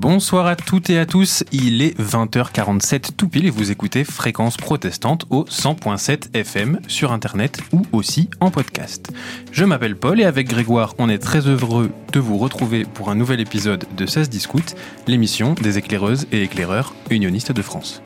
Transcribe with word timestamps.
Bonsoir 0.00 0.46
à 0.46 0.56
toutes 0.56 0.88
et 0.88 0.98
à 0.98 1.04
tous, 1.04 1.44
il 1.52 1.82
est 1.82 1.94
20h47 2.00 3.16
tout 3.18 3.28
pile 3.28 3.44
et 3.44 3.50
vous 3.50 3.70
écoutez 3.70 4.02
Fréquence 4.02 4.56
Protestante 4.56 5.26
au 5.28 5.44
100.7 5.44 6.34
FM 6.34 6.80
sur 6.88 7.12
internet 7.12 7.60
ou 7.70 7.82
aussi 7.92 8.30
en 8.40 8.50
podcast. 8.50 9.12
Je 9.52 9.62
m'appelle 9.62 9.96
Paul 9.96 10.18
et 10.18 10.24
avec 10.24 10.48
Grégoire 10.48 10.94
on 10.96 11.10
est 11.10 11.18
très 11.18 11.40
heureux 11.40 11.90
de 12.14 12.18
vous 12.18 12.38
retrouver 12.38 12.84
pour 12.84 13.10
un 13.10 13.14
nouvel 13.14 13.40
épisode 13.40 13.84
de 13.94 14.06
16 14.06 14.30
Discute, 14.30 14.74
l'émission 15.06 15.52
des 15.52 15.76
éclaireuses 15.76 16.26
et 16.32 16.44
éclaireurs 16.44 16.94
unionistes 17.10 17.52
de 17.52 17.60
France. 17.60 18.02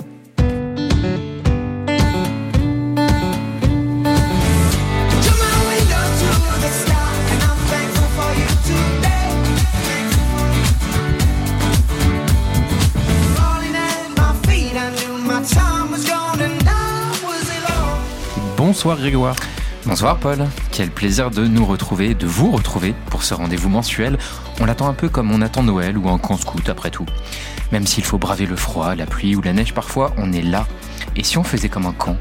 Bonsoir 18.75 18.97
Grégoire. 18.97 19.37
Bonsoir 19.87 20.19
Paul, 20.19 20.49
quel 20.73 20.91
plaisir 20.91 21.31
de 21.31 21.47
nous 21.47 21.65
retrouver, 21.65 22.15
de 22.15 22.27
vous 22.27 22.51
retrouver 22.51 22.93
pour 23.09 23.23
ce 23.23 23.33
rendez-vous 23.33 23.69
mensuel. 23.69 24.19
On 24.61 24.65
l'attend 24.65 24.89
un 24.89 24.95
peu 24.95 25.09
comme 25.09 25.31
on 25.31 25.43
attend 25.43 25.63
Noël 25.63 25.97
ou 25.97 26.09
un 26.09 26.19
camp 26.19 26.37
scout 26.37 26.69
après 26.69 26.91
tout. 26.91 27.07
Même 27.71 27.87
s'il 27.87 28.03
faut 28.03 28.19
braver 28.19 28.47
le 28.47 28.57
froid, 28.57 28.97
la 28.97 29.07
pluie 29.07 29.37
ou 29.37 29.43
la 29.43 29.53
neige 29.53 29.75
parfois, 29.75 30.13
on 30.17 30.33
est 30.33 30.43
là. 30.43 30.67
Et 31.15 31.23
si 31.23 31.39
on 31.39 31.45
faisait 31.45 31.69
comme 31.69 31.87
un 31.87 31.93
camp? 31.93 32.17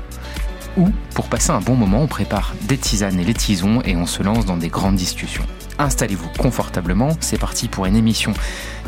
Ou, 0.76 0.90
pour 1.14 1.28
passer 1.28 1.52
un 1.52 1.60
bon 1.60 1.76
moment, 1.76 2.02
on 2.02 2.08
prépare 2.08 2.56
des 2.64 2.78
tisanes 2.78 3.20
et 3.20 3.24
les 3.24 3.34
tisons 3.34 3.82
et 3.86 3.96
on 3.96 4.08
se 4.08 4.24
lance 4.24 4.46
dans 4.46 4.58
des 4.58 4.70
grandes 4.70 4.96
discussions. 4.96 5.46
Installez-vous 5.78 6.30
confortablement, 6.38 7.10
c'est 7.20 7.38
parti 7.40 7.68
pour 7.68 7.86
une 7.86 7.96
émission 7.96 8.34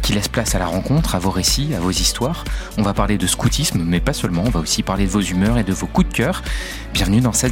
qui 0.02 0.14
laisse 0.14 0.28
place 0.28 0.56
à 0.56 0.60
la 0.60 0.68
rencontre, 0.68 1.16
à 1.16 1.20
vos 1.20 1.32
récits, 1.32 1.74
à 1.76 1.80
vos 1.80 1.92
histoires. 1.92 2.44
On 2.78 2.84
va 2.84 2.94
parler 2.94 3.18
de 3.18 3.28
scoutisme, 3.28 3.84
mais 3.84 4.00
pas 4.00 4.14
seulement, 4.14 4.44
on 4.46 4.50
va 4.50 4.60
aussi 4.60 4.84
parler 4.84 5.06
de 5.06 5.12
vos 5.12 5.22
humeurs 5.22 5.58
et 5.58 5.64
de 5.64 5.74
vos 5.74 5.88
coups 5.88 6.10
de 6.10 6.14
cœur. 6.14 6.44
Bienvenue 6.94 7.22
dans 7.22 7.34
Ça. 7.34 7.48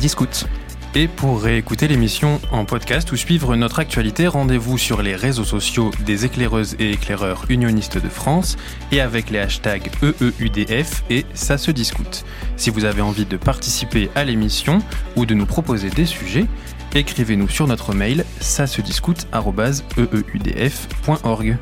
Et 0.96 1.08
pour 1.08 1.42
réécouter 1.42 1.88
l'émission 1.88 2.40
en 2.52 2.66
podcast 2.66 3.12
ou 3.12 3.16
suivre 3.16 3.56
notre 3.56 3.80
actualité, 3.80 4.28
rendez-vous 4.28 4.78
sur 4.78 5.02
les 5.02 5.16
réseaux 5.16 5.44
sociaux 5.44 5.90
des 6.06 6.26
éclaireuses 6.26 6.76
et 6.78 6.92
éclaireurs 6.92 7.46
unionistes 7.50 7.98
de 7.98 8.10
France 8.10 8.58
et 8.92 9.02
avec 9.02 9.32
les 9.32 9.40
hashtags 9.40 9.90
EEUDF 10.04 11.04
et 11.10 11.26
Ça 11.34 11.58
se 11.58 11.72
discute. 11.72 12.26
Si 12.58 12.70
vous 12.70 12.86
avez 12.86 13.02
envie 13.02 13.26
de 13.26 13.38
participer 13.38 14.12
à 14.14 14.24
l'émission 14.24 14.78
ou 15.16 15.26
de 15.26 15.34
nous 15.34 15.48
proposer 15.48 15.90
des 15.90 16.06
sujets, 16.06 16.46
écrivez-nous 16.94 17.50
sur 17.50 17.66
notre 17.66 17.96
mail 17.96 18.24
ça 18.40 18.68
se 18.68 18.82
discute@eeudf.org. 18.82 21.58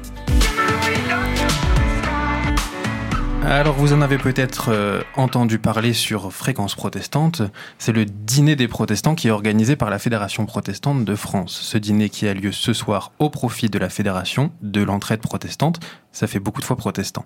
Alors 3.43 3.73
vous 3.73 3.91
en 3.91 4.01
avez 4.01 4.17
peut-être 4.17 4.69
euh, 4.69 5.01
entendu 5.15 5.57
parler 5.57 5.93
sur 5.93 6.31
Fréquence 6.31 6.75
Protestante, 6.75 7.41
c'est 7.79 7.91
le 7.91 8.05
dîner 8.05 8.55
des 8.55 8.67
protestants 8.67 9.15
qui 9.15 9.27
est 9.27 9.31
organisé 9.31 9.75
par 9.75 9.89
la 9.89 9.97
Fédération 9.97 10.45
protestante 10.45 11.03
de 11.03 11.15
France. 11.15 11.59
Ce 11.61 11.77
dîner 11.77 12.09
qui 12.09 12.27
a 12.27 12.33
lieu 12.35 12.51
ce 12.51 12.71
soir 12.71 13.11
au 13.17 13.29
profit 13.29 13.67
de 13.69 13.79
la 13.79 13.89
Fédération 13.89 14.51
de 14.61 14.81
l'entraide 14.81 15.21
protestante, 15.21 15.79
ça 16.11 16.27
fait 16.27 16.39
beaucoup 16.39 16.61
de 16.61 16.65
fois 16.65 16.77
protestant. 16.77 17.25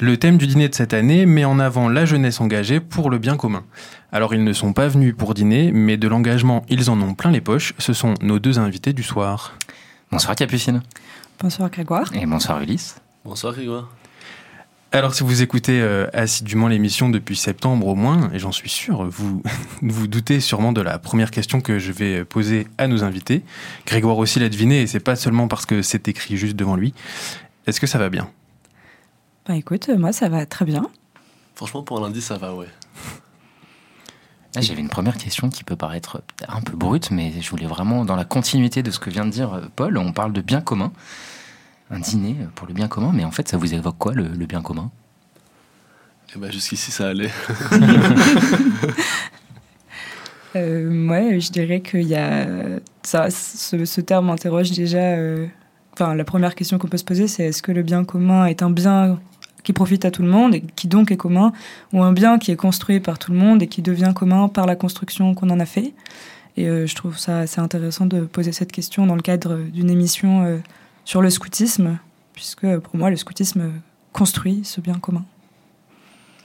Le 0.00 0.18
thème 0.18 0.36
du 0.36 0.46
dîner 0.46 0.68
de 0.68 0.74
cette 0.74 0.92
année 0.92 1.24
met 1.24 1.46
en 1.46 1.58
avant 1.58 1.88
la 1.88 2.04
jeunesse 2.04 2.40
engagée 2.40 2.78
pour 2.78 3.08
le 3.08 3.18
bien 3.18 3.36
commun. 3.36 3.64
Alors 4.12 4.34
ils 4.34 4.44
ne 4.44 4.52
sont 4.52 4.74
pas 4.74 4.88
venus 4.88 5.14
pour 5.16 5.32
dîner, 5.32 5.72
mais 5.72 5.96
de 5.96 6.08
l'engagement 6.08 6.62
ils 6.68 6.90
en 6.90 7.00
ont 7.00 7.14
plein 7.14 7.30
les 7.30 7.40
poches, 7.40 7.72
ce 7.78 7.94
sont 7.94 8.14
nos 8.20 8.38
deux 8.38 8.58
invités 8.58 8.92
du 8.92 9.02
soir. 9.02 9.54
Bonsoir 10.12 10.36
Capucine. 10.36 10.82
Bonsoir 11.40 11.70
Grégoire. 11.70 12.10
Et 12.14 12.26
bonsoir 12.26 12.60
Ulysse. 12.60 12.96
Bonsoir 13.24 13.54
Grégoire. 13.54 13.88
Alors, 14.90 15.14
si 15.14 15.22
vous 15.22 15.42
écoutez 15.42 15.82
euh, 15.82 16.06
assidûment 16.14 16.66
l'émission 16.66 17.10
depuis 17.10 17.36
septembre 17.36 17.88
au 17.88 17.94
moins, 17.94 18.30
et 18.32 18.38
j'en 18.38 18.52
suis 18.52 18.70
sûr, 18.70 19.04
vous 19.04 19.42
vous 19.82 20.06
doutez 20.06 20.40
sûrement 20.40 20.72
de 20.72 20.80
la 20.80 20.98
première 20.98 21.30
question 21.30 21.60
que 21.60 21.78
je 21.78 21.92
vais 21.92 22.24
poser 22.24 22.66
à 22.78 22.88
nos 22.88 23.04
invités. 23.04 23.42
Grégoire 23.86 24.16
aussi 24.16 24.40
l'a 24.40 24.48
deviné, 24.48 24.80
et 24.80 24.86
c'est 24.86 25.00
pas 25.00 25.14
seulement 25.14 25.46
parce 25.46 25.66
que 25.66 25.82
c'est 25.82 26.08
écrit 26.08 26.38
juste 26.38 26.56
devant 26.56 26.74
lui. 26.74 26.94
Est-ce 27.66 27.80
que 27.80 27.86
ça 27.86 27.98
va 27.98 28.08
bien? 28.08 28.30
Bah 29.46 29.56
écoute, 29.56 29.90
moi 29.90 30.12
ça 30.12 30.30
va 30.30 30.46
très 30.46 30.64
bien. 30.64 30.86
Franchement, 31.54 31.82
pour 31.82 31.98
un 31.98 32.02
lundi, 32.02 32.22
ça 32.22 32.38
va, 32.38 32.54
ouais. 32.54 32.68
Ah, 34.56 34.62
J'avais 34.62 34.80
une 34.80 34.88
première 34.88 35.18
question 35.18 35.50
qui 35.50 35.64
peut 35.64 35.76
paraître 35.76 36.22
un 36.48 36.62
peu 36.62 36.74
brute, 36.74 37.10
mais 37.10 37.32
je 37.38 37.50
voulais 37.50 37.66
vraiment, 37.66 38.06
dans 38.06 38.16
la 38.16 38.24
continuité 38.24 38.82
de 38.82 38.90
ce 38.90 38.98
que 38.98 39.10
vient 39.10 39.26
de 39.26 39.30
dire 39.30 39.68
Paul, 39.76 39.98
on 39.98 40.12
parle 40.12 40.32
de 40.32 40.40
bien 40.40 40.62
commun 40.62 40.92
un 41.90 42.00
dîner 42.00 42.36
pour 42.54 42.66
le 42.66 42.74
bien 42.74 42.88
commun, 42.88 43.12
mais 43.14 43.24
en 43.24 43.30
fait, 43.30 43.48
ça 43.48 43.56
vous 43.56 43.72
évoque 43.74 43.96
quoi 43.98 44.12
le, 44.14 44.28
le 44.28 44.46
bien 44.46 44.62
commun? 44.62 44.90
Eh 46.34 46.38
ben, 46.38 46.50
jusqu'ici, 46.52 46.90
ça 46.90 47.08
allait. 47.08 47.30
Euh, 50.56 50.90
moi, 50.90 51.38
je 51.38 51.50
dirais 51.50 51.80
qu'il 51.80 52.02
y 52.08 52.14
a. 52.16 52.46
Ça, 53.02 53.28
ce, 53.30 53.84
ce 53.84 54.00
terme 54.00 54.26
m'interroge 54.26 54.70
déjà. 54.72 54.98
euh, 54.98 55.46
Enfin, 55.92 56.14
la 56.14 56.24
première 56.24 56.54
question 56.54 56.78
qu'on 56.78 56.86
peut 56.88 56.96
se 56.96 57.04
poser, 57.04 57.26
c'est 57.26 57.44
est-ce 57.44 57.60
que 57.60 57.72
le 57.72 57.82
bien 57.82 58.04
commun 58.04 58.46
est 58.46 58.62
un 58.62 58.70
bien 58.70 59.18
qui 59.64 59.72
profite 59.72 60.04
à 60.04 60.10
tout 60.12 60.22
le 60.22 60.28
monde 60.28 60.54
et 60.54 60.60
qui 60.60 60.86
donc 60.86 61.10
est 61.10 61.16
commun, 61.16 61.52
ou 61.92 62.02
un 62.02 62.12
bien 62.12 62.38
qui 62.38 62.52
est 62.52 62.56
construit 62.56 63.00
par 63.00 63.18
tout 63.18 63.32
le 63.32 63.38
monde 63.38 63.62
et 63.62 63.66
qui 63.66 63.82
devient 63.82 64.12
commun 64.14 64.48
par 64.48 64.64
la 64.64 64.76
construction 64.76 65.34
qu'on 65.34 65.50
en 65.50 65.58
a 65.58 65.66
fait? 65.66 65.92
Et 66.56 66.68
euh, 66.68 66.86
je 66.86 66.94
trouve 66.94 67.18
ça 67.18 67.40
assez 67.40 67.60
intéressant 67.60 68.06
de 68.06 68.20
poser 68.20 68.52
cette 68.52 68.70
question 68.72 69.06
dans 69.06 69.16
le 69.16 69.22
cadre 69.22 69.56
d'une 69.56 69.90
émission 69.90 70.44
euh, 70.44 70.58
sur 71.08 71.22
le 71.22 71.30
scoutisme, 71.30 71.98
puisque 72.34 72.66
pour 72.80 72.96
moi, 72.96 73.08
le 73.08 73.16
scoutisme 73.16 73.72
construit 74.12 74.60
ce 74.64 74.82
bien 74.82 74.98
commun. 74.98 75.24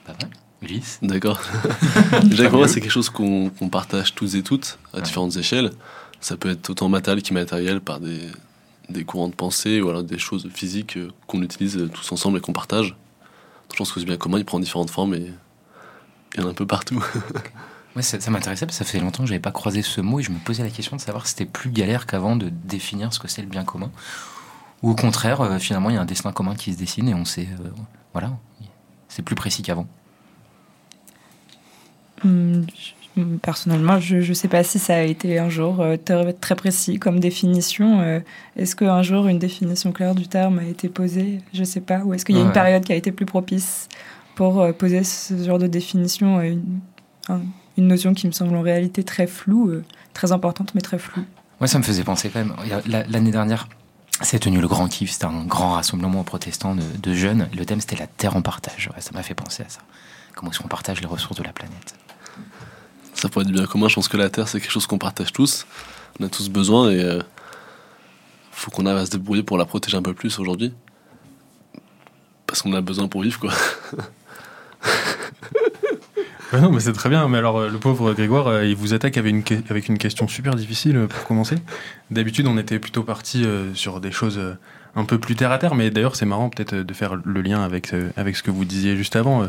Pas 0.06 0.14
mal. 0.14 0.30
Ulysse 0.62 1.00
D'accord. 1.02 1.42
Déjà, 2.24 2.48
pour 2.48 2.60
moi, 2.60 2.70
c'est 2.70 2.80
quelque 2.80 2.90
chose 2.90 3.10
qu'on 3.10 3.50
partage 3.70 4.16
tous 4.16 4.38
et 4.38 4.42
toutes 4.42 4.80
à 4.94 5.02
différentes 5.02 5.36
échelles. 5.36 5.72
Ça 6.22 6.38
peut 6.38 6.50
être 6.50 6.70
autant 6.70 6.88
matériel 6.88 7.22
qu'immatériel 7.22 7.82
par 7.82 8.00
des, 8.00 8.22
des 8.88 9.04
courants 9.04 9.28
de 9.28 9.36
pensée 9.36 9.82
ou 9.82 9.90
alors 9.90 10.02
des 10.02 10.18
choses 10.18 10.48
physiques 10.54 10.96
euh, 10.96 11.12
qu'on 11.28 11.42
utilise 11.42 11.76
euh, 11.76 11.90
tous 11.90 12.14
ensemble 12.14 12.38
et 12.38 12.42
qu'on 12.42 12.54
partage. 12.54 12.96
Je 13.70 13.76
pense 13.76 13.92
que 13.92 14.00
ce 14.00 14.06
bien 14.06 14.16
commun, 14.16 14.38
il 14.38 14.46
prend 14.46 14.62
différentes 14.62 14.92
formes 14.92 15.14
et 15.14 15.30
il 16.36 16.40
y 16.40 16.44
en 16.44 16.48
a 16.48 16.52
un 16.52 16.54
peu 16.54 16.66
partout. 16.66 17.04
Ouais, 17.96 18.02
ça, 18.02 18.20
ça 18.20 18.32
m'intéressait 18.32 18.66
parce 18.66 18.80
que 18.80 18.84
ça 18.84 18.92
fait 18.92 19.00
longtemps 19.00 19.22
que 19.22 19.30
j'avais 19.30 19.40
pas 19.40 19.52
croisé 19.52 19.84
ce 19.84 20.02
mot 20.02 20.20
et 20.20 20.24
je 20.24 20.32
me 20.32 20.40
posais 20.40 20.64
la 20.64 20.72
question 20.72 20.96
de 20.96 21.02
savoir 21.02 21.28
si 21.28 21.34
c'était 21.34 21.46
plus 21.46 21.70
galère 21.70 22.08
qu'avant 22.08 22.36
de 22.36 22.50
définir 22.50 23.14
ce 23.14 23.20
que 23.20 23.28
c'est 23.28 23.44
le 23.44 23.48
bien 23.48 23.64
commun. 23.64 23.92
Ou 24.84 24.92
au 24.92 24.96
contraire, 24.96 25.42
euh, 25.42 25.58
finalement, 25.60 25.90
il 25.90 25.96
y 25.96 25.98
a 25.98 26.02
un 26.02 26.06
destin 26.06 26.32
commun 26.32 26.56
qui 26.56 26.74
se 26.74 26.78
dessine 26.78 27.08
et 27.10 27.14
on 27.14 27.26
sait. 27.26 27.48
euh, 27.62 27.70
voilà, 28.14 28.32
c'est 29.08 29.22
plus 29.24 29.36
précis 29.36 29.64
qu'avant. 29.64 29.88
Hum, 32.26 32.66
Personnellement, 33.44 34.00
je 34.00 34.16
ne 34.28 34.34
sais 34.34 34.48
pas 34.48 34.64
si 34.64 34.80
ça 34.80 34.96
a 34.96 35.02
été 35.02 35.38
un 35.38 35.48
jour 35.48 35.82
euh, 35.82 35.98
très, 36.42 36.56
précis 36.56 36.98
comme 36.98 37.20
définition. 37.20 38.02
Euh, 38.02 38.20
est-ce 38.56 38.76
qu'un 38.76 39.04
jour 39.04 39.28
une 39.28 39.38
définition 39.38 39.92
claire 39.92 40.16
du 40.16 40.28
terme 40.28 40.58
a 40.58 40.64
été 40.64 40.90
posée 40.90 41.40
Je 41.54 41.60
ne 41.60 41.66
sais 41.66 41.82
pas. 41.82 42.00
Ou 42.00 42.16
est-ce 42.16 42.26
qu'il 42.26 42.34
y 42.36 42.40
a 42.40 42.42
Ouais. 42.42 42.48
une 42.48 42.54
période 42.54 42.84
qui 42.84 42.92
a 42.92 42.96
été 42.96 43.12
plus 43.12 43.28
propice 43.28 43.88
pour 44.34 44.62
euh, 44.62 44.72
poser 44.74 45.04
ce 45.04 45.38
genre 45.44 45.60
de 45.60 45.68
définition 45.68 46.42
une, 46.42 46.80
un- 47.30 47.42
une 47.78 47.86
notion 47.88 48.16
qui 48.16 48.26
me 48.26 48.32
semble 48.32 48.56
en 48.56 48.62
réalité 48.64 49.04
très 49.04 49.28
floue, 49.28 49.72
très 50.14 50.32
importante 50.32 50.74
mais 50.74 50.82
très 50.82 50.98
floue? 50.98 51.24
Ouais, 51.62 51.68
ça 51.68 51.78
me 51.78 51.84
faisait 51.84 52.04
penser 52.04 52.32
quand 52.32 52.40
même. 52.40 52.56
L'année 53.10 53.32
dernière, 53.32 53.70
s'est 54.22 54.40
tenu 54.40 54.62
le 54.62 54.68
Grand 54.68 54.88
Kiff. 54.88 55.12
C'était 55.12 55.26
un 55.26 55.44
grand 55.44 55.74
rassemblement 55.74 56.24
protestant 56.24 56.76
de, 56.76 57.14
jeunes. 57.14 57.50
Le 57.56 57.66
thème, 57.66 57.82
c'était 57.82 57.96
la 57.96 58.08
terre 58.08 58.36
en 58.36 58.42
partage. 58.42 58.90
Ça 59.00 59.12
m'a 59.14 59.24
fait 59.24 59.34
penser 59.34 59.64
à 59.64 59.70
ça. 59.70 59.80
Comment 60.36 60.52
est-ce 60.52 60.60
qu'on 60.60 60.68
partage 60.68 61.02
les 61.02 61.08
ressources 61.08 61.38
de 61.38 61.44
la 61.44 61.54
planète 61.54 61.96
Ça 63.14 63.30
pourrait 63.30 63.46
être 63.46 63.52
bien 63.52 63.66
commun. 63.66 63.88
Je 63.88 63.96
pense 63.96 64.08
que 64.08 64.18
la 64.18 64.30
Terre, 64.30 64.48
c'est 64.48 64.60
quelque 64.60 64.72
chose 64.72 64.88
qu'on 64.88 64.98
partage 64.98 65.32
tous. 65.32 65.66
On 66.20 66.26
a 66.26 66.30
tous 66.30 66.50
besoin 66.50 66.92
et 66.92 67.02
euh, 67.02 67.22
faut 68.52 68.72
qu'on 68.72 68.86
arrive 68.86 69.00
à 69.00 69.06
se 69.06 69.12
débrouiller 69.12 69.44
pour 69.44 69.58
la 69.58 69.66
protéger 69.66 69.98
un 69.98 70.02
peu 70.02 70.14
plus 70.14 70.40
aujourd'hui. 70.40 70.74
Parce 72.48 72.62
qu'on 72.62 72.74
a 72.74 72.82
besoin 72.82 73.08
pour 73.08 73.22
vivre, 73.22 73.40
quoi. 73.40 73.54
Non, 76.54 76.72
mais 76.72 76.80
c'est 76.80 76.94
très 76.94 77.10
bien. 77.10 77.28
Mais 77.28 77.38
alors, 77.40 77.58
euh, 77.58 77.70
le 77.70 77.78
pauvre 77.80 78.14
Grégoire, 78.14 78.48
euh, 78.48 78.66
il 78.66 78.76
vous 78.76 78.94
attaque 78.94 79.18
avec 79.18 79.32
une, 79.32 79.44
que- 79.44 79.56
avec 79.70 79.90
une 79.90 79.98
question 79.98 80.28
super 80.28 80.56
difficile 80.56 80.96
euh, 80.98 81.08
pour 81.08 81.24
commencer. 81.26 81.56
D'habitude, 82.12 82.48
on 82.48 82.58
était 82.58 82.80
plutôt 82.80 83.04
parti 83.04 83.44
euh, 83.46 83.74
sur 83.74 84.00
des 84.00 84.12
choses 84.12 84.38
euh, 84.38 84.54
un 84.96 85.06
peu 85.06 85.18
plus 85.18 85.36
terre 85.36 85.52
à 85.52 85.58
terre. 85.58 85.74
Mais 85.76 85.90
d'ailleurs, 85.90 86.16
c'est 86.16 86.26
marrant 86.26 86.50
peut-être 86.50 86.74
euh, 86.74 86.84
de 86.84 86.94
faire 86.94 87.16
le 87.24 87.42
lien 87.42 87.64
avec, 87.64 87.94
euh, 87.94 88.10
avec 88.18 88.36
ce 88.36 88.44
que 88.44 88.52
vous 88.52 88.66
disiez 88.66 88.96
juste 88.96 89.16
avant. 89.16 89.44
Euh, 89.44 89.48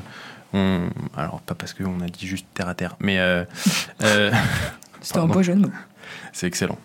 on, 0.54 0.88
alors, 1.16 1.40
pas 1.42 1.54
parce 1.54 1.74
qu'on 1.74 2.00
a 2.00 2.06
dit 2.06 2.26
juste 2.26 2.46
terre 2.54 2.68
à 2.68 2.74
terre, 2.74 2.96
mais 3.00 3.18
euh, 3.18 3.44
euh, 4.02 4.30
C'était 5.00 5.18
un 5.18 5.20
Pardon. 5.22 5.34
beau 5.34 5.42
jeu 5.42 5.54
de 5.54 5.60
mots. 5.60 5.70
c'est 6.32 6.46
excellent. 6.46 6.78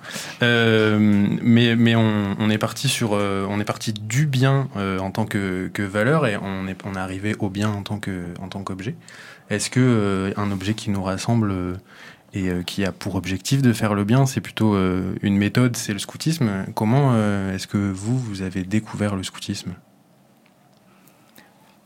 Euh, 0.43 0.97
mais 1.41 1.77
mais 1.77 1.95
on, 1.95 2.35
on 2.37 2.49
est 2.49 2.57
parti 2.57 2.89
sur, 2.89 3.11
euh, 3.13 3.45
on 3.49 3.61
est 3.61 3.65
parti 3.65 3.93
du 3.93 4.25
bien 4.25 4.67
euh, 4.75 4.99
en 4.99 5.11
tant 5.11 5.25
que, 5.25 5.69
que 5.73 5.81
valeur 5.83 6.27
et 6.27 6.35
on 6.35 6.67
est, 6.67 6.75
on 6.83 6.95
est 6.95 6.99
arrivé 6.99 7.33
au 7.39 7.49
bien 7.49 7.69
en 7.69 7.81
tant 7.83 7.97
que 7.99 8.25
en 8.41 8.49
tant 8.49 8.61
qu'objet. 8.63 8.95
Est-ce 9.49 9.69
que 9.69 9.79
euh, 9.79 10.31
un 10.37 10.51
objet 10.51 10.75
qui 10.75 10.91
nous 10.91 11.01
rassemble 11.01 11.51
euh, 11.51 11.73
et 12.33 12.49
euh, 12.49 12.61
qui 12.61 12.85
a 12.85 12.91
pour 12.91 13.15
objectif 13.15 13.61
de 13.61 13.73
faire 13.73 13.95
le 13.95 14.03
bien, 14.03 14.25
c'est 14.27 14.41
plutôt 14.41 14.75
une 15.21 15.37
méthode, 15.37 15.75
c'est 15.75 15.93
le 15.93 15.99
scoutisme? 15.99 16.65
Comment 16.75 17.15
est-ce 17.51 17.65
que 17.65 17.77
vous 17.77 18.17
vous 18.17 18.41
avez 18.43 18.63
découvert 18.63 19.15
le 19.15 19.23
scoutisme? 19.23 19.73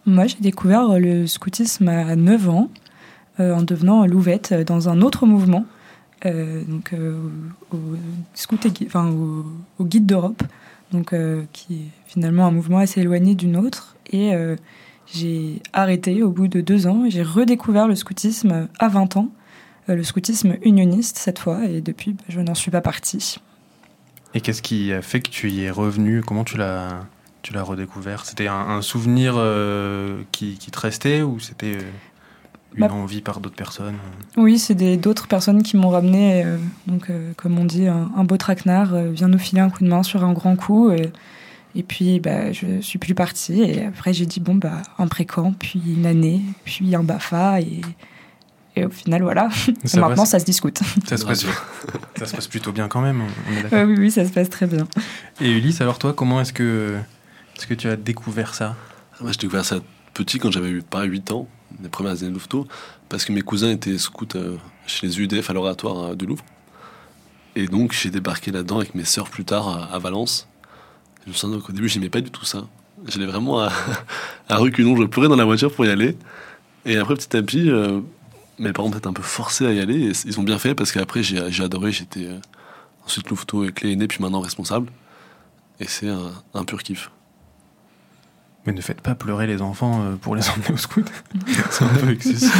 Moi, 0.06 0.27
j'ai 0.27 0.39
découvert 0.42 1.00
le 1.00 1.27
scoutisme 1.27 1.88
à 1.88 2.18
9 2.18 2.50
ans, 2.50 2.69
en 3.39 3.62
devenant 3.62 4.06
louvette 4.06 4.54
dans 4.54 4.89
un 4.89 5.01
autre 5.01 5.25
mouvement, 5.25 5.65
donc 6.25 6.94
au, 7.71 7.77
enfin, 8.86 9.10
au, 9.80 9.86
guide 9.86 10.06
d'Europe, 10.06 10.44
donc 10.92 11.15
qui 11.54 11.74
est 11.75 11.88
finalement 12.06 12.48
un 12.48 12.51
mouvement 12.51 12.80
assez 12.80 13.00
éloigné 13.00 13.33
du 13.33 13.48
nôtre. 13.48 13.95
Et 14.12 14.33
j'ai 15.11 15.61
arrêté 15.73 16.23
au 16.23 16.29
bout 16.29 16.47
de 16.47 16.61
deux 16.61 16.88
ans 16.88 17.05
et 17.05 17.11
j'ai 17.11 17.23
redécouvert 17.23 17.88
le 17.88 17.95
scoutisme 17.95 18.67
à 18.79 18.88
20 18.88 19.17
ans, 19.17 19.29
le 19.88 20.03
scoutisme 20.03 20.55
unioniste 20.63 21.17
cette 21.17 21.39
fois, 21.39 21.65
et 21.65 21.81
depuis, 21.81 22.13
bah, 22.13 22.23
je 22.29 22.39
n'en 22.39 22.55
suis 22.55 22.71
pas 22.71 22.81
partie. 22.81 23.38
Et 24.33 24.41
qu'est-ce 24.41 24.61
qui 24.61 24.91
a 24.94 25.01
fait 25.01 25.19
que 25.19 25.29
tu 25.29 25.51
y 25.51 25.63
es 25.63 25.69
revenu 25.69 26.21
Comment 26.21 26.44
tu 26.44 26.57
l'as 26.57 27.05
tu 27.41 27.53
l'as 27.53 27.63
redécouvert? 27.63 28.25
C'était 28.25 28.47
un, 28.47 28.81
souvenir 28.81 29.33
euh, 29.35 30.21
qui, 30.31 30.57
qui, 30.57 30.71
te 30.71 30.79
restait 30.79 31.21
ou 31.21 31.41
c'était 31.41 31.75
euh, 31.75 31.81
une 32.73 32.88
bah, 32.88 32.94
envie 32.94 33.21
par 33.21 33.41
d'autres 33.41 33.57
personnes? 33.57 33.97
Oui, 34.38 34.57
c'est 34.57 34.75
d'autres 34.95 35.27
personnes 35.27 35.61
qui 35.61 35.75
m'ont 35.75 35.89
ramené, 35.89 36.45
euh, 36.45 36.57
donc 36.88 37.11
comme 37.35 37.59
on 37.59 37.65
dit, 37.65 37.85
un, 37.88 38.23
beau 38.23 38.38
traquenard 38.38 38.95
vient 39.11 39.27
nous 39.27 39.38
filer 39.38 39.61
un 39.61 39.69
coup 39.69 39.83
de 39.83 39.89
main 39.89 40.03
sur 40.03 40.23
un 40.23 40.31
grand 40.31 40.55
coup. 40.55 40.89
Et, 40.91 41.11
et 41.75 41.83
puis, 41.83 42.19
bah, 42.19 42.51
je 42.51 42.81
suis 42.81 42.99
plus 42.99 43.15
partie. 43.15 43.61
Et 43.61 43.85
après, 43.85 44.13
j'ai 44.13 44.25
dit, 44.25 44.39
bon, 44.39 44.55
bah, 44.55 44.81
un 44.97 45.07
précamp, 45.07 45.53
puis 45.53 45.81
une 45.85 46.05
année, 46.05 46.41
puis 46.65 46.95
un 46.95 47.03
BAFA. 47.03 47.61
Et, 47.61 47.81
et 48.75 48.85
au 48.85 48.89
final, 48.89 49.23
voilà. 49.23 49.49
maintenant, 49.95 50.25
ça 50.25 50.39
se 50.39 50.45
discute. 50.45 50.81
Ça 51.07 51.17
se, 51.17 51.25
passe, 51.25 51.45
ça 52.17 52.25
se 52.25 52.35
passe 52.35 52.47
plutôt 52.47 52.71
bien 52.71 52.87
quand 52.87 53.01
même, 53.01 53.23
oui, 53.71 53.95
oui, 53.97 54.11
ça 54.11 54.25
se 54.25 54.31
passe 54.31 54.49
très 54.49 54.67
bien. 54.67 54.87
Et 55.41 55.51
Ulysse, 55.51 55.81
alors 55.81 55.99
toi, 55.99 56.13
comment 56.13 56.41
est-ce 56.41 56.53
que, 56.53 56.97
est 57.55 57.65
que 57.65 57.73
tu 57.73 57.87
as 57.87 57.95
découvert 57.95 58.53
ça? 58.53 58.75
Moi, 59.21 59.31
j'ai 59.31 59.37
découvert 59.37 59.65
ça 59.65 59.77
petit 60.13 60.39
quand 60.39 60.51
j'avais 60.51 60.69
eu 60.69 60.81
pas 60.81 61.03
8 61.03 61.31
ans, 61.31 61.47
les 61.81 61.89
premières 61.89 62.13
années 62.13 62.29
de 62.29 62.33
Louveteau, 62.33 62.67
parce 63.09 63.25
que 63.25 63.31
mes 63.31 63.41
cousins 63.41 63.71
étaient 63.71 63.97
scouts 63.97 64.25
euh, 64.35 64.57
chez 64.85 65.07
les 65.07 65.21
UDF 65.21 65.49
à 65.49 65.53
l'oratoire 65.53 66.03
euh, 66.03 66.15
de 66.15 66.25
Louvre. 66.25 66.43
Et 67.55 67.67
donc, 67.67 67.93
j'ai 67.93 68.09
débarqué 68.09 68.51
là-dedans 68.51 68.77
avec 68.77 68.95
mes 68.95 69.05
sœurs 69.05 69.29
plus 69.29 69.45
tard 69.45 69.91
à, 69.93 69.99
Valence. 69.99 70.47
Je 71.25 71.29
me 71.31 71.35
souviens 71.35 71.59
qu'au 71.59 71.73
début, 71.73 71.87
j'aimais 71.87 72.09
pas 72.09 72.21
du 72.21 72.31
tout 72.31 72.45
ça. 72.45 72.65
J'allais 73.07 73.25
vraiment 73.25 73.59
à, 73.59 73.71
à 74.49 74.57
reculons, 74.57 74.95
je 74.95 75.03
pleurais 75.03 75.29
dans 75.29 75.35
la 75.35 75.45
voiture 75.45 75.73
pour 75.73 75.85
y 75.85 75.89
aller. 75.89 76.17
Et 76.85 76.97
après, 76.97 77.15
petit 77.15 77.35
à 77.35 77.41
petit, 77.41 77.69
euh, 77.69 78.01
mes 78.59 78.73
parents 78.73 78.89
peut-être 78.89 79.07
un 79.07 79.13
peu 79.13 79.23
forcés 79.23 79.65
à 79.65 79.71
y 79.71 79.79
aller. 79.79 80.09
Et 80.09 80.11
ils 80.25 80.39
ont 80.39 80.43
bien 80.43 80.59
fait 80.59 80.75
parce 80.75 80.91
qu'après, 80.91 81.23
j'ai, 81.23 81.39
adoré. 81.63 81.91
J'étais 81.91 82.25
euh, 82.25 82.39
ensuite 83.05 83.29
louveteau 83.29 83.63
et 83.63 83.71
clé 83.71 83.91
aîné, 83.91 84.07
puis 84.07 84.21
maintenant 84.21 84.41
responsable. 84.41 84.89
Et 85.79 85.87
c'est 85.87 86.09
un, 86.09 86.63
pur 86.65 86.83
kiff. 86.83 87.09
Mais 88.65 88.71
ne 88.71 88.81
faites 88.81 89.01
pas 89.01 89.15
pleurer 89.15 89.47
les 89.47 89.61
enfants 89.61 90.03
euh, 90.03 90.15
pour 90.15 90.35
les 90.35 90.49
emmener 90.49 90.71
au 90.71 90.77
scout. 90.77 91.05
c'est 91.69 91.83
un 91.83 91.89
peu 91.89 92.11
excessif. 92.11 92.53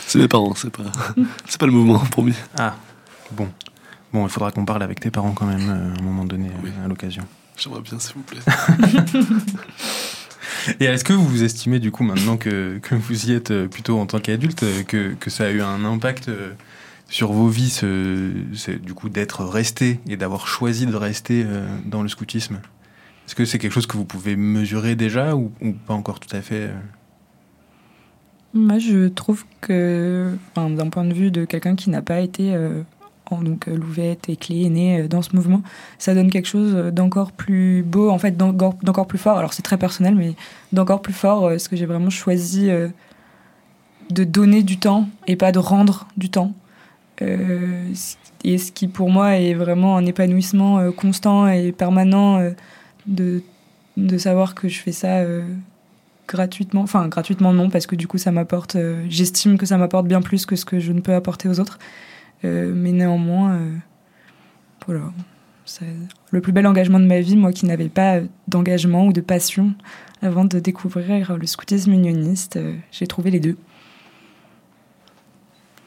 c'est 0.06 0.18
mes 0.18 0.28
parents, 0.28 0.54
c'est 0.54 0.70
pas, 0.70 0.84
c'est 1.46 1.58
pas 1.58 1.66
le 1.66 1.72
mouvement, 1.72 1.98
promis. 1.98 2.34
Ah, 2.56 2.76
bon. 3.32 3.48
Bon, 4.14 4.26
il 4.26 4.30
faudra 4.30 4.50
qu'on 4.50 4.64
parle 4.64 4.82
avec 4.82 5.00
tes 5.00 5.10
parents 5.10 5.32
quand 5.32 5.46
même 5.46 5.68
euh, 5.68 5.94
à 5.94 6.00
un 6.00 6.02
moment 6.02 6.24
donné, 6.24 6.48
à 6.82 6.88
l'occasion. 6.88 7.24
J'aimerais 7.58 7.82
bien, 7.82 7.98
s'il 7.98 8.14
vous 8.14 8.22
plaît. 8.22 8.40
Et 10.80 10.84
est-ce 10.84 11.04
que 11.04 11.12
vous 11.12 11.26
vous 11.26 11.42
estimez 11.42 11.78
du 11.78 11.90
coup 11.90 12.04
maintenant 12.04 12.36
que, 12.36 12.78
que 12.78 12.94
vous 12.94 13.30
y 13.30 13.32
êtes 13.32 13.50
euh, 13.50 13.68
plutôt 13.68 13.98
en 13.98 14.06
tant 14.06 14.20
qu'adulte, 14.20 14.62
euh, 14.62 14.82
que, 14.82 15.14
que, 15.14 15.30
ça 15.30 15.44
a 15.44 15.50
eu 15.50 15.60
un 15.60 15.84
impact 15.84 16.28
euh, 16.28 16.52
sur 17.08 17.32
vos 17.32 17.48
vies, 17.48 17.70
ce, 17.70 18.70
du 18.70 18.94
coup 18.94 19.08
d'être 19.08 19.44
resté 19.44 20.00
et 20.08 20.16
d'avoir 20.16 20.46
choisi 20.46 20.86
de 20.86 20.96
rester 20.96 21.44
dans 21.84 22.02
le 22.02 22.08
scoutisme? 22.08 22.60
Est-ce 23.26 23.34
que 23.34 23.44
c'est 23.44 23.58
quelque 23.58 23.72
chose 23.72 23.86
que 23.86 23.96
vous 23.96 24.06
pouvez 24.06 24.36
mesurer 24.36 24.96
déjà 24.96 25.36
ou, 25.36 25.52
pas 25.86 25.94
encore 25.94 26.18
tout 26.18 26.34
à 26.34 26.40
fait 26.40 26.70
Moi, 28.54 28.78
je 28.78 29.08
trouve 29.08 29.44
que, 29.60 30.34
d'un 30.56 30.88
point 30.88 31.04
de 31.04 31.12
vue 31.12 31.30
de 31.30 31.44
quelqu'un 31.44 31.76
qui 31.76 31.90
n'a 31.90 32.02
pas 32.02 32.20
été 32.20 32.56
donc 33.42 33.68
euh, 33.68 33.76
Louvette 33.76 34.28
et 34.28 34.36
Clé 34.36 34.62
est 34.62 35.02
euh, 35.02 35.08
dans 35.08 35.22
ce 35.22 35.34
mouvement, 35.34 35.62
ça 35.98 36.14
donne 36.14 36.30
quelque 36.30 36.48
chose 36.48 36.74
d'encore 36.92 37.32
plus 37.32 37.82
beau, 37.82 38.10
en 38.10 38.18
fait, 38.18 38.36
d'encore 38.36 39.06
plus 39.06 39.18
fort. 39.18 39.38
Alors 39.38 39.52
c'est 39.52 39.62
très 39.62 39.78
personnel, 39.78 40.14
mais 40.14 40.34
d'encore 40.72 41.02
plus 41.02 41.12
fort, 41.12 41.48
parce 41.48 41.68
que 41.68 41.76
j'ai 41.76 41.86
vraiment 41.86 42.10
choisi 42.10 42.70
euh, 42.70 42.88
de 44.10 44.24
donner 44.24 44.62
du 44.62 44.78
temps 44.78 45.08
et 45.26 45.36
pas 45.36 45.52
de 45.52 45.58
rendre 45.58 46.06
du 46.16 46.30
temps. 46.30 46.52
et 47.20 48.58
ce 48.58 48.72
qui 48.72 48.88
pour 48.88 49.08
moi 49.08 49.36
est 49.36 49.54
vraiment 49.54 49.96
un 49.96 50.04
épanouissement 50.04 50.92
constant 50.92 51.48
et 51.48 51.72
permanent 51.72 52.40
de, 53.06 53.42
de 53.96 54.18
savoir 54.18 54.54
que 54.54 54.68
je 54.68 54.80
fais 54.80 54.92
ça 54.92 55.22
gratuitement. 56.28 56.82
Enfin, 56.82 57.08
gratuitement 57.08 57.54
non, 57.54 57.70
parce 57.70 57.86
que 57.86 57.96
du 57.96 58.06
coup 58.06 58.18
ça 58.18 58.30
m'apporte, 58.30 58.76
j'estime 59.08 59.56
que 59.56 59.64
ça 59.64 59.78
m'apporte 59.78 60.06
bien 60.06 60.20
plus 60.20 60.44
que 60.44 60.56
ce 60.56 60.66
que 60.66 60.80
je 60.80 60.92
ne 60.92 61.00
peux 61.00 61.14
apporter 61.14 61.48
aux 61.48 61.60
autres. 61.60 61.78
Euh, 62.44 62.72
mais 62.74 62.92
néanmoins, 62.92 63.54
euh, 63.54 63.72
voilà. 64.86 65.12
Le 66.30 66.40
plus 66.42 66.52
bel 66.52 66.66
engagement 66.66 67.00
de 67.00 67.06
ma 67.06 67.20
vie, 67.20 67.36
moi 67.36 67.52
qui 67.52 67.64
n'avais 67.64 67.88
pas 67.88 68.20
d'engagement 68.48 69.06
ou 69.06 69.12
de 69.12 69.22
passion 69.22 69.74
avant 70.20 70.44
de 70.44 70.58
découvrir 70.58 71.36
le 71.38 71.46
scoutisme 71.46 71.92
unioniste. 71.92 72.56
Euh, 72.56 72.74
j'ai 72.92 73.06
trouvé 73.06 73.30
les 73.30 73.40
deux. 73.40 73.56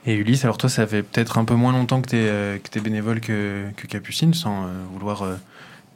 Et 0.05 0.15
Ulysse, 0.15 0.45
alors 0.45 0.57
toi, 0.57 0.69
ça 0.69 0.87
fait 0.87 1.03
peut-être 1.03 1.37
un 1.37 1.45
peu 1.45 1.53
moins 1.53 1.73
longtemps 1.73 2.01
que 2.01 2.09
tu 2.09 2.15
es, 2.15 2.81
bénévole 2.81 3.19
que 3.19 3.69
Capucine, 3.89 4.33
sans 4.33 4.67
vouloir 4.93 5.25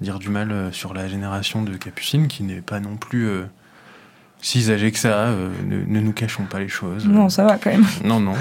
dire 0.02 0.20
du 0.20 0.28
mal 0.28 0.74
sur 0.74 0.94
la 0.94 1.08
génération 1.08 1.64
de 1.64 1.78
Capucine, 1.78 2.28
qui 2.28 2.44
n'est 2.44 2.60
pas 2.60 2.82
non 2.82 2.98
plus 2.98 3.30
si 4.42 4.72
âgés 4.72 4.92
que 4.92 4.98
ça, 4.98 5.28
euh, 5.28 5.52
ne, 5.68 6.00
nous 6.00 6.12
cachons 6.14 6.46
pas 6.46 6.60
les 6.60 6.68
choses. 6.68 7.06
Non, 7.06 7.30
ça 7.30 7.46
va 7.46 7.58
quand 7.58 7.70
même. 7.70 7.86
Non, 8.04 8.20
non. 8.20 8.34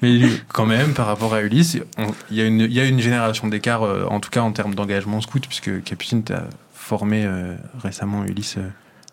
Mais, 0.00 0.20
quand 0.48 0.66
même, 0.66 0.94
par 0.94 1.06
rapport 1.06 1.34
à 1.34 1.42
Ulysse, 1.42 1.78
il 2.30 2.36
y, 2.36 2.40
a 2.40 2.46
une, 2.46 2.60
y 2.60 2.80
a 2.80 2.84
une 2.84 3.00
génération 3.00 3.48
d'écart, 3.48 3.82
euh, 3.82 4.06
en 4.08 4.20
tout 4.20 4.30
cas 4.30 4.40
en 4.40 4.52
termes 4.52 4.74
d'engagement 4.74 5.20
scout, 5.20 5.44
puisque 5.46 5.82
Capucine 5.82 6.22
t'a 6.22 6.44
formé 6.72 7.24
euh, 7.24 7.56
récemment, 7.82 8.24
Ulysse, 8.24 8.58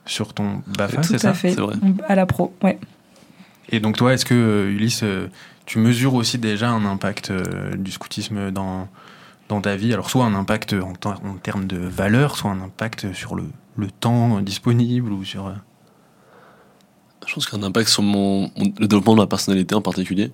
sur 0.05 0.33
ton 0.33 0.61
BAFA, 0.67 1.01
c'est 1.03 1.17
ça 1.17 1.29
Tout 1.29 1.33
à 1.33 1.33
fait, 1.33 1.55
à 2.07 2.15
la 2.15 2.25
pro, 2.27 2.53
ouais. 2.63 2.79
Et 3.69 3.79
donc 3.79 3.97
toi, 3.97 4.13
est-ce 4.13 4.25
que, 4.25 4.67
Ulysse, 4.69 5.03
tu 5.65 5.79
mesures 5.79 6.13
aussi 6.13 6.37
déjà 6.37 6.69
un 6.69 6.85
impact 6.85 7.31
du 7.75 7.91
scoutisme 7.91 8.51
dans, 8.51 8.87
dans 9.47 9.61
ta 9.61 9.75
vie? 9.75 9.93
Alors 9.93 10.09
soit 10.09 10.25
un 10.25 10.33
impact 10.33 10.73
en, 10.73 10.93
en 11.07 11.35
termes 11.41 11.65
de 11.65 11.77
valeur, 11.77 12.35
soit 12.35 12.51
un 12.51 12.61
impact 12.61 13.13
sur 13.13 13.35
le, 13.35 13.45
le 13.77 13.89
temps 13.89 14.41
disponible 14.41 15.11
ou 15.11 15.23
sur... 15.23 15.51
Je 17.29 17.35
pense 17.35 17.45
qu'il 17.45 17.59
y 17.59 17.61
a 17.61 17.63
un 17.63 17.67
impact 17.67 17.89
sur 17.89 18.01
mon, 18.01 18.51
le 18.57 18.87
développement 18.87 19.13
de 19.13 19.19
ma 19.19 19.27
personnalité 19.27 19.75
en 19.75 19.83
particulier, 19.83 20.31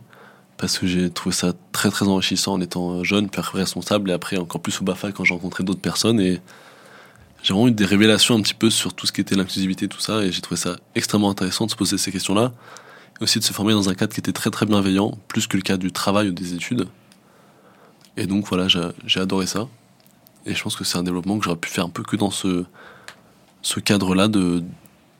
parce 0.55 0.79
que 0.79 0.87
j'ai 0.87 1.09
trouvé 1.09 1.35
ça 1.35 1.51
très 1.73 1.89
très 1.89 2.07
enrichissant 2.07 2.53
en 2.53 2.61
étant 2.61 3.03
jeune, 3.03 3.29
puis 3.29 3.41
responsable, 3.41 4.11
et 4.11 4.13
après 4.13 4.37
encore 4.37 4.61
plus 4.61 4.79
au 4.79 4.85
BAFA 4.85 5.11
quand 5.11 5.25
j'ai 5.25 5.33
rencontré 5.33 5.65
d'autres 5.65 5.81
personnes. 5.81 6.21
Et 6.21 6.39
j'ai 7.43 7.53
vraiment 7.53 7.67
eu 7.67 7.71
des 7.71 7.83
révélations 7.83 8.35
un 8.35 8.41
petit 8.41 8.53
peu 8.53 8.69
sur 8.69 8.93
tout 8.93 9.07
ce 9.07 9.11
qui 9.11 9.19
était 9.19 9.35
l'inclusivité, 9.35 9.89
tout 9.89 9.99
ça, 9.99 10.23
et 10.23 10.31
j'ai 10.31 10.39
trouvé 10.39 10.57
ça 10.57 10.77
extrêmement 10.95 11.29
intéressant 11.29 11.65
de 11.65 11.71
se 11.71 11.75
poser 11.75 11.97
ces 11.97 12.13
questions-là, 12.13 12.53
et 13.19 13.23
aussi 13.25 13.39
de 13.39 13.43
se 13.43 13.51
former 13.51 13.73
dans 13.73 13.89
un 13.89 13.93
cadre 13.93 14.13
qui 14.13 14.21
était 14.21 14.31
très 14.31 14.49
très 14.49 14.65
bienveillant, 14.65 15.17
plus 15.27 15.47
que 15.47 15.57
le 15.57 15.63
cadre 15.63 15.83
du 15.83 15.91
travail 15.91 16.29
ou 16.29 16.31
des 16.31 16.53
études. 16.53 16.87
Et 18.15 18.25
donc 18.25 18.47
voilà, 18.47 18.69
j'ai 18.69 19.19
adoré 19.19 19.47
ça. 19.47 19.67
Et 20.45 20.55
je 20.55 20.63
pense 20.63 20.77
que 20.77 20.85
c'est 20.85 20.97
un 20.97 21.03
développement 21.03 21.37
que 21.39 21.43
j'aurais 21.43 21.57
pu 21.57 21.69
faire 21.69 21.83
un 21.83 21.89
peu 21.89 22.03
que 22.03 22.15
dans 22.15 22.31
ce, 22.31 22.63
ce 23.63 23.81
cadre-là 23.81 24.29
de, 24.29 24.63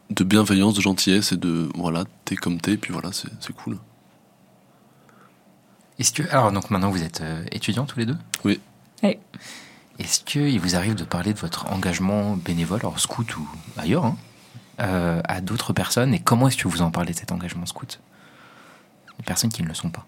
de 0.10 0.24
bienveillance, 0.24 0.76
de 0.76 0.82
gentillesse 0.82 1.32
et 1.32 1.38
de 1.38 1.70
voilà, 1.76 2.04
t'es 2.26 2.36
comme 2.36 2.60
t'es, 2.60 2.78
puis 2.78 2.94
voilà, 2.94 3.12
c'est 3.12 3.54
cool. 3.54 3.78
Est-ce 5.98 6.12
que 6.12 6.24
alors 6.30 6.52
donc 6.52 6.70
maintenant 6.70 6.90
vous 6.90 7.04
êtes 7.04 7.22
euh, 7.22 7.44
étudiants 7.52 7.86
tous 7.86 8.00
les 8.00 8.06
deux? 8.06 8.18
Oui. 8.44 8.60
Est-ce 9.98 10.20
qu'il 10.22 10.60
vous 10.60 10.76
arrive 10.76 10.96
de 10.96 11.04
parler 11.04 11.34
de 11.34 11.40
votre 11.40 11.72
engagement 11.72 12.36
bénévole, 12.36 12.80
alors 12.82 13.00
scout 13.00 13.38
ou 13.38 13.48
ailleurs, 13.78 14.06
hein, 14.06 14.18
euh, 14.82 15.22
à 15.24 15.42
d'autres 15.42 15.72
personnes? 15.74 16.14
Et 16.14 16.20
comment 16.20 16.48
est-ce 16.48 16.58
que 16.58 16.68
vous 16.68 16.82
en 16.82 16.92
parlez 16.92 17.14
de 17.14 17.18
cet 17.18 17.32
engagement 17.32 17.66
scout? 17.66 18.02
Les 19.18 19.24
personnes 19.24 19.52
qui 19.52 19.64
ne 19.64 19.68
le 19.68 19.74
sont 19.74 19.90
pas. 19.90 20.06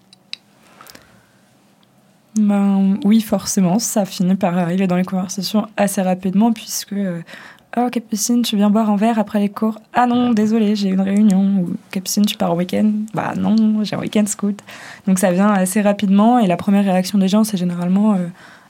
Ben, 2.36 3.00
oui, 3.04 3.22
forcément, 3.22 3.80
ça 3.80 4.06
finit 4.06 4.36
par 4.36 4.58
arriver 4.58 4.88
dans 4.88 4.98
les 4.98 5.06
conversations 5.06 5.68
assez 5.78 6.02
rapidement 6.02 6.52
puisque 6.52 6.94
euh, 6.94 7.22
Oh, 7.80 7.90
Capucine, 7.92 8.42
tu 8.42 8.56
viens 8.56 8.72
boire 8.72 8.90
un 8.90 8.96
verre 8.96 9.20
après 9.20 9.40
les 9.40 9.50
cours 9.50 9.80
Ah 9.94 10.08
non, 10.08 10.32
désolé, 10.32 10.76
j'ai 10.76 10.90
une 10.90 11.02
réunion. 11.02 11.62
Ou 11.62 11.76
Capucine, 11.92 12.26
tu 12.26 12.36
pars 12.36 12.52
au 12.52 12.58
week-end 12.58 12.92
Bah 13.14 13.34
non, 13.38 13.84
j'ai 13.84 13.96
un 13.96 14.00
week-end 14.00 14.26
scout. 14.26 14.60
Donc 15.06 15.20
ça 15.20 15.32
vient 15.32 15.52
assez 15.52 15.82
rapidement 15.82 16.40
et 16.40 16.48
la 16.48 16.58
première 16.58 16.84
réaction 16.84 17.20
des 17.20 17.28
gens, 17.28 17.44
c'est 17.44 17.58
généralement 17.58 18.16
euh, 18.16 18.26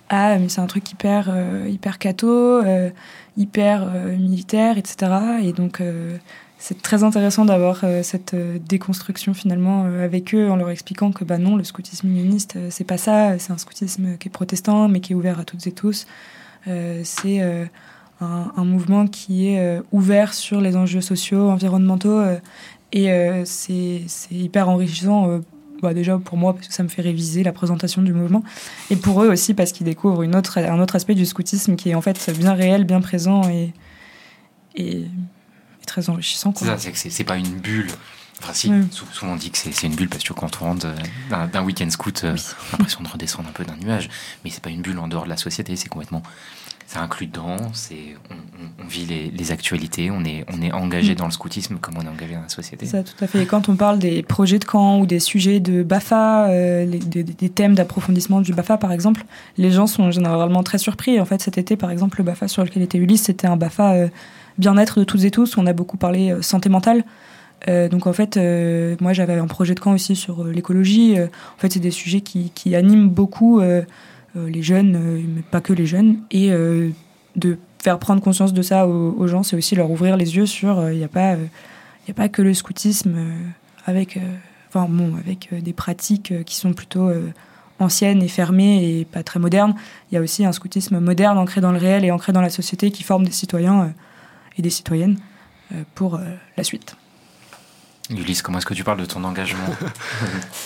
Ah, 0.10 0.38
mais 0.38 0.50
c'est 0.50 0.60
un 0.60 0.68
truc 0.68 0.92
hyper, 0.92 1.30
euh, 1.30 1.70
hyper 1.70 2.00
cato, 2.00 2.28
euh, 2.28 2.90
hyper 3.38 3.90
militaire, 4.20 4.78
etc. 4.78 5.10
Et 5.42 5.54
donc 5.54 5.82
c'est 6.58 6.82
très 6.82 7.04
intéressant 7.04 7.46
d'avoir 7.46 7.86
cette 8.02 8.36
déconstruction 8.68 9.34
finalement 9.34 9.86
avec 9.86 10.36
eux 10.36 10.50
en 10.50 10.58
leur 10.58 10.70
expliquant 10.70 11.14
que 11.14 11.24
bah 11.24 11.38
non, 11.38 11.56
le 11.56 11.64
scoutisme 11.64 12.08
unioniste, 12.08 12.58
c'est 12.72 12.84
pas 12.84 12.98
ça, 12.98 13.38
c'est 13.40 13.54
un 13.54 13.58
scoutisme 13.58 14.18
qui 14.18 14.28
est 14.28 14.32
protestant 14.32 14.90
mais 14.90 15.00
qui 15.00 15.14
est 15.14 15.16
ouvert 15.16 15.40
à 15.40 15.46
toutes 15.46 15.66
et 15.68 15.72
tous. 15.72 16.08
c'est 16.66 17.70
un, 18.22 18.64
mouvement 18.64 19.08
qui 19.08 19.50
est 19.50 19.82
ouvert 19.92 20.34
sur 20.34 20.62
les 20.62 20.76
enjeux 20.76 21.02
sociaux, 21.02 21.50
environnementaux. 21.50 22.22
et 22.92 23.44
c'est 23.46 24.02
hyper 24.32 24.70
enrichissant 24.70 25.42
bah 25.82 25.94
déjà 25.94 26.18
pour 26.18 26.38
moi 26.38 26.54
parce 26.54 26.68
que 26.68 26.74
ça 26.74 26.84
me 26.84 26.88
fait 26.88 27.02
réviser 27.02 27.44
la 27.44 27.52
présentation 27.52 28.02
du 28.02 28.14
mouvement 28.14 28.44
et 28.90 28.96
pour 28.96 29.24
eux 29.24 29.30
aussi 29.30 29.54
parce 29.54 29.72
qu'ils 29.72 29.86
découvrent 29.86 30.24
une 30.24 30.36
autre, 30.36 30.58
un 30.58 30.80
autre 30.80 30.96
aspect 30.96 31.16
du 31.16 31.26
scoutisme 31.26 31.76
qui 31.76 31.90
est 31.90 31.96
en 31.96 32.02
fait 32.02 32.32
bien 32.38 32.54
réel, 32.54 32.84
bien 32.84 33.02
présent 33.02 33.48
et, 33.50 33.74
et, 34.76 35.06
très 35.86 36.10
enrichissant. 36.10 36.54
C'est 36.56 36.66
ça, 36.66 36.78
c'est 36.94 37.24
pas 37.24 37.38
une 37.38 37.60
bulle. 37.60 37.88
Enfin, 38.42 38.54
si, 38.54 38.72
souvent 38.92 39.34
on 39.34 39.36
dit 39.36 39.50
que 39.50 39.58
c'est 39.58 39.88
une 39.88 39.96
bulle 39.96 40.10
parce 40.10 40.24
que 40.24 40.34
quand 40.34 40.62
on 40.62 40.66
rentre 40.66 40.86
euh, 40.86 41.48
d'un 41.48 41.64
week-end 41.64 41.90
scout, 41.90 42.24
euh, 42.24 42.36
on 42.36 42.36
a 42.36 42.72
l'impression 42.74 43.02
de 43.02 43.08
redescendre 43.08 43.50
un 43.50 43.52
peu 43.52 43.64
d'un 43.64 43.78
nuage. 43.78 44.10
Mais 44.44 44.52
c'est 44.52 44.62
pas 44.62 44.70
une 44.70 44.82
bulle 44.82 45.00
en 45.00 45.08
dehors 45.08 45.24
de 45.24 45.30
la 45.30 45.38
société, 45.38 45.76
c'est 45.76 45.90
complètement 45.90 46.22
ça 46.88 47.02
inclut 47.02 47.28
dedans, 47.28 47.58
c'est, 47.74 48.16
on, 48.82 48.88
vit 48.88 49.06
les, 49.06 49.52
actualités, 49.52 50.10
on 50.10 50.24
est, 50.24 50.46
on 50.54 50.62
est 50.62 50.72
engagé 50.72 51.12
mm. 51.12 51.16
dans 51.16 51.26
le 51.26 51.32
scoutisme 51.32 51.80
comme 51.80 51.96
on 51.98 52.02
est 52.02 52.08
engagé 52.08 52.34
dans 52.36 52.44
la 52.44 52.50
société. 52.50 52.86
Ça, 52.86 53.04
tout 53.04 53.14
à 53.20 53.28
fait. 53.28 53.44
Et 53.44 53.46
quand 53.46 53.68
on 53.68 53.76
parle 53.76 54.00
des 54.00 54.24
projets 54.24 54.58
de 54.58 54.64
camp 54.64 55.00
ou 55.00 55.06
des 55.06 55.20
sujets 55.20 55.60
de 55.60 55.84
BAFA, 55.84 56.48
euh, 56.48 56.86
des, 56.86 57.50
thèmes 57.50 57.76
d'approfondissement 57.76 58.40
du 58.40 58.54
BAFA 58.54 58.78
par 58.78 58.94
exemple, 58.94 59.26
les 59.58 59.70
gens 59.70 59.86
sont 59.86 60.12
généralement 60.12 60.64
très 60.64 60.78
surpris. 60.78 61.20
En 61.20 61.26
fait, 61.26 61.42
cet 61.42 61.58
été, 61.58 61.76
par 61.76 61.92
exemple, 61.92 62.20
le 62.20 62.24
BAFA 62.24 62.48
sur 62.48 62.64
lequel 62.64 62.82
était 62.84 62.98
Ulysse, 62.98 63.24
c'était 63.24 63.48
un 63.48 63.58
BAFA 63.58 63.92
euh, 63.92 64.08
bien-être 64.58 65.00
de 65.00 65.04
toutes 65.04 65.26
et 65.26 65.32
tous. 65.32 65.58
On 65.58 65.68
a 65.68 65.74
beaucoup 65.74 65.98
parlé 65.98 66.32
euh, 66.32 66.42
santé 66.42 66.70
mentale. 66.70 67.04
donc 67.68 68.08
en 68.08 68.14
fait, 68.14 68.40
moi 69.02 69.12
j'avais 69.12 69.34
un 69.34 69.48
projet 69.48 69.76
de 69.76 69.82
camp 69.82 69.92
aussi 69.92 70.16
sur 70.16 70.46
l'écologie. 70.46 71.18
en 71.20 71.60
fait, 71.60 71.74
c'est 71.74 71.82
des 71.82 71.92
sujets 71.92 72.22
qui, 72.22 72.52
qui 72.56 72.76
animent 72.76 73.10
beaucoup 73.10 73.62
les 74.46 74.62
jeunes, 74.62 74.96
euh, 74.96 75.22
mais 75.36 75.42
pas 75.42 75.62
que 75.62 75.74
les 75.74 75.86
jeunes, 75.86 76.20
et 76.32 76.52
euh, 76.52 76.90
de 77.36 77.58
faire 77.82 78.00
prendre 78.00 78.22
conscience 78.22 78.54
de 78.54 78.62
ça 78.62 78.88
aux, 78.88 79.28
gens, 79.28 79.44
c'est 79.44 79.56
aussi 79.56 79.76
leur 79.76 79.90
ouvrir 79.90 80.18
les 80.18 80.36
yeux 80.36 80.46
sur 80.46 80.90
il 80.92 80.98
n'y 80.98 81.04
a 81.04 81.08
pas 81.08 81.36
il 81.36 82.12
a 82.12 82.14
pas 82.14 82.28
que 82.28 82.42
le 82.42 82.54
scoutisme 82.54 83.16
avec 83.86 84.20
enfin 84.68 84.88
bon 84.90 85.16
avec 85.16 85.50
des 85.54 85.74
pratiques 85.74 86.34
qui 86.44 86.56
sont 86.56 86.74
plutôt 86.74 87.10
anciennes 87.80 88.24
et 88.24 88.28
fermées 88.28 89.00
et 89.00 89.06
pas 89.06 89.22
très 89.22 89.40
modernes. 89.40 89.76
Il 90.12 90.16
y 90.16 90.18
a 90.18 90.22
aussi 90.22 90.44
un 90.44 90.52
scoutisme 90.52 91.00
moderne 91.00 91.38
ancré 91.38 91.62
dans 91.62 91.72
le 91.72 91.78
réel 91.78 92.04
et 92.04 92.12
ancré 92.12 92.34
dans 92.34 92.42
la 92.42 92.50
société 92.50 92.90
qui 92.92 93.04
forme 93.04 93.26
des 93.26 93.32
citoyens 93.32 93.94
et 94.58 94.62
des 94.64 94.72
citoyennes 94.72 95.18
pour 95.94 96.20
la 96.58 96.64
suite. 96.64 96.98
Ulysse, 98.10 98.42
comment 98.42 98.58
est-ce 98.58 98.66
que 98.66 98.74
tu 98.74 98.86
parles 98.86 99.00
de 99.00 99.06
ton 99.06 99.24
engagement 99.26 99.68
Et 99.70 99.84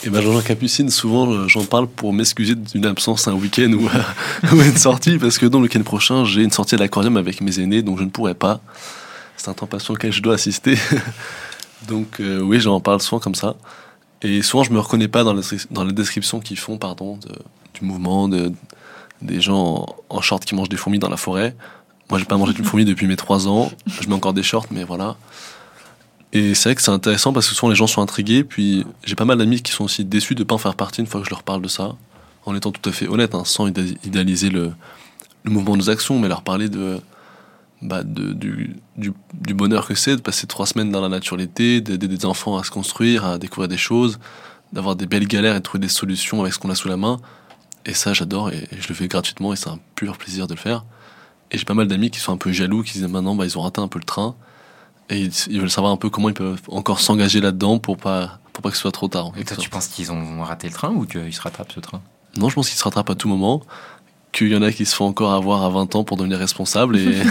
eh 0.07 0.09
ben 0.09 0.21
Jean-Jean 0.21 0.41
Capucine, 0.41 0.89
souvent 0.91 1.31
euh, 1.31 1.47
j'en 1.47 1.63
parle 1.63 1.87
pour 1.87 2.13
m'excuser 2.13 2.53
d'une 2.53 2.85
absence 2.85 3.27
un 3.27 3.33
week-end 3.33 3.71
ou, 3.73 3.89
ou, 4.55 4.61
une 4.61 4.77
sortie, 4.77 5.17
parce 5.17 5.39
que 5.39 5.47
dans 5.47 5.57
le 5.57 5.63
week-end 5.63 5.81
prochain, 5.81 6.23
j'ai 6.23 6.43
une 6.43 6.51
sortie 6.51 6.75
à 6.75 6.77
l'aquarium 6.77 7.17
avec 7.17 7.41
mes 7.41 7.59
aînés, 7.59 7.81
donc 7.81 7.97
je 7.97 8.03
ne 8.03 8.09
pourrai 8.09 8.35
pas. 8.35 8.61
C'est 9.37 9.49
un 9.49 9.53
temps 9.53 9.65
patient 9.65 9.95
auquel 9.95 10.13
je 10.13 10.21
dois 10.21 10.35
assister. 10.35 10.77
donc 11.87 12.19
euh, 12.19 12.39
oui, 12.41 12.59
j'en 12.59 12.79
parle 12.79 13.01
souvent 13.01 13.19
comme 13.19 13.35
ça. 13.35 13.55
Et 14.21 14.43
souvent, 14.43 14.63
je 14.63 14.71
me 14.71 14.79
reconnais 14.79 15.07
pas 15.07 15.23
dans 15.23 15.33
les, 15.33 15.41
dans 15.71 15.83
les 15.83 15.93
descriptions 15.93 16.39
qu'ils 16.39 16.59
font, 16.59 16.77
pardon, 16.77 17.17
du 17.73 17.83
mouvement, 17.83 18.27
de, 18.27 18.51
des 19.23 19.41
gens 19.41 19.95
en, 20.09 20.17
en 20.17 20.21
short 20.21 20.45
qui 20.45 20.53
mangent 20.53 20.69
des 20.69 20.77
fourmis 20.77 20.99
dans 20.99 21.09
la 21.09 21.17
forêt. 21.17 21.55
Moi, 22.11 22.19
j'ai 22.19 22.25
pas 22.25 22.37
mangé 22.37 22.53
de 22.53 22.61
fourmi 22.61 22.85
depuis 22.85 23.07
mes 23.07 23.15
3 23.15 23.47
ans. 23.47 23.71
Je 23.87 24.07
mets 24.07 24.13
encore 24.13 24.33
des 24.33 24.43
shorts, 24.43 24.67
mais 24.69 24.83
voilà. 24.83 25.15
Et 26.33 26.53
c'est 26.55 26.69
vrai 26.69 26.75
que 26.75 26.81
c'est 26.81 26.91
intéressant 26.91 27.33
parce 27.33 27.49
que 27.49 27.55
souvent 27.55 27.69
les 27.69 27.75
gens 27.75 27.87
sont 27.87 28.01
intrigués, 28.01 28.43
puis 28.43 28.85
j'ai 29.03 29.15
pas 29.15 29.25
mal 29.25 29.37
d'amis 29.37 29.61
qui 29.61 29.71
sont 29.71 29.83
aussi 29.83 30.05
déçus 30.05 30.35
de 30.35 30.39
ne 30.39 30.45
pas 30.45 30.55
en 30.55 30.59
faire 30.59 30.75
partie 30.75 31.01
une 31.01 31.07
fois 31.07 31.19
que 31.19 31.25
je 31.25 31.31
leur 31.31 31.43
parle 31.43 31.61
de 31.61 31.67
ça, 31.67 31.95
en 32.45 32.55
étant 32.55 32.71
tout 32.71 32.89
à 32.89 32.93
fait 32.93 33.07
honnête, 33.07 33.35
hein, 33.35 33.43
sans 33.45 33.67
idéaliser 33.67 34.49
le, 34.49 34.71
le, 35.43 35.51
mouvement 35.51 35.73
de 35.73 35.79
nos 35.79 35.89
actions, 35.89 36.17
mais 36.19 36.29
leur 36.29 36.41
parler 36.41 36.69
de, 36.69 37.01
bah, 37.81 38.03
de 38.03 38.31
du, 38.31 38.75
du, 38.95 39.53
bonheur 39.53 39.85
que 39.85 39.93
c'est 39.93 40.15
de 40.15 40.21
passer 40.21 40.47
trois 40.47 40.65
semaines 40.65 40.89
dans 40.89 41.01
la 41.01 41.09
nature 41.09 41.35
l'été, 41.35 41.81
d'aider 41.81 42.07
des 42.07 42.25
enfants 42.25 42.57
à 42.57 42.63
se 42.63 42.71
construire, 42.71 43.25
à 43.25 43.37
découvrir 43.37 43.67
des 43.67 43.77
choses, 43.77 44.17
d'avoir 44.71 44.95
des 44.95 45.07
belles 45.07 45.27
galères 45.27 45.55
et 45.55 45.59
de 45.59 45.63
trouver 45.63 45.81
des 45.81 45.89
solutions 45.89 46.39
avec 46.41 46.53
ce 46.53 46.59
qu'on 46.59 46.69
a 46.69 46.75
sous 46.75 46.87
la 46.87 46.97
main. 46.97 47.19
Et 47.85 47.93
ça, 47.93 48.13
j'adore 48.13 48.51
et, 48.51 48.69
je 48.79 48.87
le 48.87 48.95
fais 48.95 49.09
gratuitement 49.09 49.51
et 49.51 49.57
c'est 49.57 49.69
un 49.69 49.79
pur 49.95 50.17
plaisir 50.17 50.47
de 50.47 50.53
le 50.53 50.59
faire. 50.59 50.85
Et 51.51 51.57
j'ai 51.57 51.65
pas 51.65 51.73
mal 51.73 51.89
d'amis 51.89 52.09
qui 52.09 52.21
sont 52.21 52.31
un 52.31 52.37
peu 52.37 52.53
jaloux, 52.53 52.83
qui 52.83 52.93
disent 52.93 53.07
maintenant, 53.07 53.35
bah, 53.35 53.45
ils 53.45 53.57
ont 53.57 53.61
raté 53.61 53.81
un 53.81 53.89
peu 53.89 53.99
le 53.99 54.05
train 54.05 54.35
et 55.11 55.29
ils, 55.49 55.59
veulent 55.59 55.69
savoir 55.69 55.91
un 55.91 55.97
peu 55.97 56.09
comment 56.09 56.29
ils 56.29 56.33
peuvent 56.33 56.61
encore 56.69 57.01
s'engager 57.01 57.41
là-dedans 57.41 57.79
pour 57.79 57.97
pas, 57.97 58.39
pour 58.53 58.63
pas 58.63 58.69
que 58.69 58.75
ce 58.75 58.81
soit 58.81 58.93
trop 58.93 59.09
tard. 59.09 59.31
Et 59.37 59.43
toi, 59.43 59.57
tu 59.57 59.69
penses 59.69 59.87
qu'ils 59.87 60.11
ont 60.11 60.41
raté 60.41 60.67
le 60.67 60.73
train 60.73 60.89
ou 60.89 61.05
qu'ils 61.05 61.33
se 61.33 61.41
rattrapent 61.41 61.73
ce 61.73 61.81
train? 61.81 62.01
Non, 62.37 62.47
je 62.47 62.55
pense 62.55 62.69
qu'ils 62.69 62.79
se 62.79 62.83
rattrapent 62.83 63.09
à 63.09 63.15
tout 63.15 63.27
moment. 63.27 63.61
Qu'il 64.31 64.47
y 64.47 64.55
en 64.55 64.61
a 64.61 64.71
qui 64.71 64.85
se 64.85 64.95
font 64.95 65.05
encore 65.05 65.33
avoir 65.33 65.63
à 65.63 65.69
20 65.69 65.95
ans 65.95 66.03
pour 66.05 66.15
devenir 66.15 66.39
responsables 66.39 66.97
et 66.97 67.05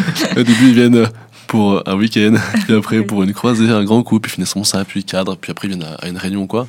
au 0.36 0.42
début 0.42 0.68
ils 0.68 0.74
viennent 0.74 1.08
pour 1.46 1.88
un 1.88 1.94
week-end, 1.94 2.34
puis 2.64 2.74
après 2.74 3.02
pour 3.02 3.22
une 3.22 3.32
croisée, 3.32 3.70
un 3.70 3.84
grand 3.84 4.02
coup, 4.02 4.18
puis 4.18 4.32
finalement 4.32 4.64
ça, 4.64 4.84
puis 4.84 5.04
cadre, 5.04 5.36
puis 5.36 5.52
après 5.52 5.68
ils 5.68 5.76
viennent 5.76 5.96
à 6.00 6.08
une 6.08 6.16
réunion 6.16 6.48
quoi. 6.48 6.66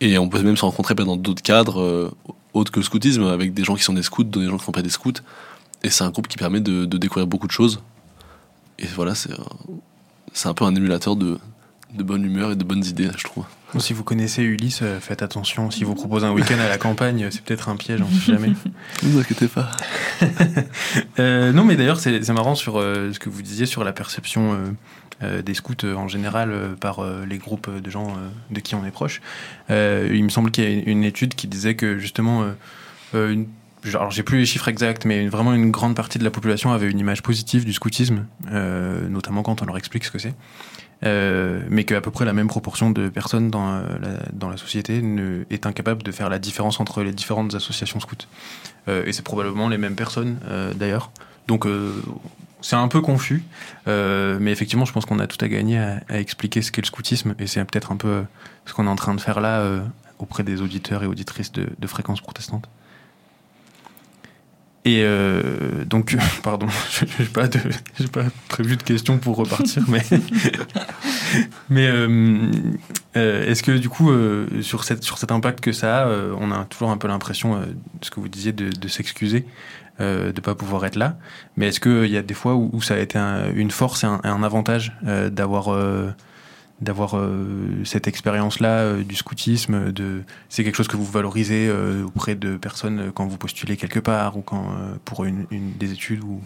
Et 0.00 0.16
on 0.16 0.30
peut 0.30 0.40
même 0.40 0.56
se 0.56 0.64
rencontrer 0.64 0.94
dans 0.94 1.16
d'autres 1.16 1.42
cadres 1.42 1.82
euh, 1.82 2.10
autres 2.54 2.72
que 2.72 2.80
le 2.80 2.84
scoutisme, 2.84 3.24
avec 3.24 3.52
des 3.52 3.64
gens 3.64 3.74
qui 3.74 3.82
sont 3.82 3.92
des 3.92 4.02
scouts, 4.02 4.24
des 4.24 4.46
gens 4.46 4.52
qui 4.52 4.62
ne 4.62 4.64
sont 4.64 4.72
pas 4.72 4.80
des 4.80 4.88
scouts. 4.88 5.12
Et 5.82 5.90
c'est 5.90 6.04
un 6.04 6.10
groupe 6.10 6.28
qui 6.28 6.38
permet 6.38 6.60
de, 6.60 6.86
de 6.86 6.98
découvrir 6.98 7.26
beaucoup 7.26 7.46
de 7.46 7.52
choses 7.52 7.80
et 8.80 8.86
voilà, 8.86 9.14
c'est 9.14 9.30
c'est 10.32 10.48
un 10.48 10.54
peu 10.54 10.64
un 10.64 10.74
émulateur 10.74 11.16
de, 11.16 11.38
de 11.94 12.02
bonne 12.02 12.24
humeur 12.24 12.52
et 12.52 12.56
de 12.56 12.64
bonnes 12.64 12.84
idées, 12.84 13.08
je 13.16 13.24
trouve. 13.24 13.44
Si 13.78 13.92
vous 13.92 14.02
connaissez 14.02 14.42
Ulysse, 14.42 14.80
euh, 14.82 14.98
faites 14.98 15.22
attention. 15.22 15.70
Si 15.70 15.84
vous 15.84 15.94
proposez 15.94 16.26
un 16.26 16.32
week-end 16.32 16.58
à 16.58 16.68
la 16.68 16.78
campagne, 16.78 17.28
c'est 17.30 17.42
peut-être 17.42 17.68
un 17.68 17.76
piège, 17.76 18.00
on 18.02 18.08
ne 18.08 18.20
sait 18.20 18.32
jamais. 18.32 18.48
Ne 19.02 19.08
vous 19.10 19.18
inquiétez 19.20 19.46
pas. 19.46 19.70
euh, 21.18 21.52
non, 21.52 21.64
mais 21.64 21.76
d'ailleurs, 21.76 22.00
c'est 22.00 22.28
marrant 22.30 22.56
sur 22.56 22.78
euh, 22.78 23.12
ce 23.12 23.18
que 23.18 23.28
vous 23.28 23.42
disiez 23.42 23.66
sur 23.66 23.84
la 23.84 23.92
perception 23.92 24.74
euh, 25.22 25.42
des 25.42 25.54
scouts 25.54 25.84
en 25.84 26.08
général 26.08 26.52
par 26.80 27.04
les 27.26 27.38
groupes 27.38 27.70
de 27.70 27.90
gens 27.90 28.16
de 28.50 28.60
qui 28.60 28.74
on 28.74 28.84
est 28.84 28.90
proche. 28.90 29.20
il 29.68 30.24
me 30.24 30.30
semble 30.30 30.50
qu'il 30.50 30.64
y 30.64 30.66
a 30.66 30.82
une 30.90 31.04
étude 31.04 31.34
qui 31.34 31.46
disait 31.46 31.74
que 31.74 31.98
justement, 31.98 32.46
une 33.12 33.46
alors 33.94 34.10
j'ai 34.10 34.22
plus 34.22 34.38
les 34.38 34.46
chiffres 34.46 34.68
exacts, 34.68 35.04
mais 35.04 35.28
vraiment 35.28 35.52
une 35.54 35.70
grande 35.70 35.94
partie 35.94 36.18
de 36.18 36.24
la 36.24 36.30
population 36.30 36.72
avait 36.72 36.90
une 36.90 36.98
image 36.98 37.22
positive 37.22 37.64
du 37.64 37.72
scoutisme, 37.72 38.26
euh, 38.52 39.08
notamment 39.08 39.42
quand 39.42 39.62
on 39.62 39.64
leur 39.64 39.76
explique 39.78 40.04
ce 40.04 40.10
que 40.10 40.18
c'est. 40.18 40.34
Euh, 41.02 41.62
mais 41.70 41.84
qu'à 41.84 42.02
peu 42.02 42.10
près 42.10 42.26
la 42.26 42.34
même 42.34 42.48
proportion 42.48 42.90
de 42.90 43.08
personnes 43.08 43.50
dans 43.50 43.76
la, 43.76 44.18
dans 44.34 44.50
la 44.50 44.58
société 44.58 45.02
est 45.48 45.64
incapable 45.64 46.02
de 46.02 46.12
faire 46.12 46.28
la 46.28 46.38
différence 46.38 46.78
entre 46.78 47.02
les 47.02 47.12
différentes 47.12 47.54
associations 47.54 48.00
scouts. 48.00 48.26
Euh, 48.88 49.06
et 49.06 49.12
c'est 49.12 49.24
probablement 49.24 49.68
les 49.68 49.78
mêmes 49.78 49.94
personnes 49.94 50.38
euh, 50.48 50.74
d'ailleurs. 50.74 51.10
Donc 51.48 51.66
euh, 51.66 52.02
c'est 52.60 52.76
un 52.76 52.88
peu 52.88 53.00
confus, 53.00 53.42
euh, 53.88 54.36
mais 54.40 54.52
effectivement 54.52 54.84
je 54.84 54.92
pense 54.92 55.06
qu'on 55.06 55.20
a 55.20 55.26
tout 55.26 55.42
à 55.42 55.48
gagner 55.48 55.78
à, 55.78 56.20
expliquer 56.20 56.60
ce 56.60 56.70
qu'est 56.70 56.82
le 56.82 56.86
scoutisme, 56.86 57.34
et 57.38 57.46
c'est 57.46 57.64
peut-être 57.64 57.92
un 57.92 57.96
peu 57.96 58.24
ce 58.66 58.74
qu'on 58.74 58.86
est 58.86 58.90
en 58.90 58.96
train 58.96 59.14
de 59.14 59.20
faire 59.20 59.40
là 59.40 59.64
auprès 60.18 60.42
des 60.42 60.60
auditeurs 60.60 61.02
et 61.02 61.06
auditrices 61.06 61.52
de 61.52 61.86
fréquences 61.86 62.20
protestantes. 62.20 62.68
Et 64.84 65.02
euh, 65.04 65.84
donc, 65.84 66.16
pardon, 66.42 66.66
j'ai 67.18 67.24
pas, 67.26 67.48
pas 67.48 68.24
prévu 68.48 68.76
de 68.76 68.82
questions 68.82 69.18
pour 69.18 69.36
repartir, 69.36 69.82
mais, 69.88 70.02
mais 71.68 71.86
euh, 71.86 72.50
euh, 73.16 73.46
est-ce 73.46 73.62
que 73.62 73.72
du 73.72 73.90
coup, 73.90 74.10
sur, 74.62 74.84
cet 74.84 75.32
impact 75.32 75.60
que 75.60 75.72
ça 75.72 76.04
a, 76.04 76.08
on 76.38 76.50
a 76.50 76.64
toujours 76.64 76.90
un 76.90 76.96
peu 76.96 77.08
l'impression, 77.08 77.60
ce 78.00 78.10
que 78.10 78.20
vous 78.20 78.28
disiez, 78.28 78.52
de, 78.52 78.88
s'excuser, 78.88 79.44
de 79.98 80.32
ne 80.34 80.40
pas 80.40 80.54
pouvoir 80.54 80.86
être 80.86 80.96
là. 80.96 81.18
Mais 81.56 81.68
est-ce 81.68 81.80
qu'il 81.80 82.10
y 82.10 82.16
a 82.16 82.22
des 82.22 82.34
fois 82.34 82.54
où, 82.54 82.80
ça 82.80 82.94
a 82.94 82.98
été 82.98 83.18
une 83.54 83.70
force 83.70 84.04
et 84.04 84.06
un 84.06 84.42
avantage 84.42 84.92
d'avoir 85.02 85.76
d'avoir 86.80 87.16
euh, 87.16 87.84
cette 87.84 88.08
expérience-là 88.08 88.78
euh, 88.78 89.04
du 89.04 89.14
scoutisme. 89.14 89.92
De, 89.92 90.22
c'est 90.48 90.64
quelque 90.64 90.76
chose 90.76 90.88
que 90.88 90.96
vous 90.96 91.04
valorisez 91.04 91.68
euh, 91.68 92.04
auprès 92.04 92.34
de 92.34 92.56
personnes 92.56 93.12
quand 93.12 93.26
vous 93.26 93.36
postulez 93.36 93.76
quelque 93.76 94.00
part 94.00 94.36
ou 94.36 94.42
quand 94.42 94.74
pour 95.04 95.24
des 95.24 95.92
études 95.92 96.22
ou, 96.24 96.40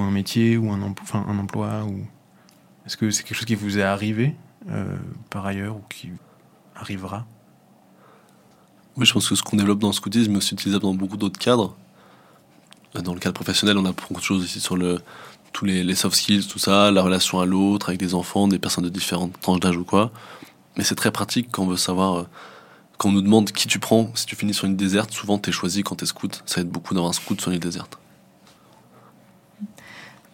un 0.00 0.10
métier 0.10 0.56
ou 0.56 0.70
un, 0.70 0.82
emploi. 0.82 1.86
Est-ce 2.86 2.96
que 2.96 3.10
c'est 3.10 3.22
quelque 3.22 3.36
chose 3.36 3.46
qui 3.46 3.54
vous 3.54 3.78
est 3.78 3.82
arrivé 3.82 4.34
par 5.30 5.46
ailleurs 5.46 5.76
ou 5.76 5.82
qui 5.88 6.10
arrivera? 6.76 7.26
Oui, 8.96 9.06
je 9.06 9.12
pense 9.12 9.28
que 9.28 9.34
ce 9.34 9.42
qu'on 9.42 9.56
développe 9.56 9.78
dans 9.78 9.88
le 9.88 9.94
scoutisme 9.94 10.36
est 10.36 10.52
utilisable 10.52 10.82
dans 10.82 10.94
beaucoup 10.94 11.16
d'autres 11.16 11.38
cadres. 11.38 11.76
Dans 12.94 13.14
le 13.14 13.20
cadre 13.20 13.34
professionnel, 13.34 13.78
on 13.78 13.86
a 13.86 13.92
beaucoup 13.92 14.14
de 14.14 14.20
choses 14.20 14.44
ici 14.44 14.60
sur 14.60 14.76
le 14.76 14.98
tous 15.52 15.64
les, 15.64 15.94
soft 15.94 16.16
skills, 16.16 16.46
tout 16.46 16.58
ça, 16.58 16.90
la 16.90 17.02
relation 17.02 17.40
à 17.40 17.46
l'autre, 17.46 17.90
avec 17.90 18.00
des 18.00 18.14
enfants, 18.14 18.48
des 18.48 18.58
personnes 18.58 18.84
de 18.84 18.88
différentes 18.88 19.38
tranches 19.40 19.60
d'âge 19.60 19.76
ou 19.76 19.84
quoi. 19.84 20.10
Mais 20.76 20.84
c'est 20.84 20.94
très 20.94 21.10
pratique 21.10 21.48
quand 21.50 21.64
on 21.64 21.66
veut 21.66 21.76
savoir, 21.76 22.14
euh, 22.14 22.26
quand 22.98 23.10
on 23.10 23.12
nous 23.12 23.22
demande 23.22 23.50
qui 23.52 23.68
tu 23.68 23.78
prends, 23.78 24.10
si 24.14 24.26
tu 24.26 24.36
finis 24.36 24.54
sur 24.54 24.66
une 24.66 24.76
déserte, 24.76 25.12
souvent 25.12 25.38
tu 25.38 25.50
es 25.50 25.52
choisi 25.52 25.82
quand 25.82 25.96
tu 25.96 26.04
es 26.04 26.06
scout. 26.06 26.42
Ça 26.46 26.62
aide 26.62 26.68
beaucoup 26.68 26.94
d'avoir 26.94 27.10
un 27.10 27.12
scout 27.12 27.40
sur 27.40 27.52
une 27.52 27.58
déserte. 27.58 27.98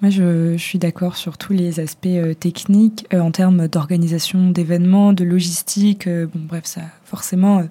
Moi, 0.00 0.10
je, 0.10 0.56
suis 0.56 0.78
d'accord 0.78 1.16
sur 1.16 1.38
tous 1.38 1.52
les 1.52 1.80
aspects 1.80 2.06
euh, 2.06 2.32
techniques 2.32 3.06
euh, 3.12 3.18
en 3.18 3.32
termes 3.32 3.66
d'organisation 3.66 4.50
d'événements, 4.50 5.12
de 5.12 5.24
logistique. 5.24 6.08
bon, 6.08 6.30
bref, 6.34 6.66
ça, 6.66 6.82
forcément, 7.04 7.66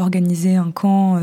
organiser 0.00 0.56
un 0.56 0.72
camp, 0.72 1.20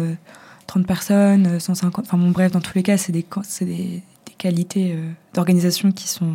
30 0.67 0.87
personnes, 0.87 1.59
150, 1.59 2.05
enfin 2.05 2.17
bon, 2.17 2.31
bref, 2.31 2.53
dans 2.53 2.61
tous 2.61 2.75
les 2.75 2.83
cas, 2.83 2.97
c'est 2.97 3.11
des, 3.11 3.25
des 3.61 4.01
qualités 4.37 4.97
d'organisation 5.33 5.91
qui 5.91 6.07
sont 6.07 6.33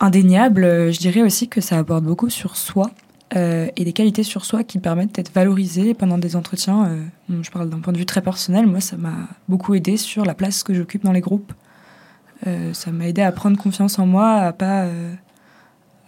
indéniables. 0.00 0.92
Je 0.92 0.98
dirais 0.98 1.22
aussi 1.22 1.48
que 1.48 1.60
ça 1.60 1.78
aborde 1.78 2.04
beaucoup 2.04 2.30
sur 2.30 2.56
soi 2.56 2.90
et 3.34 3.84
des 3.84 3.92
qualités 3.92 4.22
sur 4.22 4.44
soi 4.44 4.62
qui 4.62 4.78
permettent 4.78 5.14
d'être 5.14 5.32
valorisées 5.32 5.94
pendant 5.94 6.18
des 6.18 6.36
entretiens. 6.36 6.98
je 7.28 7.50
parle 7.50 7.70
d'un 7.70 7.80
point 7.80 7.92
de 7.92 7.98
vue 7.98 8.06
très 8.06 8.20
personnel. 8.20 8.66
Moi, 8.66 8.80
ça 8.80 8.96
m'a 8.96 9.28
beaucoup 9.48 9.74
aidé 9.74 9.96
sur 9.96 10.24
la 10.24 10.34
place 10.34 10.62
que 10.62 10.74
j'occupe 10.74 11.04
dans 11.04 11.12
les 11.12 11.22
groupes. 11.22 11.52
ça 12.72 12.90
m'a 12.90 13.08
aidé 13.08 13.22
à 13.22 13.32
prendre 13.32 13.56
confiance 13.56 13.98
en 13.98 14.06
moi, 14.06 14.34
à 14.34 14.52
pas 14.52 14.86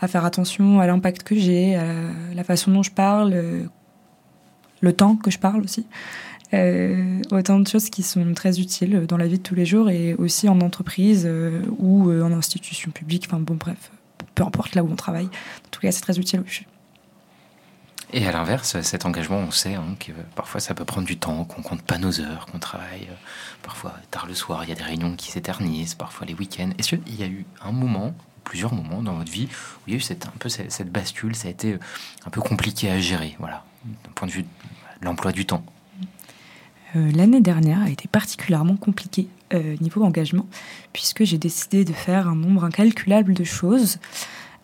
à 0.00 0.09
faire 0.09 0.25
attention 0.25 0.80
à 0.80 0.87
l'impact 0.87 1.23
que 1.23 1.35
j'ai, 1.35 1.76
à 1.76 2.35
la 2.35 2.44
façon 2.44 2.71
dont 2.73 2.83
je 2.83 2.90
parle, 2.90 3.35
le 4.80 4.92
temps 4.92 5.16
que 5.16 5.30
je 5.30 5.38
parle 5.38 5.62
aussi. 5.62 5.87
Euh, 6.52 7.22
autant 7.30 7.58
de 7.58 7.66
choses 7.66 7.90
qui 7.90 8.02
sont 8.02 8.32
très 8.34 8.60
utiles 8.60 9.06
dans 9.08 9.16
la 9.16 9.26
vie 9.26 9.38
de 9.38 9.42
tous 9.42 9.54
les 9.54 9.66
jours 9.66 9.90
et 9.90 10.14
aussi 10.14 10.48
en 10.48 10.60
entreprise 10.60 11.24
euh, 11.26 11.62
ou 11.78 12.10
euh, 12.10 12.22
en 12.22 12.32
institution 12.32 12.90
publique. 12.90 13.24
Enfin 13.26 13.40
bon, 13.40 13.54
bref, 13.54 13.90
peu 14.34 14.44
importe 14.44 14.74
là 14.74 14.84
où 14.84 14.90
on 14.90 14.96
travaille. 14.96 15.26
En 15.26 15.68
tout 15.70 15.80
cas, 15.80 15.90
c'est 15.90 16.02
très 16.02 16.18
utile. 16.18 16.44
Et 18.12 18.26
à 18.26 18.32
l'inverse, 18.32 18.80
cet 18.82 19.06
engagement, 19.06 19.38
on 19.38 19.50
sait 19.50 19.74
hein, 19.74 19.96
que 19.98 20.12
parfois 20.36 20.60
ça 20.60 20.74
peut 20.74 20.84
prendre 20.84 21.06
du 21.06 21.16
temps, 21.16 21.44
qu'on 21.44 21.62
compte 21.62 21.82
pas 21.82 21.98
nos 21.98 22.20
heures, 22.20 22.46
qu'on 22.46 22.60
travaille 22.60 23.08
parfois 23.62 23.94
tard 24.12 24.26
le 24.26 24.34
soir, 24.34 24.62
il 24.62 24.68
y 24.68 24.72
a 24.72 24.76
des 24.76 24.84
réunions 24.84 25.16
qui 25.16 25.32
s'éternisent, 25.32 25.94
parfois 25.94 26.26
les 26.26 26.34
week-ends. 26.34 26.70
Est-ce 26.78 26.94
qu'il 26.94 27.18
y 27.18 27.24
a 27.24 27.26
eu 27.26 27.44
un 27.64 27.72
moment, 27.72 28.14
plusieurs 28.44 28.72
moments 28.72 29.02
dans 29.02 29.14
votre 29.14 29.32
vie 29.32 29.48
où 29.78 29.80
il 29.88 29.94
y 29.94 29.94
a 29.94 29.96
eu 29.96 30.00
cette, 30.00 30.26
un 30.26 30.32
peu 30.38 30.48
cette, 30.48 30.70
cette 30.70 30.92
bascule, 30.92 31.34
ça 31.34 31.48
a 31.48 31.50
été 31.50 31.76
un 32.24 32.30
peu 32.30 32.40
compliqué 32.40 32.88
à 32.88 33.00
gérer, 33.00 33.34
voilà, 33.40 33.64
d'un 33.84 34.12
point 34.14 34.28
de 34.28 34.32
vue 34.32 34.44
l'emploi 35.00 35.32
du 35.32 35.44
temps? 35.44 35.64
L'année 36.94 37.40
dernière 37.40 37.82
a 37.82 37.90
été 37.90 38.08
particulièrement 38.08 38.76
compliquée 38.76 39.26
euh, 39.52 39.76
niveau 39.80 40.02
engagement, 40.04 40.46
puisque 40.92 41.24
j'ai 41.24 41.38
décidé 41.38 41.84
de 41.84 41.92
faire 41.92 42.28
un 42.28 42.36
nombre 42.36 42.64
incalculable 42.64 43.34
de 43.34 43.44
choses. 43.44 43.98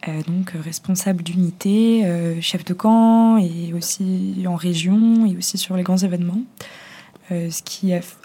Euh, 0.09 0.23
donc 0.23 0.53
responsable 0.65 1.23
d'unité, 1.23 2.05
chef 2.41 2.65
de 2.65 2.73
camp, 2.73 3.39
et 3.39 3.75
aussi 3.75 4.45
en 4.47 4.55
région, 4.55 5.27
et 5.27 5.37
aussi 5.37 5.59
sur 5.59 5.77
les 5.77 5.83
grands 5.83 5.99
événements. 5.99 6.43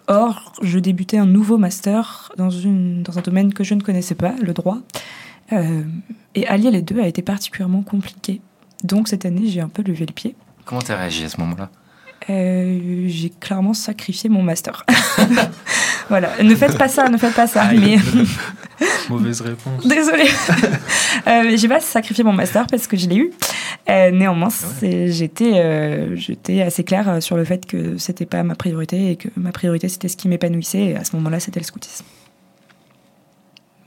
Or, 0.07 0.53
je 0.61 0.79
débutais 0.79 1.17
un 1.17 1.27
nouveau 1.27 1.57
master 1.57 2.31
dans, 2.37 2.49
un 2.49 3.21
domaine 3.23 3.53
que 3.53 3.63
je 3.63 3.75
ne 3.75 3.81
connaissais 3.81 4.15
pas, 4.15 4.35
le 4.41 4.53
droit. 4.53 4.79
et 5.51 6.47
allier 6.47 6.71
les 6.71 6.81
deux 6.81 6.99
a 6.99 7.07
été 7.07 7.21
particulièrement 7.21 7.83
compliqué. 7.83 8.41
Donc 8.83 9.07
cette 9.07 9.25
année, 9.25 9.47
j'ai 9.47 9.61
un 9.61 9.69
peu 9.69 9.83
levé 9.83 10.05
le 10.05 10.13
pied. 10.13 10.35
Comment 10.65 10.81
tu 10.81 10.91
as 10.91 10.97
réagi 10.97 11.23
à 11.23 11.29
ce 11.29 11.39
moment-là? 11.41 11.69
Euh, 12.29 13.05
j'ai 13.07 13.29
clairement 13.29 13.73
sacrifié 13.73 14.29
mon 14.29 14.41
master. 14.41 14.85
voilà, 16.09 16.31
ne 16.41 16.55
faites 16.55 16.77
pas 16.77 16.87
ça, 16.87 17.07
ne 17.09 17.17
faites 17.17 17.35
pas 17.35 17.47
ça. 17.47 17.71
mais... 17.73 17.97
Mauvaise 19.09 19.41
réponse. 19.41 19.85
Désolée. 19.85 20.29
euh, 21.27 21.55
j'ai 21.55 21.67
pas 21.67 21.79
sacrifié 21.79 22.23
mon 22.23 22.33
master 22.33 22.67
parce 22.67 22.87
que 22.87 22.97
je 22.97 23.07
l'ai 23.07 23.17
eu. 23.17 23.31
Euh, 23.89 24.11
néanmoins, 24.11 24.49
ah 24.49 24.67
j'étais, 24.81 25.59
euh, 25.59 26.15
j'étais 26.15 26.61
assez 26.61 26.83
claire 26.83 27.21
sur 27.21 27.37
le 27.37 27.45
fait 27.45 27.65
que 27.65 27.97
c'était 27.97 28.25
pas 28.25 28.41
ma 28.43 28.55
priorité 28.55 29.11
et 29.11 29.15
que 29.15 29.27
ma 29.35 29.51
priorité 29.51 29.89
c'était 29.89 30.07
ce 30.07 30.17
qui 30.17 30.27
m'épanouissait. 30.27 30.85
Et 30.85 30.95
à 30.95 31.03
ce 31.03 31.15
moment-là, 31.15 31.39
c'était 31.39 31.59
le 31.59 31.65
scoutisme. 31.65 32.05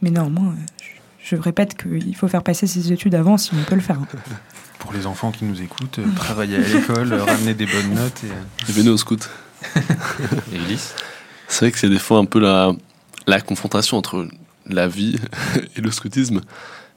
Mais 0.00 0.10
néanmoins, 0.10 0.54
je, 0.80 1.34
je 1.34 1.40
répète 1.40 1.76
qu'il 1.76 2.14
faut 2.14 2.28
faire 2.28 2.44
passer 2.44 2.68
ses 2.68 2.92
études 2.92 3.16
avant 3.16 3.36
si 3.36 3.50
on 3.54 3.64
peut 3.64 3.74
le 3.74 3.80
faire. 3.80 3.98
Pour 4.78 4.92
les 4.92 5.06
enfants 5.06 5.32
qui 5.32 5.44
nous 5.44 5.60
écoutent, 5.60 5.98
euh, 5.98 6.14
travailler 6.14 6.56
à 6.56 6.60
l'école, 6.60 7.12
euh, 7.12 7.24
ramener 7.24 7.54
des 7.54 7.66
bonnes 7.66 7.94
notes. 7.94 8.22
Et, 8.24 8.30
euh, 8.30 8.72
venez 8.72 8.90
au 8.90 8.96
scout. 8.96 9.28
et 10.52 10.56
Ulysse 10.56 10.94
C'est 11.48 11.64
vrai 11.64 11.72
que 11.72 11.78
c'est 11.78 11.88
des 11.88 11.98
fois 11.98 12.18
un 12.18 12.24
peu 12.24 12.38
la, 12.38 12.72
la 13.26 13.40
confrontation 13.40 13.96
entre 13.96 14.28
la 14.66 14.86
vie 14.86 15.16
et 15.76 15.80
le 15.80 15.90
scoutisme. 15.90 16.40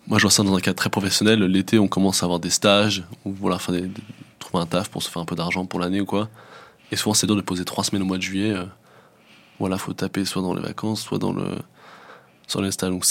Moi, 0.07 0.19
je 0.19 0.23
vois 0.23 0.31
ça 0.31 0.43
dans 0.43 0.55
un 0.55 0.59
cadre 0.59 0.77
très 0.77 0.89
professionnel. 0.89 1.39
L'été, 1.43 1.79
on 1.79 1.88
commence 1.88 2.23
à 2.23 2.25
avoir 2.25 2.39
des 2.39 2.50
stages, 2.50 3.03
ou 3.25 3.33
voilà, 3.33 3.55
enfin, 3.55 3.73
des, 3.73 3.89
trouver 4.39 4.63
un 4.63 4.67
taf 4.67 4.89
pour 4.89 5.01
se 5.01 5.09
faire 5.09 5.22
un 5.22 5.25
peu 5.25 5.35
d'argent 5.35 5.65
pour 5.65 5.79
l'année 5.79 6.01
ou 6.01 6.05
quoi. 6.05 6.29
Et 6.91 6.96
souvent, 6.96 7.13
c'est 7.13 7.27
dur 7.27 7.35
de 7.35 7.41
poser 7.41 7.65
trois 7.65 7.83
semaines 7.83 8.03
au 8.03 8.05
mois 8.05 8.17
de 8.17 8.24
juillet. 8.24 8.53
voilà, 9.59 9.77
faut 9.77 9.94
taper 9.94 10.25
soit 10.25 10.41
dans 10.41 10.53
les 10.53 10.61
vacances, 10.61 11.01
soit 11.01 11.20
dans 11.20 11.31
le 11.31 11.46
sur 12.48 12.61
les 12.61 12.72
stages. 12.72 12.91
Donc, 12.91 13.05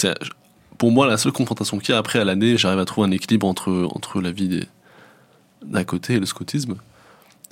pour 0.80 0.90
moi, 0.90 1.06
la 1.06 1.18
seule 1.18 1.32
confrontation 1.32 1.78
qu'il 1.78 1.92
y 1.92 1.94
a 1.94 1.98
après 1.98 2.20
à 2.20 2.24
l'année, 2.24 2.56
j'arrive 2.56 2.78
à 2.78 2.86
trouver 2.86 3.06
un 3.06 3.10
équilibre 3.10 3.46
entre, 3.46 4.22
la 4.22 4.32
vie 4.32 4.66
d'un 5.62 5.84
côté 5.84 6.14
et 6.14 6.18
le 6.18 6.24
scoutisme 6.24 6.76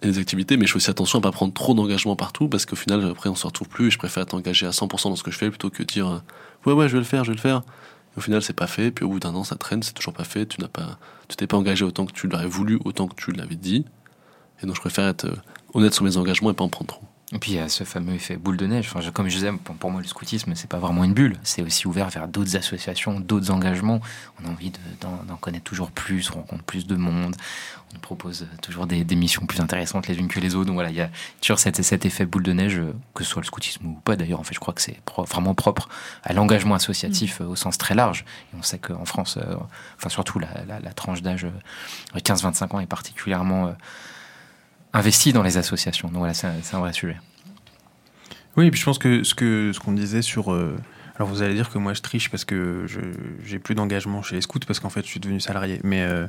et 0.00 0.06
les 0.06 0.18
activités, 0.18 0.56
mais 0.56 0.66
je 0.66 0.72
fais 0.72 0.78
aussi 0.78 0.88
attention 0.88 1.18
à 1.18 1.22
pas 1.22 1.30
prendre 1.30 1.52
trop 1.52 1.74
d'engagement 1.74 2.16
partout 2.16 2.48
parce 2.48 2.64
qu'au 2.64 2.74
final, 2.74 3.04
après, 3.04 3.28
on 3.28 3.34
se 3.34 3.46
retrouve 3.46 3.68
plus 3.68 3.88
et 3.88 3.90
je 3.90 3.98
préfère 3.98 4.22
être 4.22 4.32
engagé 4.32 4.64
à 4.64 4.70
100% 4.70 5.10
dans 5.10 5.16
ce 5.16 5.22
que 5.22 5.30
je 5.30 5.36
fais 5.36 5.50
plutôt 5.50 5.68
que 5.68 5.82
dire 5.82 6.08
euh, 6.08 6.18
ouais, 6.64 6.72
ouais, 6.72 6.88
je 6.88 6.94
vais 6.94 7.00
le 7.00 7.04
faire, 7.04 7.22
je 7.24 7.32
vais 7.32 7.36
le 7.36 7.40
faire. 7.42 7.60
Au 8.16 8.22
final, 8.22 8.40
c'est 8.40 8.54
pas 8.54 8.66
fait, 8.66 8.90
puis 8.90 9.04
au 9.04 9.10
bout 9.10 9.20
d'un 9.20 9.34
an, 9.34 9.44
ça 9.44 9.56
traîne, 9.56 9.82
c'est 9.82 9.92
toujours 9.92 10.14
pas 10.14 10.24
fait, 10.24 10.46
tu 10.46 10.62
n'as 10.62 10.68
pas, 10.68 10.98
tu 11.28 11.36
t'es 11.36 11.46
pas 11.46 11.58
engagé 11.58 11.84
autant 11.84 12.06
que 12.06 12.12
tu 12.12 12.28
l'aurais 12.28 12.46
voulu, 12.46 12.78
autant 12.86 13.08
que 13.08 13.14
tu 13.14 13.32
l'avais 13.32 13.56
dit. 13.56 13.84
Et 14.62 14.66
donc, 14.66 14.74
je 14.74 14.80
préfère 14.80 15.06
être 15.06 15.26
euh, 15.26 15.36
honnête 15.74 15.92
sur 15.92 16.02
mes 16.02 16.16
engagements 16.16 16.50
et 16.50 16.54
pas 16.54 16.64
en 16.64 16.70
prendre 16.70 16.94
trop. 16.94 17.02
Et 17.34 17.38
puis 17.38 17.52
il 17.52 17.56
y 17.56 17.60
a 17.60 17.68
ce 17.68 17.84
fameux 17.84 18.14
effet 18.14 18.36
boule 18.36 18.56
de 18.56 18.66
neige. 18.66 18.90
Enfin, 18.90 19.06
comme 19.10 19.28
je 19.28 19.34
disais, 19.34 19.52
pour 19.52 19.90
moi, 19.90 20.00
le 20.00 20.06
scoutisme, 20.06 20.54
c'est 20.54 20.68
pas 20.68 20.78
vraiment 20.78 21.04
une 21.04 21.12
bulle. 21.12 21.36
C'est 21.42 21.60
aussi 21.60 21.86
ouvert 21.86 22.08
vers 22.08 22.26
d'autres 22.26 22.56
associations, 22.56 23.20
d'autres 23.20 23.50
engagements. 23.50 24.00
On 24.42 24.48
a 24.48 24.50
envie 24.50 24.72
d'en 25.00 25.36
connaître 25.36 25.64
toujours 25.64 25.90
plus, 25.90 26.30
on 26.30 26.36
rencontre 26.36 26.64
plus 26.64 26.86
de 26.86 26.96
monde. 26.96 27.36
On 27.94 27.98
propose 27.98 28.46
toujours 28.62 28.86
des, 28.86 29.04
missions 29.14 29.44
plus 29.44 29.60
intéressantes 29.60 30.08
les 30.08 30.18
unes 30.18 30.28
que 30.28 30.40
les 30.40 30.54
autres. 30.54 30.66
Donc 30.66 30.74
voilà, 30.74 30.88
il 30.88 30.96
y 30.96 31.02
a 31.02 31.10
toujours 31.42 31.58
cet, 31.58 31.82
cet 31.82 32.06
effet 32.06 32.24
boule 32.24 32.42
de 32.42 32.52
neige, 32.52 32.80
que 33.14 33.24
ce 33.24 33.30
soit 33.30 33.42
le 33.42 33.46
scoutisme 33.46 33.84
ou 33.86 33.92
pas 33.92 34.16
d'ailleurs. 34.16 34.40
En 34.40 34.44
fait, 34.44 34.54
je 34.54 34.60
crois 34.60 34.72
que 34.72 34.80
c'est 34.80 34.96
vraiment 35.18 35.54
propre 35.54 35.90
à 36.22 36.32
l'engagement 36.32 36.76
associatif 36.76 37.40
mm. 37.40 37.46
au 37.46 37.56
sens 37.56 37.76
très 37.76 37.94
large. 37.94 38.24
Et 38.54 38.56
on 38.58 38.62
sait 38.62 38.78
qu'en 38.78 39.04
France, 39.04 39.36
euh, 39.36 39.54
enfin 39.98 40.08
surtout 40.08 40.38
la, 40.38 40.48
la 40.66 40.92
tranche 40.94 41.20
d'âge 41.20 41.46
15-25 42.14 42.62
euh, 42.62 42.76
ans 42.76 42.80
est 42.80 42.86
particulièrement 42.86 43.66
euh, 43.66 43.72
investi 44.92 45.32
dans 45.32 45.42
les 45.42 45.58
associations. 45.58 46.08
Donc 46.08 46.18
voilà, 46.18 46.34
c'est 46.34 46.46
un, 46.46 46.78
vrai 46.78 46.92
sujet. 46.92 47.16
Oui, 48.56 48.66
et 48.66 48.70
puis 48.70 48.80
je 48.80 48.84
pense 48.84 48.98
que 48.98 49.22
ce 49.22 49.34
que 49.34 49.72
ce 49.72 49.80
qu'on 49.80 49.92
disait 49.92 50.22
sur 50.22 50.52
euh, 50.52 50.76
alors 51.16 51.28
vous 51.28 51.42
allez 51.42 51.54
dire 51.54 51.70
que 51.70 51.78
moi 51.78 51.94
je 51.94 52.02
triche 52.02 52.30
parce 52.30 52.44
que 52.44 52.84
je 52.86 53.00
j'ai 53.44 53.58
plus 53.58 53.74
d'engagement 53.74 54.22
chez 54.22 54.34
les 54.34 54.40
scouts 54.40 54.60
parce 54.66 54.80
qu'en 54.80 54.90
fait 54.90 55.02
je 55.02 55.08
suis 55.08 55.20
devenu 55.20 55.40
salarié. 55.40 55.80
Mais 55.84 56.02
euh, 56.02 56.26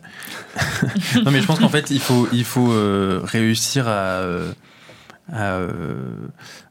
non, 1.24 1.32
mais 1.32 1.42
je 1.42 1.48
pense 1.48 1.60
qu'en 1.60 1.70
fait 1.70 1.90
il 1.90 2.00
faut 2.00 2.28
il 2.32 2.46
faut 2.46 2.72
euh, 2.72 3.22
réussir 3.24 3.88
à 3.88 4.22
à, 5.32 5.60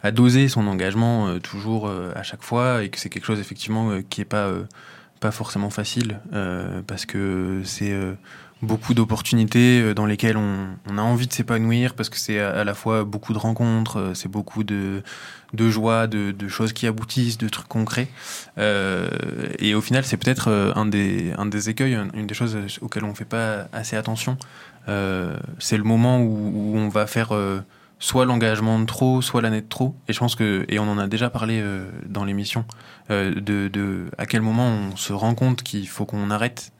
à, 0.02 0.10
doser 0.10 0.48
son 0.48 0.66
engagement 0.66 1.38
toujours 1.38 1.88
à 1.88 2.24
chaque 2.24 2.42
fois 2.42 2.82
et 2.82 2.88
que 2.88 2.98
c'est 2.98 3.08
quelque 3.08 3.24
chose 3.24 3.38
effectivement 3.38 4.02
qui 4.02 4.20
est 4.20 4.24
pas 4.24 4.50
pas 5.20 5.30
forcément 5.30 5.70
facile 5.70 6.18
parce 6.88 7.06
que 7.06 7.62
c'est 7.64 7.96
beaucoup 8.62 8.94
d'opportunités 8.94 9.80
euh, 9.80 9.94
dans 9.94 10.06
lesquelles 10.06 10.36
on, 10.36 10.98
a 10.98 11.02
envie 11.02 11.26
de 11.26 11.32
s'épanouir 11.32 11.94
parce 11.94 12.08
que 12.08 12.18
c'est 12.18 12.40
à, 12.40 12.64
la 12.64 12.74
fois 12.74 13.04
beaucoup 13.04 13.32
de 13.32 13.38
rencontres, 13.38 13.98
euh, 13.98 14.14
c'est 14.14 14.28
beaucoup 14.28 14.64
de, 14.64 15.02
joie, 15.56 16.06
de, 16.06 16.48
choses 16.48 16.72
qui 16.72 16.86
aboutissent, 16.86 17.38
de 17.38 17.48
trucs 17.48 17.68
concrets. 17.68 18.08
Euh, 18.58 19.08
et 19.58 19.74
au 19.74 19.80
final, 19.80 20.04
c'est 20.04 20.16
peut-être 20.16 20.48
un 20.74 20.86
des, 20.86 21.70
écueils, 21.70 21.98
une 22.14 22.26
des 22.26 22.34
choses 22.34 22.56
auxquelles 22.80 23.04
on 23.04 23.10
ne 23.10 23.14
fait 23.14 23.24
pas 23.24 23.68
assez 23.72 23.96
attention. 23.96 24.36
c'est 24.86 25.76
le 25.76 25.84
moment 25.84 26.20
où, 26.20 26.72
on 26.76 26.88
va 26.88 27.06
faire 27.06 27.32
soit 28.00 28.24
l'engagement 28.24 28.78
de 28.78 28.84
trop, 28.84 29.22
soit 29.22 29.40
l'année 29.40 29.62
de 29.62 29.68
trop. 29.68 29.94
Et 30.08 30.12
je 30.12 30.18
pense 30.18 30.34
que, 30.34 30.64
et 30.68 30.78
on 30.78 30.88
en 30.88 30.98
a 30.98 31.06
déjà 31.06 31.30
parlé 31.30 31.62
dans 32.06 32.24
l'émission, 32.24 32.64
de 33.10 34.06
à 34.18 34.26
quel 34.26 34.42
moment 34.42 34.66
on 34.66 34.96
se 34.96 35.12
rend 35.12 35.34
compte 35.34 35.62
qu'il 35.62 35.88
faut 35.88 36.04
qu'on 36.04 36.30
arrête 36.30 36.72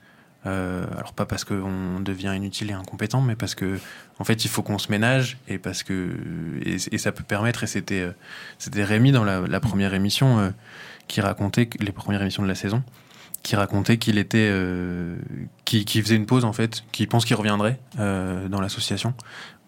euh, 0.49 0.87
alors 0.97 1.13
pas 1.13 1.27
parce 1.27 1.45
qu'on 1.45 2.01
devient 2.01 2.33
inutile 2.35 2.71
et 2.71 2.75
incompétent, 2.75 3.21
mais 3.21 3.37
parce 3.37 3.55
que 3.55 3.79
en 4.19 4.25
fait 4.25 4.45
il 4.45 4.49
faut 4.49 4.63
qu'on 4.63 4.79
se 4.79 4.91
ménage 4.91 5.39
et 5.49 5.59
parce 5.59 5.83
que 5.83 6.17
et, 6.65 6.79
ça 6.99 7.13
peut 7.13 7.25
permettre. 7.25 7.65
Et 7.65 7.67
c'était 7.67 8.01
euh, 8.01 8.13
c'était 8.59 8.85
Rémi 8.85 9.13
dans 9.13 9.25
la, 9.25 9.61
première 9.61 9.95
émission 9.95 10.39
euh, 10.39 10.51
qui 11.07 11.21
racontait 11.21 11.69
les 11.81 11.93
premières 11.93 12.23
émissions 12.23 12.43
de 12.43 12.49
la 12.49 12.55
saison, 12.55 12.83
qui 13.43 13.57
racontait 13.57 13.99
qu'il 13.99 14.19
était 14.19 14.53
qui, 15.65 16.03
faisait 16.03 16.17
une 16.17 16.27
pause 16.27 16.45
en 16.45 16.53
fait, 16.53 16.85
qui 16.93 17.07
pense 17.07 17.25
qu'il 17.25 17.37
reviendrait 17.37 17.79
dans 17.97 18.61
l'association, 18.61 19.15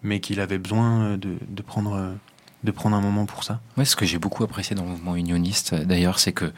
mais 0.03 0.19
qu'il 0.19 0.39
avait 0.39 0.57
besoin 0.57 1.17
de, 1.17 1.61
prendre 1.61 2.15
de 2.63 2.71
prendre 2.71 2.95
un 2.95 3.01
moment 3.01 3.25
pour 3.25 3.43
ça. 3.43 3.59
Ce 3.83 3.95
que 3.95 4.05
j'ai 4.05 4.19
beaucoup 4.19 4.43
apprécié 4.43 4.75
dans 4.75 4.83
le 4.83 4.89
mouvement 4.89 5.15
unioniste, 5.15 5.73
d'ailleurs, 5.73 6.19
c'est 6.19 6.33
que 6.33 6.51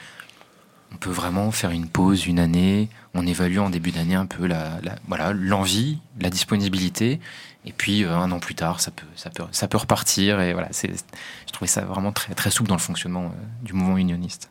on 0.93 0.97
peut 0.97 1.09
vraiment 1.09 1.51
faire 1.51 1.71
une 1.71 1.87
pause 1.87 2.27
une 2.27 2.39
année. 2.39 2.89
On 3.13 3.25
évalue 3.25 3.57
en 3.57 3.69
début 3.69 3.91
d'année 3.91 4.15
un 4.15 4.25
peu 4.25 4.47
la, 4.47 4.79
voilà 5.07 5.33
l'envie, 5.33 5.99
la 6.19 6.29
disponibilité, 6.29 7.19
et 7.65 7.71
puis 7.71 8.03
euh, 8.03 8.15
un 8.15 8.31
an 8.31 8.39
plus 8.39 8.55
tard, 8.55 8.79
ça 8.79 8.91
peut, 8.91 9.05
ça 9.15 9.29
peut, 9.29 9.43
ça 9.51 9.67
peut 9.67 9.77
repartir. 9.77 10.41
Et 10.41 10.53
voilà, 10.53 10.69
c'est, 10.71 10.89
je 10.89 11.51
trouvais 11.51 11.67
ça 11.67 11.81
vraiment 11.81 12.11
très, 12.11 12.33
très 12.33 12.49
souple 12.49 12.69
dans 12.69 12.75
le 12.75 12.81
fonctionnement 12.81 13.25
euh, 13.25 13.63
du 13.63 13.73
mouvement 13.73 13.97
unioniste. 13.97 14.49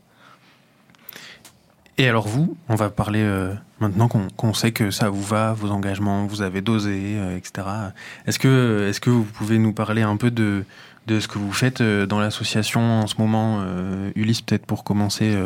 Et 1.99 2.09
alors 2.09 2.27
vous, 2.27 2.57
on 2.69 2.75
va 2.75 2.89
parler 2.89 3.21
euh, 3.21 3.55
maintenant 3.79 4.09
qu'on 4.09 4.55
sait 4.55 4.73
que 4.73 4.91
ça 4.91 5.11
vous 5.11 5.23
va, 5.23 5.53
vos 5.53 5.71
engagements, 5.71 6.25
vous 6.27 6.41
avez 6.41 6.63
dosé, 6.63 7.19
etc. 7.37 7.69
Est-ce 8.27 8.39
que, 8.39 8.87
est-ce 8.89 9.01
que 9.01 9.11
vous 9.11 9.25
pouvez 9.25 9.59
nous 9.59 9.75
parler 9.75 10.01
un 10.01 10.17
peu 10.17 10.31
de, 10.31 10.65
de 11.07 11.21
ce 11.21 11.29
que 11.29 11.39
vous 11.39 11.53
faites 11.53 11.83
dans 11.83 12.19
l'association 12.19 12.81
en 12.81 13.07
ce 13.07 13.17
moment. 13.19 13.63
Ulysse, 14.17 14.41
peut-être 14.41 14.65
pour 14.65 14.85
commencer, 14.85 15.37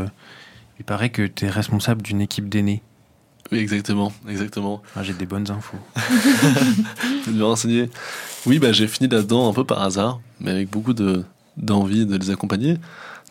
il 0.78 0.84
paraît 0.84 1.10
que 1.10 1.26
tu 1.26 1.46
es 1.46 1.50
responsable 1.50 2.02
d'une 2.02 2.20
équipe 2.20 2.48
d'aînés. 2.48 2.82
Oui, 3.52 3.58
exactement, 3.58 4.12
exactement. 4.28 4.82
Ah, 4.96 5.02
J'ai 5.02 5.12
des 5.12 5.26
bonnes 5.26 5.50
infos. 5.50 5.78
Êtes 5.96 7.32
bien 7.32 7.44
renseigné. 7.44 7.90
Oui, 8.44 8.58
bah, 8.58 8.72
j'ai 8.72 8.88
fini 8.88 9.08
là-dedans 9.08 9.48
un 9.48 9.52
peu 9.52 9.64
par 9.64 9.82
hasard, 9.82 10.20
mais 10.40 10.50
avec 10.50 10.70
beaucoup 10.70 10.94
de, 10.94 11.24
d'envie 11.56 12.06
de 12.06 12.16
les 12.16 12.30
accompagner. 12.30 12.76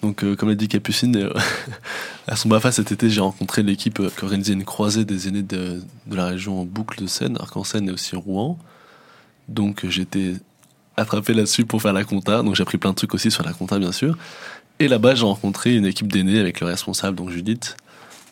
Donc, 0.02 0.24
euh, 0.24 0.36
comme 0.36 0.50
l'a 0.50 0.56
dit 0.56 0.68
Capucine, 0.68 1.16
euh, 1.18 1.34
à 2.28 2.36
son 2.36 2.50
BAFA 2.50 2.72
cet 2.72 2.92
été, 2.92 3.10
j'ai 3.10 3.22
rencontré 3.22 3.64
l'équipe 3.64 4.00
euh, 4.00 4.10
qui 4.10 4.24
organisait 4.24 4.54
une 4.54 4.64
croisée 4.64 5.06
des 5.06 5.28
aînés 5.28 5.44
de, 5.44 5.82
de 6.08 6.16
la 6.16 6.28
région 6.28 6.64
Boucle 6.64 7.02
de 7.02 7.08
Seine, 7.08 7.38
Arc-en-Seine 7.40 7.90
et 7.90 7.92
aussi 7.92 8.16
Rouen. 8.16 8.58
Donc, 9.48 9.84
été 9.84 10.36
attrapé 10.98 11.34
là-dessus 11.34 11.66
pour 11.66 11.82
faire 11.82 11.94
la 11.94 12.04
compta. 12.04 12.42
Donc, 12.42 12.56
j'ai 12.56 12.62
appris 12.62 12.78
plein 12.78 12.92
de 12.92 12.96
trucs 12.96 13.14
aussi 13.14 13.32
sur 13.32 13.44
la 13.44 13.54
compta, 13.54 13.80
bien 13.80 13.92
sûr. 13.92 14.18
Et 14.80 14.88
là-bas, 14.88 15.16
j'ai 15.16 15.26
rencontré 15.26 15.76
une 15.76 15.86
équipe 15.86 16.12
d'aînés 16.12 16.40
avec 16.40 16.60
le 16.60 16.68
responsable, 16.68 17.16
donc 17.16 17.30
Judith, 17.30 17.78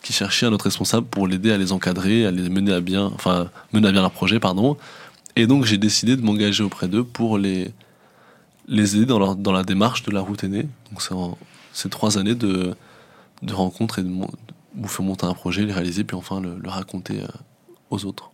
qui 0.02 0.12
cherchait 0.12 0.46
un 0.46 0.52
autre 0.52 0.64
responsable 0.64 1.06
pour 1.06 1.26
l'aider 1.26 1.52
à 1.52 1.56
les 1.56 1.72
encadrer, 1.72 2.26
à 2.26 2.30
les 2.30 2.48
mener 2.50 2.72
à 2.72 2.80
bien, 2.80 3.06
enfin, 3.14 3.48
mener 3.72 3.88
à 3.88 3.92
bien 3.92 4.02
leur 4.02 4.10
projet, 4.10 4.38
pardon. 4.40 4.76
Et 5.36 5.46
donc, 5.46 5.64
j'ai 5.64 5.78
décidé 5.78 6.16
de 6.16 6.22
m'engager 6.22 6.62
auprès 6.62 6.86
d'eux 6.86 7.04
pour 7.04 7.38
les, 7.38 7.72
les 8.68 8.96
aider 8.96 9.06
dans, 9.06 9.18
leur, 9.18 9.36
dans 9.36 9.52
la 9.52 9.64
démarche 9.64 10.02
de 10.02 10.10
la 10.10 10.20
route 10.20 10.44
aînée. 10.44 10.66
Donc, 10.90 11.02
c'est 11.72 11.88
trois 11.88 12.18
années 12.18 12.34
de, 12.34 12.76
de 13.42 13.54
rencontres 13.54 13.98
et 13.98 14.02
de, 14.02 14.10
vous 14.76 14.88
faire 14.88 15.04
monter 15.04 15.26
un 15.26 15.34
projet, 15.34 15.64
les 15.64 15.72
réaliser, 15.72 16.04
puis 16.04 16.16
enfin 16.16 16.40
le, 16.40 16.58
le 16.58 16.68
raconter 16.68 17.20
euh, 17.20 17.26
aux 17.90 18.04
autres. 18.04 18.30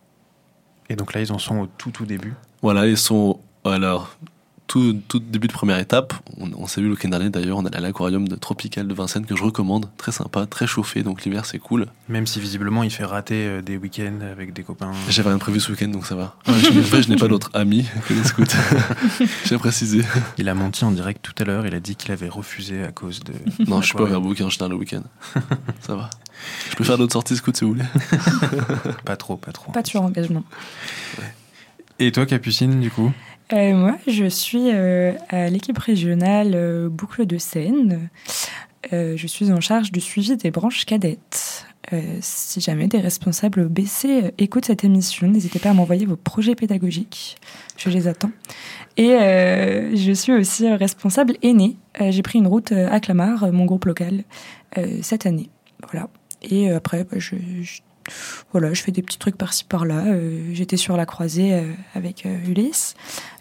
Et 0.89 0.95
donc 0.95 1.13
là, 1.13 1.21
ils 1.21 1.31
en 1.31 1.37
sont 1.37 1.59
au 1.59 1.67
tout 1.67 1.91
tout 1.91 2.05
début? 2.05 2.33
Voilà, 2.61 2.87
ils 2.87 2.97
sont. 2.97 3.39
Alors, 3.63 4.17
tout, 4.71 4.97
tout 5.09 5.19
début 5.19 5.47
de 5.47 5.51
première 5.51 5.79
étape, 5.79 6.13
on, 6.39 6.49
on 6.57 6.65
s'est 6.65 6.79
vu 6.79 6.87
le 6.87 6.93
week-end 6.93 7.09
dernier 7.09 7.29
d'ailleurs, 7.29 7.57
on 7.57 7.65
allait 7.65 7.75
à 7.75 7.81
l'aquarium 7.81 8.25
de 8.25 8.35
Tropical 8.35 8.87
de 8.87 8.93
Vincennes 8.93 9.25
que 9.25 9.35
je 9.35 9.43
recommande, 9.43 9.89
très 9.97 10.13
sympa, 10.13 10.45
très 10.45 10.65
chauffé, 10.65 11.03
donc 11.03 11.25
l'hiver 11.25 11.45
c'est 11.45 11.59
cool. 11.59 11.87
Même 12.07 12.25
si 12.25 12.39
visiblement, 12.39 12.81
il 12.83 12.89
fait 12.89 13.03
rater 13.03 13.47
euh, 13.47 13.61
des 13.61 13.75
week-ends 13.75 14.21
avec 14.31 14.53
des 14.53 14.63
copains. 14.63 14.93
J'avais 15.09 15.27
rien 15.27 15.39
prévu 15.39 15.59
ce 15.59 15.73
week-end 15.73 15.89
donc 15.89 16.05
ça 16.05 16.15
va. 16.15 16.37
Ouais, 16.47 16.53
je, 16.57 17.01
je 17.01 17.09
n'ai 17.09 17.17
pas 17.17 17.27
d'autres 17.27 17.49
amis 17.53 17.85
que 18.07 18.13
des 18.13 18.23
scouts. 18.23 18.45
J'ai 19.45 19.57
précisé. 19.57 20.03
Il 20.37 20.47
a 20.47 20.55
menti 20.55 20.85
en 20.85 20.91
direct 20.91 21.19
tout 21.21 21.35
à 21.43 21.45
l'heure. 21.45 21.67
Il 21.67 21.75
a 21.75 21.81
dit 21.81 21.97
qu'il 21.97 22.13
avait 22.13 22.29
refusé 22.29 22.81
à 22.81 22.93
cause 22.93 23.19
de. 23.19 23.33
Non, 23.67 23.81
je 23.81 23.87
suis 23.87 23.93
pas 23.95 24.03
l'aquarium. 24.03 24.23
overbook 24.23 24.39
en 24.41 24.49
général 24.49 24.71
le 24.71 24.77
week-end. 24.77 25.03
Ça 25.81 25.95
va. 25.95 26.09
Je 26.69 26.77
peux 26.77 26.85
faire 26.85 26.97
d'autres 26.97 27.11
sorties 27.13 27.35
scouts 27.35 27.51
si 27.53 27.65
vous 27.65 27.71
voulez. 27.73 27.83
Pas 29.03 29.17
trop, 29.17 29.35
pas 29.35 29.51
trop. 29.51 29.73
Pas 29.73 29.81
de 29.81 29.87
surengagement. 29.87 30.45
Et 31.99 32.11
toi, 32.13 32.25
Capucine, 32.25 32.79
du 32.79 32.89
coup? 32.89 33.11
Euh, 33.53 33.73
moi, 33.75 33.97
je 34.07 34.25
suis 34.25 34.69
euh, 34.71 35.13
à 35.29 35.49
l'équipe 35.49 35.77
régionale 35.77 36.51
euh, 36.55 36.89
Boucle 36.89 37.25
de 37.25 37.37
Seine. 37.37 38.09
Je 38.91 39.27
suis 39.27 39.51
en 39.53 39.61
charge 39.61 39.91
du 39.91 40.01
suivi 40.01 40.35
des 40.35 40.51
branches 40.51 40.85
cadettes. 40.85 41.65
Si 42.19 42.59
jamais 42.61 42.87
des 42.87 42.99
responsables 42.99 43.69
BC 43.69 44.33
écoutent 44.37 44.65
cette 44.65 44.83
émission, 44.83 45.27
n'hésitez 45.27 45.59
pas 45.59 45.69
à 45.69 45.73
m'envoyer 45.73 46.05
vos 46.05 46.15
projets 46.17 46.55
pédagogiques. 46.55 47.37
Je 47.77 47.89
les 47.89 48.07
attends. 48.07 48.31
Et 48.97 49.09
je 49.11 50.11
suis 50.13 50.33
aussi 50.33 50.67
responsable 50.73 51.35
aîné. 51.41 51.77
Euh, 52.01 52.11
J'ai 52.11 52.21
pris 52.21 52.39
une 52.39 52.47
route 52.47 52.71
à 52.73 52.99
Clamart, 52.99 53.51
mon 53.53 53.65
groupe 53.65 53.85
local, 53.85 54.23
cette 55.01 55.25
année. 55.25 55.49
Voilà. 55.89 56.09
Et 56.41 56.69
après, 56.71 57.03
bah, 57.05 57.17
je- 57.17 57.35
voilà, 58.51 58.73
je 58.73 58.81
fais 58.81 58.91
des 58.91 59.01
petits 59.01 59.17
trucs 59.17 59.37
par-ci 59.37 59.63
par-là. 59.63 60.05
Euh, 60.07 60.49
J'étais 60.53 60.77
sur 60.77 60.97
la 60.97 61.05
croisée 61.05 61.53
euh, 61.53 61.71
avec 61.95 62.25
euh, 62.25 62.37
Ulysse. 62.47 62.95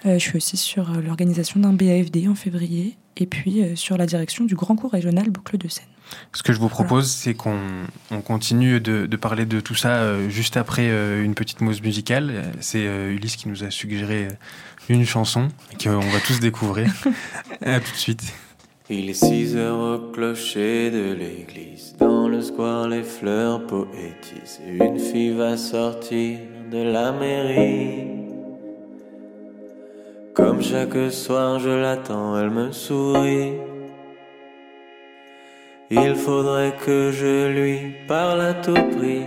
Je 0.04 0.18
suis 0.18 0.36
aussi 0.36 0.56
sur 0.56 0.90
l'organisation 0.92 1.60
d'un 1.60 1.72
BAFD 1.72 2.26
en 2.28 2.34
février 2.34 2.96
et 3.18 3.26
puis 3.26 3.62
sur 3.74 3.98
la 3.98 4.06
direction 4.06 4.44
du 4.44 4.54
Grand 4.54 4.76
Cours 4.76 4.92
régional 4.92 5.28
Boucle 5.28 5.58
de 5.58 5.68
Seine. 5.68 5.84
Ce 6.32 6.42
que 6.42 6.52
je 6.52 6.58
vous 6.58 6.68
propose, 6.68 7.10
c'est 7.10 7.34
qu'on 7.34 7.58
on 8.10 8.20
continue 8.20 8.80
de, 8.80 9.06
de 9.06 9.16
parler 9.16 9.46
de 9.46 9.60
tout 9.60 9.74
ça 9.74 9.96
euh, 9.96 10.28
juste 10.28 10.56
après 10.56 10.88
euh, 10.88 11.24
une 11.24 11.34
petite 11.34 11.58
pause 11.58 11.82
musicale. 11.82 12.52
C'est 12.60 12.86
euh, 12.86 13.12
Ulysse 13.12 13.36
qui 13.36 13.48
nous 13.48 13.64
a 13.64 13.70
suggéré 13.70 14.28
une 14.88 15.04
chanson 15.04 15.48
qu'on 15.82 16.00
va 16.00 16.20
tous 16.20 16.40
découvrir. 16.40 16.92
à 17.64 17.80
tout 17.80 17.92
de 17.92 17.96
suite. 17.96 18.32
Il 18.92 19.08
est 19.08 19.14
6 19.14 19.56
heures 19.56 19.78
au 19.78 19.98
clocher 20.10 20.90
de 20.90 21.12
l'église. 21.12 21.94
Dans 21.96 22.26
le 22.26 22.42
square, 22.42 22.88
les 22.88 23.04
fleurs 23.04 23.64
poétisent. 23.64 24.60
Une 24.66 24.98
fille 24.98 25.30
va 25.30 25.56
sortir 25.56 26.40
de 26.72 26.82
la 26.82 27.12
mairie. 27.12 28.08
Comme 30.34 30.60
chaque 30.60 31.12
soir, 31.12 31.60
je 31.60 31.70
l'attends, 31.70 32.36
elle 32.36 32.50
me 32.50 32.72
sourit. 32.72 33.52
Il 35.92 36.16
faudrait 36.16 36.74
que 36.84 37.12
je 37.12 37.46
lui 37.46 37.94
parle 38.08 38.40
à 38.40 38.54
tout 38.54 38.74
prix. 38.74 39.26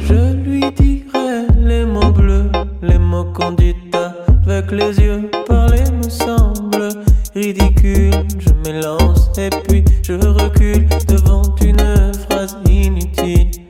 Je 0.00 0.34
lui 0.44 0.72
dirai 0.72 1.46
les 1.56 1.84
mots 1.84 2.10
bleus, 2.10 2.50
les 2.82 2.98
mots 2.98 3.32
qu'on 3.32 3.52
dit 3.52 3.76
avec 4.56 4.70
les 4.72 4.98
yeux. 4.98 5.30
Parler 5.46 5.84
me 6.02 6.08
semble 6.08 6.88
ridicule. 7.34 8.12
Je 8.38 8.50
m'élance 8.64 9.30
et 9.38 9.50
puis 9.50 9.84
je 10.02 10.14
recule 10.14 10.86
devant 11.08 11.54
une 11.62 12.12
phrase 12.28 12.56
inutile 12.68 13.65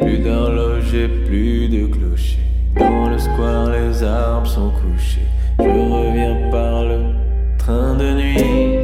plus 0.00 0.18
d'horloge 0.18 0.96
plus 1.26 1.68
de 1.68 1.86
clocher. 1.86 2.38
Dans 2.78 3.08
le 3.08 3.18
square, 3.18 3.70
les 3.70 4.02
arbres 4.02 4.46
sont 4.46 4.70
couchés. 4.70 5.28
Je 5.58 5.64
reviens 5.64 6.50
par 6.50 6.84
le 6.84 7.14
train 7.58 7.94
de 7.94 8.14
nuit. 8.14 8.83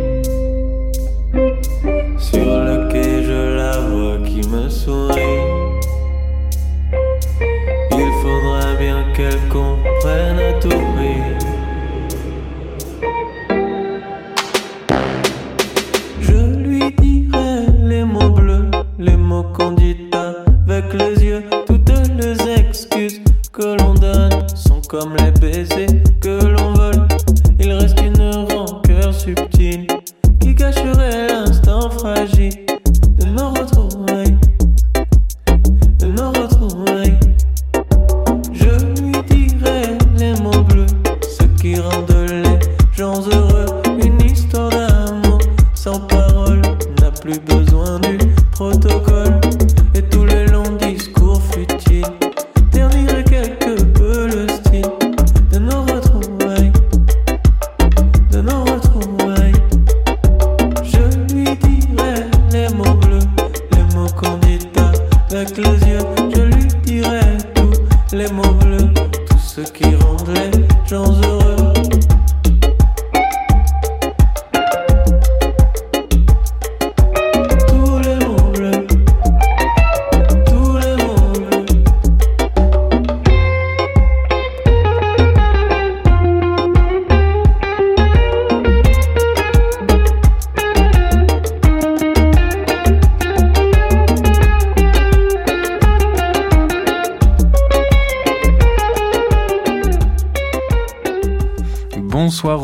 Les 68.12 68.31
mots 68.33 68.55
bleus, 68.61 68.92
tout 69.29 69.38
ce 69.38 69.61
qui 69.61 69.85
rend 69.85 70.16
les 70.35 70.88
gens 70.88 71.12
heureux. 71.23 71.69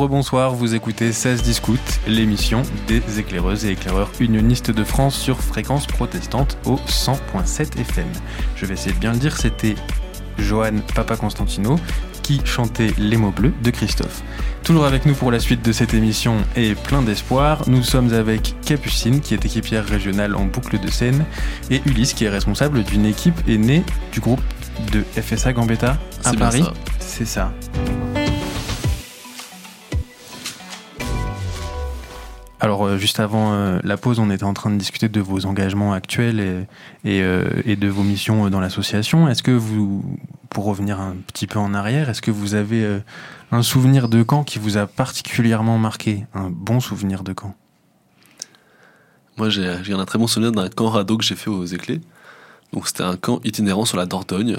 Rebonsoir, 0.06 0.54
vous 0.54 0.76
écoutez 0.76 1.10
16 1.10 1.42
Discute, 1.42 2.00
l'émission 2.06 2.62
des 2.86 3.18
éclaireuses 3.18 3.64
et 3.64 3.72
éclaireurs 3.72 4.08
unionistes 4.20 4.70
de 4.70 4.84
France 4.84 5.16
sur 5.16 5.40
fréquence 5.40 5.88
protestante 5.88 6.58
au 6.64 6.76
100.7 6.76 7.80
FM. 7.80 8.06
Je 8.54 8.66
vais 8.66 8.74
essayer 8.74 8.94
de 8.94 9.00
bien 9.00 9.10
le 9.10 9.18
dire, 9.18 9.36
c'était 9.36 9.74
Johan 10.38 10.74
Papa 10.94 11.16
Constantino 11.16 11.74
qui 12.22 12.40
chantait 12.44 12.92
Les 12.98 13.16
mots 13.16 13.32
bleus 13.32 13.52
de 13.64 13.70
Christophe. 13.72 14.22
Toujours 14.62 14.84
avec 14.84 15.06
nous 15.06 15.14
pour 15.14 15.32
la 15.32 15.40
suite 15.40 15.64
de 15.64 15.72
cette 15.72 15.92
émission 15.92 16.36
et 16.54 16.76
plein 16.76 17.02
d'espoir, 17.02 17.64
nous 17.66 17.82
sommes 17.82 18.12
avec 18.12 18.54
Capucine 18.64 19.20
qui 19.20 19.34
est 19.34 19.44
équipière 19.44 19.84
régionale 19.84 20.36
en 20.36 20.44
boucle 20.44 20.78
de 20.78 20.88
Seine 20.88 21.24
et 21.68 21.82
Ulysse 21.84 22.14
qui 22.14 22.26
est 22.26 22.30
responsable 22.30 22.84
d'une 22.84 23.06
équipe 23.06 23.40
aînée 23.48 23.82
du 24.12 24.20
groupe 24.20 24.42
de 24.92 25.02
FSA 25.20 25.52
Gambetta 25.52 25.98
à 26.24 26.32
Paris. 26.32 26.64
C'est 27.00 27.26
ça. 27.26 27.52
Alors 32.66 32.84
euh, 32.84 32.98
juste 32.98 33.20
avant 33.20 33.52
euh, 33.52 33.78
la 33.84 33.96
pause, 33.96 34.18
on 34.18 34.28
était 34.28 34.42
en 34.42 34.52
train 34.52 34.70
de 34.70 34.76
discuter 34.76 35.08
de 35.08 35.20
vos 35.20 35.46
engagements 35.46 35.92
actuels 35.92 36.66
et, 37.04 37.22
euh, 37.22 37.44
de 37.64 37.86
vos 37.86 38.02
missions 38.02 38.50
dans 38.50 38.58
l'association. 38.58 39.28
Est-ce 39.28 39.44
que 39.44 39.52
vous, 39.52 40.04
pour 40.50 40.64
revenir 40.64 41.00
un 41.00 41.14
petit 41.28 41.46
peu 41.46 41.60
en 41.60 41.74
arrière, 41.74 42.10
est-ce 42.10 42.20
que 42.20 42.32
vous 42.32 42.56
avez 42.56 42.84
un 43.52 43.62
souvenir 43.62 44.08
de 44.08 44.24
camp 44.24 44.42
qui 44.42 44.58
vous 44.58 44.78
a 44.78 44.88
particulièrement 44.88 45.78
marqué? 45.78 46.26
Un 46.34 46.50
bon 46.50 46.80
souvenir 46.80 47.22
de 47.22 47.32
camp? 47.32 47.54
Moi, 49.36 49.48
j'ai 49.48 49.92
un 49.92 50.04
très 50.04 50.18
bon 50.18 50.26
souvenir 50.26 50.50
d'un 50.50 50.68
camp 50.68 50.88
radeau 50.88 51.18
que 51.18 51.24
j'ai 51.24 51.36
fait 51.36 51.50
aux 51.50 51.66
Éclés. 51.66 52.00
Donc, 52.72 52.88
c'était 52.88 53.04
un 53.04 53.16
camp 53.16 53.38
itinérant 53.44 53.84
sur 53.84 53.96
la 53.96 54.06
Dordogne. 54.06 54.58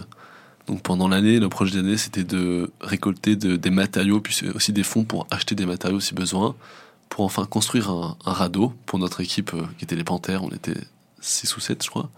Donc, 0.68 0.82
pendant 0.82 1.10
l'année, 1.10 1.42
le 1.42 1.50
projet 1.50 1.76
d'année, 1.76 1.98
c'était 1.98 2.24
de 2.24 2.72
récolter 2.80 3.36
de- 3.36 3.58
des 3.58 3.70
matériaux, 3.70 4.22
puis 4.22 4.40
aussi 4.56 4.72
des 4.72 4.84
fonds 4.84 5.04
pour 5.04 5.28
acheter 5.30 5.56
des 5.56 5.66
matériaux 5.66 6.00
si 6.00 6.14
besoin, 6.14 6.56
pour 7.10 7.26
enfin 7.26 7.46
construire 7.46 7.90
un, 7.90 8.18
un 8.26 8.34
radeau 8.34 8.74
pour 8.86 9.00
notre 9.00 9.22
équipe 9.22 9.54
euh, 9.54 9.64
qui 9.78 9.86
était 9.86 9.96
les 9.96 10.04
Panthères. 10.04 10.44
On 10.44 10.50
était 10.50 10.78
6 11.22 11.58
ou 11.58 11.60
7, 11.60 11.84
je 11.84 11.90
crois. 11.90 12.10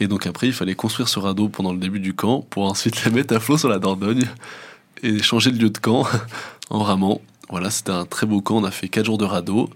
Et 0.00 0.08
donc, 0.08 0.26
après, 0.26 0.46
il 0.46 0.52
fallait 0.52 0.74
construire 0.74 1.08
ce 1.08 1.18
radeau 1.18 1.48
pendant 1.48 1.72
le 1.72 1.78
début 1.78 2.00
du 2.00 2.14
camp 2.14 2.42
pour 2.50 2.64
ensuite 2.64 3.04
le 3.04 3.10
mettre 3.10 3.34
à 3.34 3.40
flot 3.40 3.58
sur 3.58 3.68
la 3.68 3.78
Dordogne 3.78 4.26
et 5.02 5.22
changer 5.22 5.50
de 5.50 5.58
lieu 5.58 5.70
de 5.70 5.78
camp 5.78 6.06
en 6.70 6.82
ramant. 6.82 7.20
Voilà, 7.48 7.70
c'était 7.70 7.92
un 7.92 8.04
très 8.04 8.26
beau 8.26 8.40
camp. 8.40 8.56
On 8.56 8.64
a 8.64 8.70
fait 8.70 8.88
4 8.88 9.06
jours 9.06 9.18
de 9.18 9.24
radeau. 9.24 9.70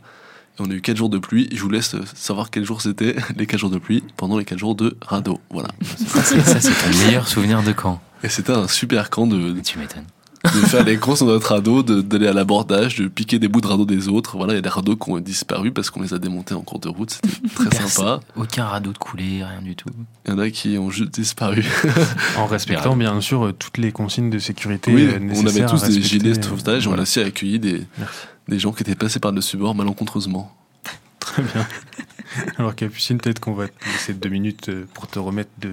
Et 0.59 0.62
on 0.62 0.71
a 0.71 0.75
eu 0.75 0.81
4 0.81 0.97
jours 0.97 1.09
de 1.09 1.19
pluie. 1.19 1.49
Je 1.53 1.61
vous 1.61 1.71
laisse 1.71 1.95
euh, 1.95 2.05
savoir 2.14 2.51
quels 2.51 2.64
jours 2.64 2.83
c'était, 2.83 3.16
les 3.37 3.47
4 3.47 3.61
jours 3.61 3.71
de 3.71 3.79
pluie, 3.79 4.03
pendant 4.16 4.38
les 4.38 4.45
4 4.45 4.59
jours 4.59 4.75
de 4.75 4.97
radeau. 5.01 5.40
Voilà. 5.51 5.69
Ça, 6.07 6.23
c'est 6.23 6.61
ton 6.61 7.07
meilleur 7.07 7.29
souvenir 7.29 7.62
de 7.62 7.73
camp. 7.73 8.01
Et 8.23 8.29
c'était 8.29 8.53
un 8.53 8.69
super 8.69 9.09
camp 9.09 9.27
de, 9.27 9.53
de 9.53 9.61
Tu 9.61 9.79
m'étonnes. 9.79 10.07
faire 10.66 10.85
les 10.85 10.96
courses 10.96 11.18
sur 11.18 11.26
notre 11.26 11.48
radeau, 11.53 11.83
de- 11.83 12.00
d'aller 12.00 12.26
à 12.26 12.33
l'abordage, 12.33 12.96
de 12.96 13.09
piquer 13.09 13.38
des 13.38 13.48
bouts 13.48 13.61
de 13.61 13.66
radeau 13.66 13.85
des 13.85 14.09
autres. 14.09 14.37
Voilà, 14.37 14.55
il 14.55 14.57
y 14.57 14.59
a 14.59 14.62
des 14.62 14.68
radeaux 14.68 14.96
qui 14.96 15.11
ont 15.11 15.18
disparu 15.20 15.70
parce 15.72 15.90
qu'on 15.90 16.00
les 16.03 16.14
a 16.14 16.18
démontés 16.18 16.55
en 16.55 16.62
cours 16.62 16.79
de 16.79 16.88
route. 16.88 17.11
C'était 17.22 17.48
très 17.55 17.68
Personne- 17.68 17.88
sympa. 17.88 18.20
Aucun 18.37 18.64
radeau 18.64 18.92
de 18.92 18.98
coulée, 18.98 19.44
rien 19.44 19.61
du 19.62 19.76
tout. 19.76 19.88
Il 20.26 20.31
y 20.31 20.35
en 20.35 20.38
a 20.38 20.50
qui 20.50 20.79
ont 20.79 20.90
juste 20.90 21.12
disparu. 21.12 21.64
En 22.38 22.46
respectant 22.46 22.96
bien 22.96 23.20
sûr 23.20 23.53
toutes 23.59 23.76
les 23.79 23.92
consignes 23.92 24.31
de 24.31 24.38
sécurité 24.38 24.92
Oui, 24.94 25.03
euh, 25.05 25.18
on 25.20 25.24
nécessaires 25.24 25.48
avait 25.50 25.62
à 25.62 25.68
tous 25.68 25.83
des 25.83 26.00
gilets 26.03 26.33
de 26.33 26.38
euh, 26.38 26.48
sauvetage 26.48 26.85
et 26.85 26.87
on 26.87 26.90
a 26.90 26.94
voilà. 26.94 27.03
aussi 27.03 27.20
accueilli 27.20 27.59
des, 27.59 27.83
Merci. 27.98 28.18
des 28.48 28.59
gens 28.59 28.72
qui 28.72 28.83
étaient 28.83 28.94
passés 28.94 29.20
par 29.20 29.33
dessus 29.33 29.57
bord 29.57 29.74
malencontreusement. 29.74 30.55
Très 31.18 31.42
bien. 31.42 31.66
Alors 32.57 32.74
Capucine, 32.74 33.18
peut-être 33.18 33.40
qu'on 33.40 33.53
va 33.53 33.68
te 33.68 33.85
laisser 33.87 34.14
deux 34.14 34.29
minutes 34.31 34.68
euh, 34.70 34.87
pour 34.94 35.07
te 35.07 35.18
remettre 35.18 35.50
de, 35.61 35.72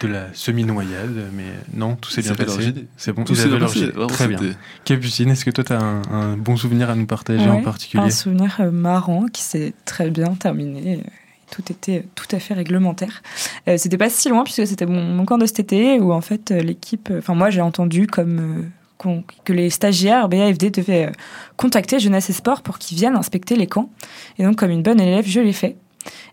de 0.00 0.08
la 0.08 0.26
semi-noyade, 0.34 1.30
mais 1.32 1.44
non, 1.72 1.96
tout 1.96 2.10
s'est 2.10 2.22
bien 2.22 2.34
passé. 2.34 2.74
C'est 2.96 3.12
bon, 3.12 3.24
Tout 3.24 3.34
s'est 3.34 3.48
bien 3.48 3.58
passé. 3.58 3.90
Très 4.08 4.28
bien. 4.28 4.38
Capucine, 4.84 5.30
est-ce 5.30 5.44
que 5.44 5.50
toi, 5.50 5.64
tu 5.64 5.72
as 5.72 5.80
un, 5.80 6.02
un 6.10 6.36
bon 6.36 6.56
souvenir 6.56 6.90
à 6.90 6.94
nous 6.94 7.06
partager 7.06 7.48
en 7.48 7.62
particulier 7.62 8.02
Un 8.02 8.10
souvenir 8.10 8.56
euh, 8.60 8.70
marrant 8.70 9.26
qui 9.32 9.42
s'est 9.42 9.72
très 9.84 10.10
bien 10.10 10.34
terminé. 10.34 10.96
euh, 10.96 11.10
Tout 11.50 11.62
était 11.70 12.04
tout 12.14 12.26
à 12.32 12.38
fait 12.40 12.54
réglementaire. 12.54 13.22
Euh, 13.68 13.76
c'était 13.78 13.98
pas 13.98 14.10
si 14.10 14.28
loin 14.28 14.42
puisque 14.44 14.66
c'était 14.66 14.86
mon, 14.86 15.02
mon 15.02 15.24
camp 15.24 15.38
de 15.38 15.46
cet 15.46 15.60
été 15.60 16.00
où 16.00 16.12
en 16.12 16.20
fait 16.20 16.50
euh, 16.50 16.60
l'équipe, 16.60 17.10
enfin 17.16 17.34
moi 17.34 17.50
j'ai 17.50 17.60
entendu 17.60 18.06
comme 18.06 18.70
euh, 19.04 19.20
que 19.44 19.52
les 19.52 19.70
stagiaires 19.70 20.28
BAFD 20.28 20.70
devaient 20.70 21.12
contacter 21.56 21.98
Jeunesse 22.00 22.30
et 22.30 22.32
Sport 22.32 22.62
pour 22.62 22.78
qu'ils 22.78 22.96
viennent 22.96 23.16
inspecter 23.16 23.54
les 23.54 23.66
camps. 23.66 23.90
Et 24.38 24.44
donc 24.44 24.56
comme 24.56 24.70
une 24.70 24.82
bonne 24.82 25.00
élève, 25.00 25.26
je 25.26 25.40
l'ai 25.40 25.52
fait. 25.52 25.76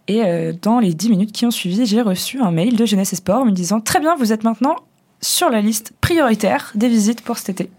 Et 0.08 0.24
euh, 0.24 0.54
dans 0.60 0.80
les 0.80 0.94
10 0.94 1.10
minutes 1.10 1.32
qui 1.32 1.46
ont 1.46 1.52
suivi, 1.52 1.86
j'ai 1.86 2.02
reçu 2.02 2.40
un 2.40 2.52
mail 2.52 2.76
de 2.76 2.86
Jeunesse 2.86 3.14
et 3.14 3.16
Sport 3.16 3.46
me 3.46 3.52
disant 3.52 3.80
Très 3.80 4.00
bien, 4.00 4.16
vous 4.16 4.34
êtes 4.34 4.44
maintenant 4.44 4.76
sur 5.22 5.50
la 5.50 5.62
liste 5.62 5.94
prioritaire 6.02 6.72
des 6.76 6.90
visites 6.90 7.22
pour 7.22 7.38
cet 7.38 7.62
été. 7.62 7.70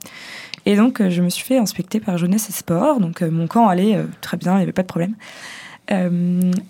Et 0.65 0.77
donc, 0.77 1.01
euh, 1.01 1.11
je 1.11 1.23
me 1.23 1.29
suis 1.29 1.45
fait 1.45 1.59
inspecter 1.59 1.99
par 1.99 2.19
Jeunesse 2.19 2.49
et 2.49 2.53
Sport. 2.53 3.01
Donc, 3.01 3.23
euh, 3.23 3.31
mon 3.31 3.47
camp 3.49 3.69
allait 3.69 3.99
très 4.21 4.37
bien, 4.37 4.53
il 4.55 4.57
n'y 4.59 4.63
avait 4.63 4.73
pas 4.73 4.83
de 4.83 4.87
problème. 4.87 5.15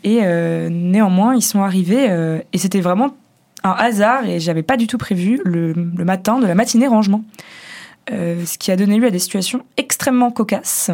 Et 0.03 0.21
néanmoins, 0.71 1.37
ils 1.37 1.43
sont 1.43 1.63
arrivés 1.63 2.09
et 2.53 2.59
c'était 2.59 2.81
vraiment 2.81 3.15
un 3.63 3.71
hasard 3.71 4.27
et 4.27 4.41
j'avais 4.41 4.65
pas 4.65 4.77
du 4.77 4.89
tout 4.89 4.99
prévu 4.99 5.41
le, 5.45 5.75
matin 5.75 6.41
de 6.41 6.47
la 6.47 6.57
matinée 6.57 6.89
rangement. 6.89 7.23
Ce 8.09 8.59
qui 8.59 8.73
a 8.73 8.77
donné 8.77 8.97
lieu 8.97 9.07
à 9.07 9.11
des 9.11 9.21
situations 9.21 9.63
extrêmement 9.77 10.33
cocasses. 10.33 10.91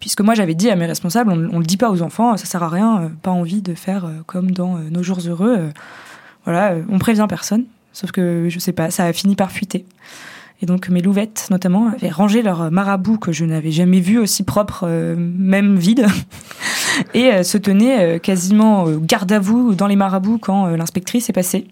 Puisque 0.00 0.20
moi 0.20 0.34
j'avais 0.34 0.54
dit 0.54 0.70
à 0.70 0.76
mes 0.76 0.86
responsables, 0.86 1.30
on, 1.30 1.56
on 1.56 1.58
le 1.58 1.64
dit 1.64 1.76
pas 1.76 1.90
aux 1.90 2.02
enfants, 2.02 2.36
ça 2.36 2.46
sert 2.46 2.62
à 2.62 2.68
rien, 2.68 3.02
euh, 3.02 3.08
pas 3.22 3.30
envie 3.30 3.62
de 3.62 3.74
faire 3.74 4.04
euh, 4.04 4.12
comme 4.26 4.50
dans 4.50 4.76
euh, 4.76 4.90
Nos 4.90 5.02
jours 5.02 5.20
heureux. 5.26 5.70
voilà, 6.44 6.76
on 6.88 6.98
prévient 6.98 7.26
personne. 7.28 7.64
Sauf 7.92 8.12
que 8.12 8.46
je 8.48 8.58
sais 8.58 8.72
pas, 8.72 8.90
ça 8.90 9.06
a 9.06 9.12
fini 9.12 9.34
par 9.34 9.50
fuiter. 9.50 9.84
Et 10.60 10.66
donc 10.66 10.88
mes 10.88 11.02
louvettes, 11.02 11.48
notamment, 11.50 11.88
avaient 11.88 12.10
rangé 12.10 12.42
leur 12.42 12.70
marabout 12.70 13.18
que 13.18 13.32
je 13.32 13.44
n'avais 13.44 13.70
jamais 13.70 14.00
vu 14.00 14.18
aussi 14.18 14.42
propre, 14.42 14.86
même 15.16 15.76
vide, 15.76 16.06
et 17.14 17.32
euh, 17.32 17.42
se 17.42 17.58
tenaient 17.58 18.16
euh, 18.16 18.18
quasiment 18.18 18.86
euh, 18.86 18.98
garde 18.98 19.30
à 19.32 19.38
vous 19.38 19.74
dans 19.74 19.86
les 19.86 19.96
marabouts 19.96 20.38
quand 20.38 20.66
l'inspectrice 20.68 21.28
est 21.28 21.32
passée, 21.32 21.68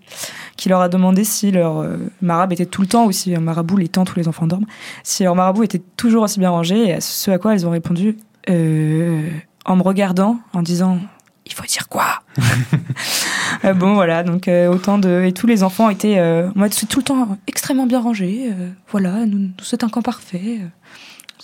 qui 0.56 0.68
leur 0.68 0.80
a 0.80 0.88
demandé 0.88 1.24
si 1.24 1.50
leur 1.50 1.84
marabout 2.20 2.54
était 2.54 2.66
tout 2.66 2.82
le 2.82 2.88
temps, 2.88 3.06
ou 3.06 3.12
si 3.12 3.34
un 3.34 3.40
marabout, 3.40 3.76
les 3.76 3.88
temps, 3.88 4.04
tous 4.04 4.16
les 4.18 4.28
enfants 4.28 4.46
dorment, 4.46 4.66
si 5.02 5.24
leur 5.24 5.34
marabout 5.34 5.64
était 5.64 5.82
toujours 5.96 6.24
aussi 6.24 6.38
bien 6.38 6.50
rangé, 6.50 6.90
et 6.90 7.00
ce 7.00 7.30
à 7.30 7.38
quoi 7.38 7.54
elles 7.54 7.66
ont 7.66 7.70
répondu 7.70 8.16
euh, 8.48 9.28
en 9.64 9.76
me 9.76 9.82
regardant, 9.82 10.38
en 10.52 10.62
disant 10.62 10.98
il 11.46 11.52
faut 11.52 11.64
dire 11.64 11.88
quoi 11.88 12.22
Bon 13.74 13.94
voilà, 13.94 14.22
donc 14.22 14.48
autant 14.48 14.98
de 14.98 15.22
et 15.24 15.32
tous 15.32 15.46
les 15.46 15.62
enfants 15.62 15.90
étaient 15.90 16.18
euh, 16.18 16.48
en 16.50 16.68
tout 16.68 16.98
le 16.98 17.04
temps 17.04 17.38
extrêmement 17.46 17.86
bien 17.86 18.00
rangé. 18.00 18.50
euh, 18.50 18.70
voilà, 18.90 19.26
nous, 19.26 19.38
nous 19.38 19.50
c'est 19.62 19.82
un 19.84 19.88
camp 19.88 20.02
parfait. 20.02 20.60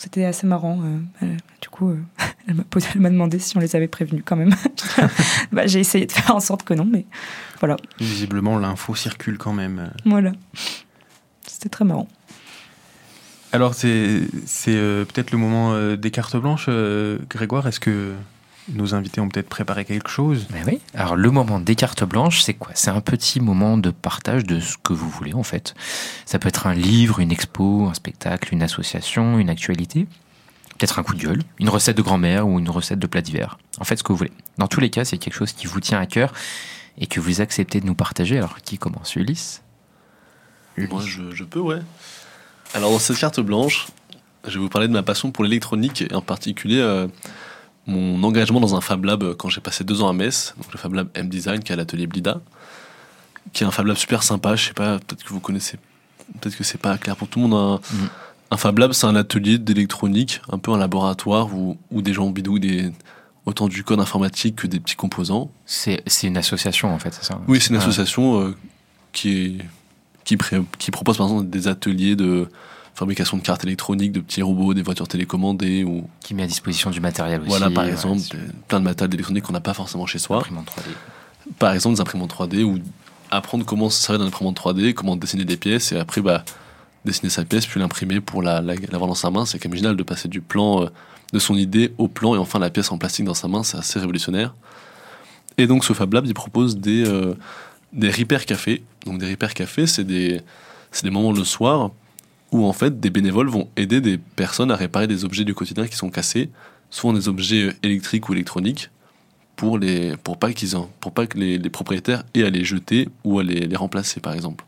C'était 0.03 0.25
assez 0.25 0.49
marrant. 0.49 0.81
euh, 1.23 1.37
du 1.61 1.69
coup, 1.69 1.91
euh, 1.91 1.99
elle 2.49 2.55
m'a 2.57 2.65
posé- 2.65 2.89
elle 2.95 3.01
m'a 3.03 3.11
demandé 3.11 3.39
si 3.39 3.57
on 3.57 3.61
les 3.61 3.77
avait 3.77 3.87
prévenus 3.87 4.23
quand 4.25 4.35
même. 4.35 4.53
bah, 5.53 5.69
j'ai 5.69 5.79
essayé 5.79 6.07
de 6.07 6.13
faire 6.13 6.35
en 6.35 6.41
sorte 6.41 6.65
que 6.65 6.75
non, 6.75 6.85
mais 6.85 7.07
voilà, 7.61 7.77
Visiblement, 8.01 8.59
l'info 8.59 8.97
circule 8.97 9.39
quand 9.39 9.53
même. 9.53 9.93
voilà. 10.05 10.33
C'était 11.47 11.69
très 11.69 11.85
marrant. 11.85 12.09
Alors, 13.53 13.75
c'est 13.75 14.23
c'est, 14.45 14.75
euh, 14.75 15.05
peut-être 15.05 15.31
le 15.31 15.39
moment 15.39 15.73
euh, 15.75 15.97
des 15.97 16.11
cartes 16.11 16.37
blanches. 16.37 16.67
euh, 16.69 17.19
Grégoire, 17.29 17.69
est-ce 17.69 17.79
que 17.79 18.13
nos 18.69 18.95
invités 18.95 19.21
ont 19.21 19.29
peut-être 19.29 19.49
préparé 19.49 19.85
quelque 19.85 20.09
chose 20.09 20.47
Mais 20.51 20.63
oui. 20.67 20.81
Alors 20.95 21.17
le 21.17 21.31
moment 21.31 21.61
des 21.61 21.75
cartes 21.75 22.05
blanches, 22.05 22.43
c'est 22.43 22.55
quoi? 22.55 22.73
C'est 22.75 22.91
un 22.91 23.01
petit 23.01 23.41
moment 23.41 23.77
de 23.77 23.91
partage 23.91 24.45
de 24.45 24.61
ce 24.61 24.77
que 24.77 24.93
vous 24.93 25.09
voulez 25.09 25.35
en 25.35 25.43
fait. 25.43 25.75
Ça 26.27 26.39
peut 26.39 26.49
être 26.49 26.67
un 26.67 26.75
livre, 26.75 27.21
une 27.21 27.33
expo, 27.33 27.87
un 27.91 27.95
spectacle, 27.95 28.53
une 28.53 28.63
association, 28.63 29.39
une 29.39 29.51
actualité. 29.51 30.07
Peut-être 30.79 30.99
un 30.99 31.03
coup 31.03 31.15
de 31.15 31.23
gueule, 31.23 31.43
une 31.59 31.69
recette 31.69 31.97
de 31.97 32.03
grand-mère 32.03 32.49
ou 32.49 32.59
une 32.59 32.71
recette 32.71 32.99
de 32.99 33.07
plat 33.07 33.21
d'hiver. 33.21 33.59
En 33.79 33.85
fait, 33.85 33.97
ce 33.97 34.03
que 34.03 34.13
vous 34.13 34.19
voulez. 34.19 34.33
Dans 34.59 34.69
tous 34.69 34.81
les 34.81 34.91
cas, 34.91 35.05
c'est 35.05 35.19
quelque 35.19 35.35
chose 35.35 35.53
qui 35.53 35.67
vous 35.67 35.81
tient 35.81 36.01
à 36.01 36.07
cœur 36.07 36.33
et 36.99 37.07
que 37.07 37.21
vous 37.21 37.41
acceptez 37.41 37.81
de 37.81 37.87
nous 37.87 37.95
partager. 37.95 38.37
Alors, 38.37 38.61
qui 38.63 38.79
commence? 38.79 39.15
Ulysse 39.15 39.63
Moi, 40.77 41.03
je, 41.05 41.31
je 41.33 41.45
peux, 41.45 41.61
ouais. 41.61 41.79
Alors, 42.75 42.91
dans 42.91 42.99
cette 42.99 43.19
carte 43.19 43.41
blanche, 43.41 43.89
je 44.47 44.55
vais 44.55 44.59
vous 44.59 44.69
parler 44.69 44.89
de 44.89 44.93
ma 44.93 45.03
passion 45.03 45.31
pour 45.31 45.45
l'électronique 45.45 46.03
et 46.03 46.15
en 46.15 46.23
particulier 46.23 46.81
euh, 46.81 47.07
mon 47.87 48.23
engagement 48.23 48.61
dans 48.61 48.75
un 48.77 48.81
Fab 48.81 49.05
Lab 49.05 49.35
quand 49.35 49.49
j'ai 49.49 49.61
passé 49.61 49.83
deux 49.85 50.03
ans 50.03 50.09
à 50.09 50.13
Metz, 50.13 50.55
donc 50.57 50.73
le 50.73 50.79
Fab 50.79 50.95
Lab 50.95 51.09
M 51.15 51.29
Design 51.29 51.61
qui 51.63 51.73
est 51.73 51.75
à 51.75 51.77
l'atelier 51.77 52.07
Blida, 52.07 52.41
qui 53.53 53.65
est 53.65 53.67
un 53.67 53.71
Fab 53.71 53.87
Lab 53.87 53.97
super 53.97 54.23
sympa. 54.23 54.55
Je 54.57 54.67
sais 54.69 54.73
pas, 54.75 54.99
peut-être 54.99 55.25
que 55.25 55.31
vous 55.31 55.41
connaissez, 55.41 55.79
peut-être 56.41 56.57
que 56.57 56.65
c'est 56.65 56.79
pas 56.79 56.97
clair 56.99 57.17
pour 57.17 57.29
tout 57.29 57.41
le 57.41 57.49
monde. 57.49 57.81
Un, 57.93 58.01
un 58.53 58.57
Fab 58.57 58.79
Lab, 58.79 58.93
c'est 58.93 59.07
un 59.07 59.17
atelier 59.17 59.59
d'électronique, 59.59 60.41
un 60.51 60.59
peu 60.59 60.71
un 60.73 60.79
laboratoire 60.79 61.53
où, 61.55 61.77
où 61.91 62.03
des 62.03 62.13
gens 62.13 62.31
bidouillent 62.31 62.61
des, 62.61 62.93
autant 63.47 63.67
du 63.67 63.83
code 63.83 63.99
informatique 63.99 64.57
que 64.57 64.67
des 64.69 64.79
petits 64.79 64.95
composants. 64.97 65.51
C'est 65.67 66.03
une 66.23 66.37
association 66.37 66.95
en 66.95 66.99
fait, 67.01 67.13
c'est 67.15 67.25
ça 67.25 67.41
Oui, 67.49 67.61
c'est 67.61 67.71
une 67.71 67.77
association 67.77 68.41
euh, 68.41 68.57
qui, 69.13 69.31
est, 69.31 69.57
qui, 70.25 70.37
pré- 70.37 70.63
qui 70.79 70.91
propose 70.93 71.17
par 71.17 71.27
exemple 71.27 71.49
des 71.51 71.67
ateliers 71.67 72.15
de 72.15 72.49
fabrication 72.95 73.37
de 73.39 73.43
cartes 73.43 73.65
électroniques, 73.65 74.13
de 74.13 74.21
petits 74.21 74.43
robots, 74.43 74.75
des 74.75 74.83
voitures 74.83 75.09
télécommandées 75.09 75.85
ou 75.85 76.07
Qui 76.21 76.35
met 76.35 76.43
à 76.43 76.47
disposition 76.47 76.91
du 76.91 77.01
matériel 77.01 77.41
aussi. 77.41 77.49
voilà 77.49 77.71
par 77.71 77.85
exemple 77.85 78.21
plein 78.69 78.81
de 78.81 78.85
matériel 78.85 79.15
électronique 79.15 79.45
qu'on 79.45 79.53
n'a 79.53 79.61
pas 79.61 79.75
forcément 79.75 80.07
chez 80.07 80.19
soi. 80.19 80.39
imprimante 80.39 80.67
3D. 80.67 81.53
Par 81.59 81.73
exemple 81.73 81.97
des 81.97 82.01
imprimantes 82.03 82.33
3D 82.35 82.63
ou 82.65 82.79
apprendre 83.31 83.65
comment 83.65 83.89
se 83.91 84.03
servir 84.03 84.21
d'un 84.21 84.27
imprimante 84.27 84.59
3D, 84.61 84.93
comment 84.93 85.17
dessiner 85.17 85.45
des 85.45 85.57
pièces 85.57 85.93
et 85.93 85.99
après 85.99 86.21
bah 86.21 86.45
dessiner 87.05 87.31
sa 87.31 87.45
pièce, 87.45 87.67
puis 87.67 87.81
l'imprimer 87.81 88.21
pour 88.21 88.43
la, 88.43 88.61
la- 88.61 88.75
l'avoir 88.77 89.09
dans 89.09 89.15
sa 89.17 89.31
main. 89.31 89.45
C'est 89.47 89.59
quand 89.59 89.69
même 89.69 89.77
génial 89.77 89.97
de 89.97 90.03
passer 90.05 90.29
du 90.29 90.41
plan, 90.41 90.85
euh, 90.85 90.87
de 91.33 91.39
son 91.41 91.57
idée 91.57 91.93
au 91.99 92.07
plan 92.07 92.35
et 92.37 92.39
enfin 92.39 92.59
la 92.61 92.71
pièce 92.71 92.93
en 92.93 92.99
plastique 92.99 93.25
dans 93.25 93.35
sa 93.35 93.49
main. 93.49 93.65
C'est 93.65 93.77
assez 93.79 93.99
révolutionnaire. 93.99 94.55
Et 95.59 95.67
donc, 95.67 95.85
ce 95.85 95.93
Fab 95.95 96.13
Lab, 96.15 96.27
il 96.27 96.33
propose 96.35 96.77
des, 96.77 97.05
euh, 97.07 97.35
des 97.93 98.11
repair 98.11 98.47
cafés. 98.47 98.85
Donc, 99.05 99.19
des 99.19 99.29
repair 99.31 99.53
cafés, 99.53 99.87
c'est 99.89 100.05
des, 100.05 100.41
c'est 100.93 101.03
des 101.05 101.11
moments 101.11 101.33
le 101.33 101.43
soir 101.45 101.91
où 102.53 102.67
en 102.67 102.73
fait 102.73 103.01
des 103.01 103.11
bénévoles 103.11 103.49
vont 103.49 103.69
aider 103.77 104.01
des 104.01 104.19
personnes 104.19 104.71
à 104.71 104.77
réparer 104.77 105.07
des 105.07 105.25
objets 105.25 105.45
du 105.45 105.55
quotidien 105.55 105.89
qui 105.89 105.97
sont 105.97 106.11
cassés, 106.11 106.51
souvent 106.91 107.15
des 107.15 107.29
objets 107.29 107.69
euh, 107.69 107.73
électriques 107.83 108.29
ou 108.29 108.35
électroniques, 108.35 108.91
pour, 109.57 109.79
les, 109.79 110.17
pour 110.19 110.39
pas, 110.39 110.53
qu'ils 110.53 110.77
en, 110.77 110.91
pour 111.01 111.13
pas 111.13 111.27
que 111.27 111.39
les, 111.39 111.59
les 111.59 111.71
propriétaires 111.71 112.25
aient 112.35 112.45
à 112.45 112.51
les 112.51 112.65
jeter 112.65 113.09
ou 113.25 113.39
à 113.39 113.43
les, 113.43 113.67
les 113.67 113.77
remplacer, 113.77 114.21
par 114.21 114.35
exemple. 114.35 114.65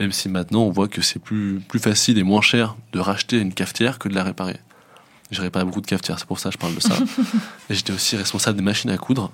Même 0.00 0.12
si 0.12 0.28
maintenant 0.28 0.62
on 0.62 0.70
voit 0.70 0.88
que 0.88 1.02
c'est 1.02 1.20
plus, 1.20 1.60
plus 1.60 1.78
facile 1.78 2.18
et 2.18 2.22
moins 2.24 2.40
cher 2.40 2.76
de 2.92 2.98
racheter 2.98 3.38
une 3.38 3.54
cafetière 3.54 3.98
que 3.98 4.08
de 4.08 4.14
la 4.14 4.24
réparer. 4.24 4.56
J'ai 5.30 5.42
réparé 5.42 5.64
beaucoup 5.64 5.80
de 5.80 5.86
cafetières, 5.86 6.18
c'est 6.18 6.26
pour 6.26 6.38
ça 6.38 6.50
que 6.50 6.54
je 6.54 6.58
parle 6.58 6.74
de 6.74 6.80
ça. 6.80 6.96
et 7.70 7.74
j'étais 7.74 7.92
aussi 7.92 8.16
responsable 8.16 8.58
des 8.58 8.64
machines 8.64 8.90
à 8.90 8.98
coudre 8.98 9.30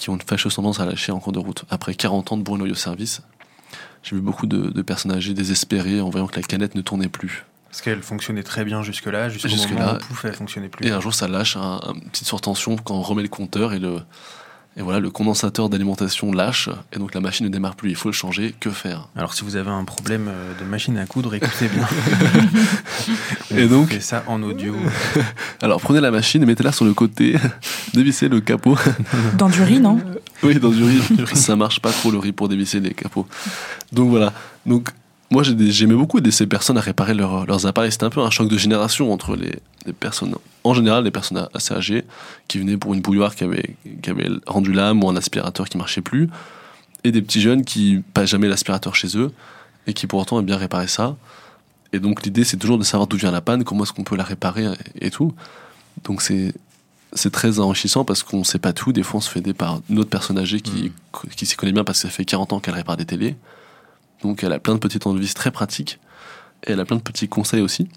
qui 0.00 0.10
ont 0.10 0.14
une 0.14 0.22
fâcheuse 0.22 0.54
tendance 0.54 0.80
à 0.80 0.84
lâcher 0.84 1.12
en 1.12 1.18
cours 1.18 1.32
de 1.32 1.38
route. 1.38 1.64
Après 1.70 1.94
40 1.94 2.32
ans 2.32 2.36
de 2.36 2.42
bon 2.42 2.56
loyau 2.56 2.74
service, 2.74 3.22
j'ai 4.06 4.14
vu 4.14 4.22
beaucoup 4.22 4.46
de, 4.46 4.70
de 4.70 4.82
personnes 4.82 5.10
âgées 5.12 5.34
désespérées 5.34 6.00
en 6.00 6.08
voyant 6.10 6.28
que 6.28 6.36
la 6.36 6.42
canette 6.42 6.76
ne 6.76 6.80
tournait 6.80 7.08
plus. 7.08 7.44
Parce 7.68 7.80
qu'elle 7.82 8.02
fonctionnait 8.02 8.44
très 8.44 8.64
bien 8.64 8.82
jusque-là, 8.82 9.28
jusqu'au 9.28 9.48
Jusque-là. 9.48 9.78
moment 9.78 9.92
où 9.94 9.98
pouf, 9.98 10.24
elle 10.24 10.34
fonctionnait 10.34 10.68
plus. 10.68 10.86
Et 10.86 10.92
un 10.92 11.00
jour, 11.00 11.12
ça 11.12 11.26
lâche 11.26 11.56
un, 11.56 11.80
un 11.82 11.94
petite 12.10 12.26
surtension 12.26 12.76
quand 12.76 12.94
on 12.94 13.02
remet 13.02 13.22
le 13.22 13.28
compteur 13.28 13.72
et 13.72 13.80
le, 13.80 14.00
et 14.78 14.82
voilà, 14.82 15.00
le 15.00 15.08
condensateur 15.10 15.68
d'alimentation 15.70 16.32
lâche 16.32 16.68
et 16.92 16.98
donc 16.98 17.14
la 17.14 17.20
machine 17.20 17.46
ne 17.46 17.50
démarre 17.50 17.76
plus. 17.76 17.88
Il 17.90 17.96
faut 17.96 18.08
le 18.10 18.14
changer. 18.14 18.54
Que 18.60 18.68
faire? 18.70 19.08
Alors 19.16 19.32
si 19.32 19.42
vous 19.44 19.56
avez 19.56 19.70
un 19.70 19.84
problème 19.84 20.28
euh, 20.28 20.52
de 20.60 20.64
machine 20.64 20.98
à 20.98 21.06
coudre, 21.06 21.34
écoutez 21.34 21.68
bien. 21.68 21.86
Et 23.56 23.64
On 23.64 23.68
donc- 23.68 23.88
fait 23.90 24.00
ça 24.00 24.22
en 24.26 24.42
audio. 24.42 24.74
Alors 25.62 25.80
prenez 25.80 26.00
la 26.00 26.10
machine 26.10 26.42
et 26.42 26.46
mettez-la 26.46 26.72
sur 26.72 26.84
le 26.84 26.92
côté, 26.94 27.36
dévissez 27.94 28.28
le 28.28 28.40
capot. 28.40 28.76
Dans 29.38 29.48
du 29.48 29.62
riz, 29.62 29.80
non? 29.80 29.98
Oui, 30.42 30.58
dans 30.58 30.68
du 30.70 30.82
riz, 30.84 31.00
ça 31.34 31.56
marche 31.56 31.80
pas 31.80 31.90
trop 31.92 32.10
le 32.10 32.18
riz 32.18 32.32
pour 32.32 32.48
dévisser 32.48 32.80
les 32.80 32.92
capots. 32.92 33.26
Donc 33.92 34.10
voilà. 34.10 34.32
Donc 34.66 34.90
moi 35.30 35.42
j'aimais 35.42 35.94
beaucoup 35.94 36.18
aider 36.18 36.30
ces 36.30 36.46
personnes 36.46 36.78
à 36.78 36.80
réparer 36.80 37.14
leurs- 37.14 37.46
leurs 37.46 37.66
appareils. 37.66 37.90
C'était 37.92 38.04
un 38.04 38.10
peu 38.10 38.20
un 38.20 38.30
choc 38.30 38.48
de 38.48 38.56
génération 38.58 39.12
entre 39.12 39.36
les, 39.36 39.54
les 39.86 39.92
personnes, 39.92 40.34
en 40.64 40.74
général 40.74 41.04
les 41.04 41.10
personnes 41.10 41.48
assez 41.54 41.74
âgées, 41.74 42.04
qui 42.48 42.58
venaient 42.58 42.76
pour 42.76 42.94
une 42.94 43.00
bouilloire 43.00 43.34
qui 43.34 43.44
avait, 43.44 43.76
qui 44.02 44.10
avait 44.10 44.28
rendu 44.46 44.72
l'âme 44.72 45.02
ou 45.02 45.08
un 45.08 45.16
aspirateur 45.16 45.68
qui 45.68 45.78
marchait 45.78 46.00
plus, 46.02 46.28
et 47.04 47.12
des 47.12 47.22
petits 47.22 47.40
jeunes 47.40 47.64
qui 47.64 48.02
passent 48.14 48.30
jamais 48.30 48.48
l'aspirateur 48.48 48.94
chez 48.94 49.16
eux 49.16 49.32
et 49.86 49.92
qui 49.94 50.06
pourtant 50.06 50.38
aiment 50.40 50.46
bien 50.46 50.56
réparer 50.56 50.88
ça. 50.88 51.16
Et 51.92 51.98
donc 52.00 52.24
l'idée 52.24 52.44
c'est 52.44 52.56
toujours 52.56 52.78
de 52.78 52.84
savoir 52.84 53.06
d'où 53.06 53.16
vient 53.16 53.30
la 53.30 53.40
panne, 53.40 53.64
comment 53.64 53.84
est-ce 53.84 53.92
qu'on 53.92 54.04
peut 54.04 54.16
la 54.16 54.24
réparer 54.24 54.64
et, 55.00 55.06
et 55.06 55.10
tout. 55.10 55.34
Donc 56.04 56.22
c'est 56.22 56.52
c'est 57.12 57.30
très 57.30 57.60
enrichissant 57.60 58.04
parce 58.04 58.22
qu'on 58.22 58.44
sait 58.44 58.58
pas 58.58 58.72
tout. 58.74 58.92
Des 58.92 59.02
fois, 59.04 59.18
on 59.18 59.20
se 59.22 59.30
fait 59.30 59.38
aider 59.38 59.54
par 59.54 59.80
une 59.88 59.98
autre 60.00 60.10
personne 60.10 60.36
âgée 60.36 60.60
qui, 60.60 60.92
qui 61.36 61.46
s'y 61.46 61.56
connaît 61.56 61.72
bien 61.72 61.84
parce 61.84 62.02
que 62.02 62.08
ça 62.08 62.12
fait 62.12 62.26
40 62.26 62.52
ans 62.52 62.60
qu'elle 62.60 62.74
répare 62.74 62.96
des 62.98 63.06
télés. 63.06 63.36
Donc, 64.22 64.42
elle 64.42 64.52
a 64.52 64.58
plein 64.58 64.74
de 64.74 64.80
de 65.12 65.18
vis 65.18 65.34
très 65.34 65.50
pratiques. 65.50 65.98
Et 66.66 66.72
elle 66.72 66.80
a 66.80 66.84
plein 66.84 66.96
de 66.96 67.02
petits 67.02 67.28
conseils 67.28 67.60
aussi. 67.60 67.88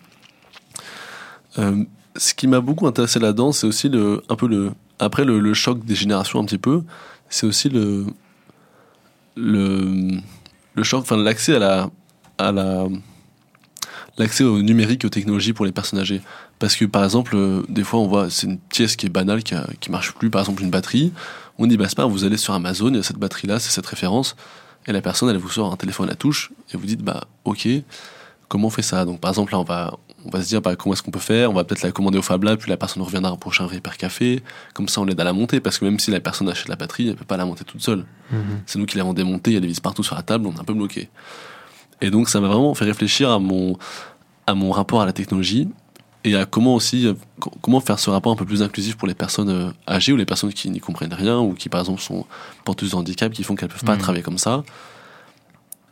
Euh, 1.57 1.83
ce 2.15 2.33
qui 2.33 2.47
m'a 2.47 2.59
beaucoup 2.61 2.87
intéressé 2.87 3.19
là-dedans, 3.19 3.51
c'est 3.51 3.67
aussi 3.67 3.89
le, 3.89 4.21
un 4.29 4.35
peu 4.35 4.47
le, 4.47 4.71
après 4.99 5.25
le, 5.25 5.53
choc 5.53 5.83
des 5.85 5.95
générations 5.95 6.39
un 6.39 6.45
petit 6.45 6.57
peu, 6.57 6.83
c'est 7.29 7.45
aussi 7.45 7.69
le, 7.69 8.05
le, 9.35 10.17
le 10.73 10.83
choc, 10.83 11.01
enfin 11.01 11.17
l'accès 11.17 11.55
à 11.55 11.59
la, 11.59 11.89
à 12.37 12.51
la, 12.51 12.87
l'accès 14.17 14.43
au 14.43 14.61
numérique 14.61 15.05
aux 15.05 15.09
technologies 15.09 15.53
pour 15.53 15.65
les 15.65 15.71
personnes 15.71 15.99
âgées. 15.99 16.21
Parce 16.59 16.75
que 16.75 16.85
par 16.85 17.03
exemple, 17.03 17.35
euh, 17.35 17.63
des 17.69 17.83
fois 17.83 17.99
on 18.01 18.07
voit, 18.07 18.29
c'est 18.29 18.47
une 18.47 18.59
pièce 18.59 18.95
qui 18.95 19.05
est 19.05 19.09
banale, 19.09 19.43
qui, 19.43 19.55
a- 19.55 19.67
qui 19.79 19.91
marche 19.91 20.13
plus, 20.13 20.29
par 20.29 20.41
exemple 20.41 20.61
une 20.63 20.69
batterie. 20.71 21.13
On 21.57 21.67
dit, 21.67 21.77
bah 21.77 21.85
c'est 21.89 21.95
pas, 21.97 22.05
vous 22.05 22.23
allez 22.23 22.37
sur 22.37 22.53
Amazon, 22.53 22.89
il 22.89 22.95
y 22.95 22.99
a 22.99 23.03
cette 23.03 23.17
batterie-là, 23.17 23.59
c'est 23.59 23.71
cette 23.71 23.85
référence. 23.85 24.35
Et 24.89 24.91
la 24.91 25.01
personne, 25.01 25.29
elle 25.29 25.37
vous 25.37 25.49
sort 25.49 25.71
un 25.71 25.77
téléphone 25.77 26.09
à 26.09 26.15
touche 26.15 26.51
et 26.73 26.77
vous 26.77 26.85
dites, 26.87 27.03
bah 27.03 27.25
ok, 27.45 27.67
comment 28.47 28.67
on 28.67 28.71
fait 28.71 28.81
ça? 28.81 29.05
Donc 29.05 29.19
par 29.19 29.29
exemple, 29.29 29.51
là 29.53 29.59
on 29.59 29.63
va, 29.63 29.93
on 30.25 30.31
va 30.31 30.41
se 30.41 30.47
dire, 30.47 30.61
bah, 30.61 30.75
comment 30.75 30.93
est-ce 30.93 31.03
qu'on 31.03 31.11
peut 31.11 31.19
faire? 31.19 31.51
On 31.51 31.53
va 31.53 31.63
peut-être 31.63 31.83
la 31.83 31.91
commander 31.91 32.17
au 32.17 32.23
Fab 32.23 32.43
Lab, 32.43 32.57
puis 32.57 32.71
la 32.71 32.75
personne 32.75 33.03
reviendra 33.03 33.31
au 33.31 33.37
prochain 33.37 33.67
Repair 33.67 33.97
Café. 33.97 34.41
Comme 34.73 34.87
ça, 34.87 34.99
on 35.01 35.05
l'aide 35.05 35.19
à 35.19 35.23
la 35.23 35.31
monter, 35.31 35.59
parce 35.59 35.77
que 35.77 35.85
même 35.85 35.99
si 35.99 36.09
la 36.09 36.19
personne 36.19 36.49
achète 36.49 36.69
la 36.69 36.75
batterie, 36.75 37.09
elle 37.09 37.15
peut 37.15 37.23
pas 37.23 37.37
la 37.37 37.45
monter 37.45 37.63
toute 37.63 37.81
seule. 37.81 38.05
Mhm. 38.31 38.61
C'est 38.65 38.79
nous 38.79 38.87
qui 38.87 38.97
l'avons 38.97 39.13
démonté, 39.13 39.51
il 39.51 39.53
y 39.53 39.57
a 39.57 39.59
des 39.59 39.67
vis 39.67 39.79
partout 39.79 40.01
sur 40.01 40.15
la 40.15 40.23
table, 40.23 40.47
on 40.47 40.53
est 40.53 40.59
un 40.59 40.63
peu 40.63 40.73
bloqué. 40.73 41.09
Et 42.01 42.09
donc 42.09 42.27
ça 42.27 42.41
m'a 42.41 42.47
vraiment 42.47 42.73
fait 42.73 42.85
réfléchir 42.85 43.29
à 43.29 43.37
mon, 43.37 43.77
à 44.47 44.55
mon 44.55 44.71
rapport 44.71 45.01
à 45.01 45.05
la 45.05 45.13
technologie 45.13 45.69
et 46.23 46.35
à 46.35 46.45
comment 46.45 46.75
aussi 46.75 47.07
euh, 47.07 47.13
co- 47.39 47.51
comment 47.61 47.79
faire 47.79 47.97
ce 47.99 48.09
rapport 48.09 48.31
un 48.31 48.35
peu 48.35 48.45
plus 48.45 48.61
inclusif 48.61 48.97
pour 48.97 49.07
les 49.07 49.13
personnes 49.13 49.49
euh, 49.49 49.71
âgées 49.87 50.11
ou 50.13 50.17
les 50.17 50.25
personnes 50.25 50.51
qui 50.53 50.69
n'y 50.69 50.79
comprennent 50.79 51.13
rien 51.13 51.39
ou 51.39 51.53
qui 51.53 51.69
par 51.69 51.79
exemple 51.79 52.01
sont 52.01 52.25
porteuses 52.65 52.91
de 52.91 52.95
handicap 52.95 53.31
qui 53.31 53.43
font 53.43 53.55
qu'elles 53.55 53.69
peuvent 53.69 53.83
pas 53.83 53.93
Mhm. 53.95 54.01
travailler 54.01 54.23
comme 54.23 54.37
ça? 54.37 54.63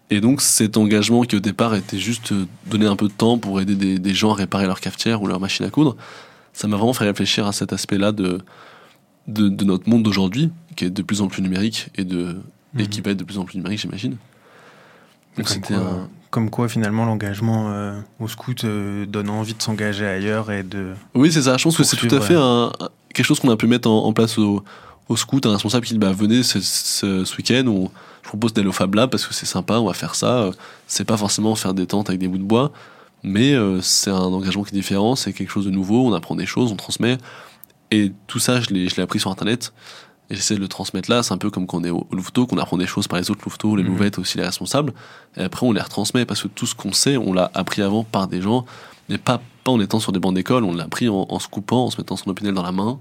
Et 0.09 0.21
donc 0.21 0.41
cet 0.41 0.77
engagement 0.77 1.21
qui 1.23 1.35
au 1.35 1.39
départ 1.41 1.75
était 1.75 1.97
juste 1.99 2.31
euh, 2.31 2.45
donner 2.65 2.85
un 2.85 2.95
peu 2.95 3.07
de 3.07 3.13
temps 3.13 3.37
pour 3.37 3.59
aider 3.61 3.75
des, 3.75 3.99
des 3.99 4.13
gens 4.13 4.31
à 4.31 4.35
réparer 4.35 4.65
leur 4.65 4.79
cafetière 4.79 5.21
ou 5.21 5.27
leur 5.27 5.39
machine 5.39 5.65
à 5.65 5.69
coudre, 5.69 5.95
ça 6.53 6.67
m'a 6.67 6.77
vraiment 6.77 6.93
fait 6.93 7.03
réfléchir 7.05 7.45
à 7.45 7.51
cet 7.51 7.71
aspect-là 7.73 8.11
de, 8.13 8.39
de, 9.27 9.49
de 9.49 9.63
notre 9.65 9.89
monde 9.89 10.03
d'aujourd'hui, 10.03 10.49
qui 10.75 10.85
est 10.85 10.89
de 10.89 11.01
plus 11.01 11.21
en 11.21 11.27
plus 11.27 11.41
numérique 11.41 11.89
et, 11.95 12.03
de, 12.05 12.37
et 12.77 12.83
Mhm. 12.83 12.87
qui 12.87 13.01
va 13.01 13.11
être 13.11 13.17
de 13.17 13.23
plus 13.25 13.37
en 13.37 13.43
plus 13.45 13.57
numérique, 13.57 13.79
j'imagine. 13.79 14.17
Donc 15.37 15.47
c'était 15.49 15.73
un... 15.75 16.07
comme 16.29 16.49
quoi, 16.49 16.67
finalement, 16.67 17.05
l'engagement 17.05 17.69
euh, 17.69 17.99
au 18.19 18.27
scout 18.27 18.63
euh, 18.63 19.05
donne 19.05 19.29
envie 19.29 19.53
de 19.53 19.61
s'engager 19.61 20.05
ailleurs 20.05 20.51
et 20.51 20.63
de. 20.63 20.93
Oui, 21.13 21.31
c'est 21.31 21.43
ça. 21.43 21.57
Je 21.57 21.63
pense 21.63 21.77
que 21.77 21.83
c'est 21.83 21.97
tout 21.97 22.13
à 22.13 22.21
fait 22.21 22.35
un, 22.35 22.71
quelque 23.13 23.25
chose 23.25 23.39
qu'on 23.39 23.49
a 23.49 23.57
pu 23.57 23.67
mettre 23.67 23.89
en, 23.89 24.05
en 24.05 24.13
place 24.13 24.37
au, 24.37 24.63
au 25.09 25.15
scout. 25.15 25.45
Un 25.45 25.51
responsable 25.53 25.85
qui 25.85 25.93
dit 25.93 25.99
bah, 25.99 26.11
venez 26.11 26.43
ce, 26.43 26.59
ce, 26.59 27.23
ce 27.25 27.37
week-end, 27.37 27.65
on, 27.67 27.89
je 28.23 28.27
propose 28.27 28.53
d'aller 28.53 28.67
au 28.67 28.73
Fab 28.73 28.93
Lab 28.93 29.09
parce 29.09 29.25
que 29.25 29.33
c'est 29.33 29.45
sympa, 29.45 29.79
on 29.79 29.85
va 29.87 29.93
faire 29.93 30.15
ça. 30.15 30.39
Euh, 30.39 30.51
C'est 30.87 31.05
pas 31.05 31.17
forcément 31.17 31.55
faire 31.55 31.73
des 31.73 31.87
tentes 31.87 32.09
avec 32.09 32.19
des 32.19 32.27
bouts 32.27 32.37
de 32.37 32.43
bois, 32.43 32.71
mais 33.23 33.53
euh, 33.53 33.81
c'est 33.81 34.11
un 34.11 34.17
engagement 34.17 34.63
qui 34.63 34.75
est 34.75 34.77
différent, 34.77 35.15
c'est 35.15 35.31
quelque 35.33 35.49
chose 35.51 35.65
de 35.65 35.71
nouveau, 35.71 36.05
on 36.05 36.13
apprend 36.13 36.35
des 36.35 36.45
choses, 36.45 36.71
on 36.71 36.75
transmet. 36.75 37.17
Et 37.89 38.11
tout 38.27 38.39
ça, 38.39 38.59
je 38.59 38.73
l'ai 38.73 38.99
appris 38.99 39.19
sur 39.19 39.31
Internet. 39.31 39.71
Et 40.29 40.35
j'essaie 40.35 40.55
de 40.55 40.59
le 40.59 40.67
transmettre 40.67 41.09
là. 41.09 41.23
C'est 41.23 41.33
un 41.33 41.37
peu 41.37 41.49
comme 41.49 41.67
quand 41.67 41.77
on 41.77 41.83
est 41.83 41.89
au, 41.89 42.05
au 42.11 42.15
Louveteau, 42.15 42.45
qu'on 42.47 42.57
apprend 42.57 42.77
des 42.77 42.85
choses 42.87 43.07
par 43.07 43.17
les 43.19 43.31
autres 43.31 43.41
Louveteaux, 43.45 43.75
les 43.75 43.83
Mhm. 43.83 43.89
Louvettes 43.89 44.19
aussi, 44.19 44.37
les 44.37 44.43
responsables. 44.45 44.93
Et 45.37 45.41
après, 45.43 45.65
on 45.65 45.71
les 45.71 45.81
retransmet 45.81 46.25
parce 46.25 46.41
que 46.43 46.47
tout 46.49 46.65
ce 46.65 46.75
qu'on 46.75 46.91
sait, 46.91 47.15
on 47.17 47.31
l'a 47.33 47.49
appris 47.53 47.81
avant 47.81 48.03
par 48.03 48.27
des 48.27 48.41
gens, 48.41 48.65
mais 49.09 49.17
pas, 49.17 49.39
pas 49.63 49.71
en 49.71 49.79
étant 49.79 49.99
sur 49.99 50.11
des 50.11 50.19
bancs 50.19 50.33
d'école. 50.35 50.63
On 50.65 50.73
l'a 50.73 50.83
appris 50.83 51.07
en, 51.07 51.25
en 51.29 51.39
se 51.39 51.47
coupant, 51.47 51.85
en 51.85 51.89
se 51.91 51.97
mettant 51.97 52.17
son 52.17 52.29
opinel 52.29 52.53
dans 52.53 52.63
la 52.63 52.71
main. 52.73 52.99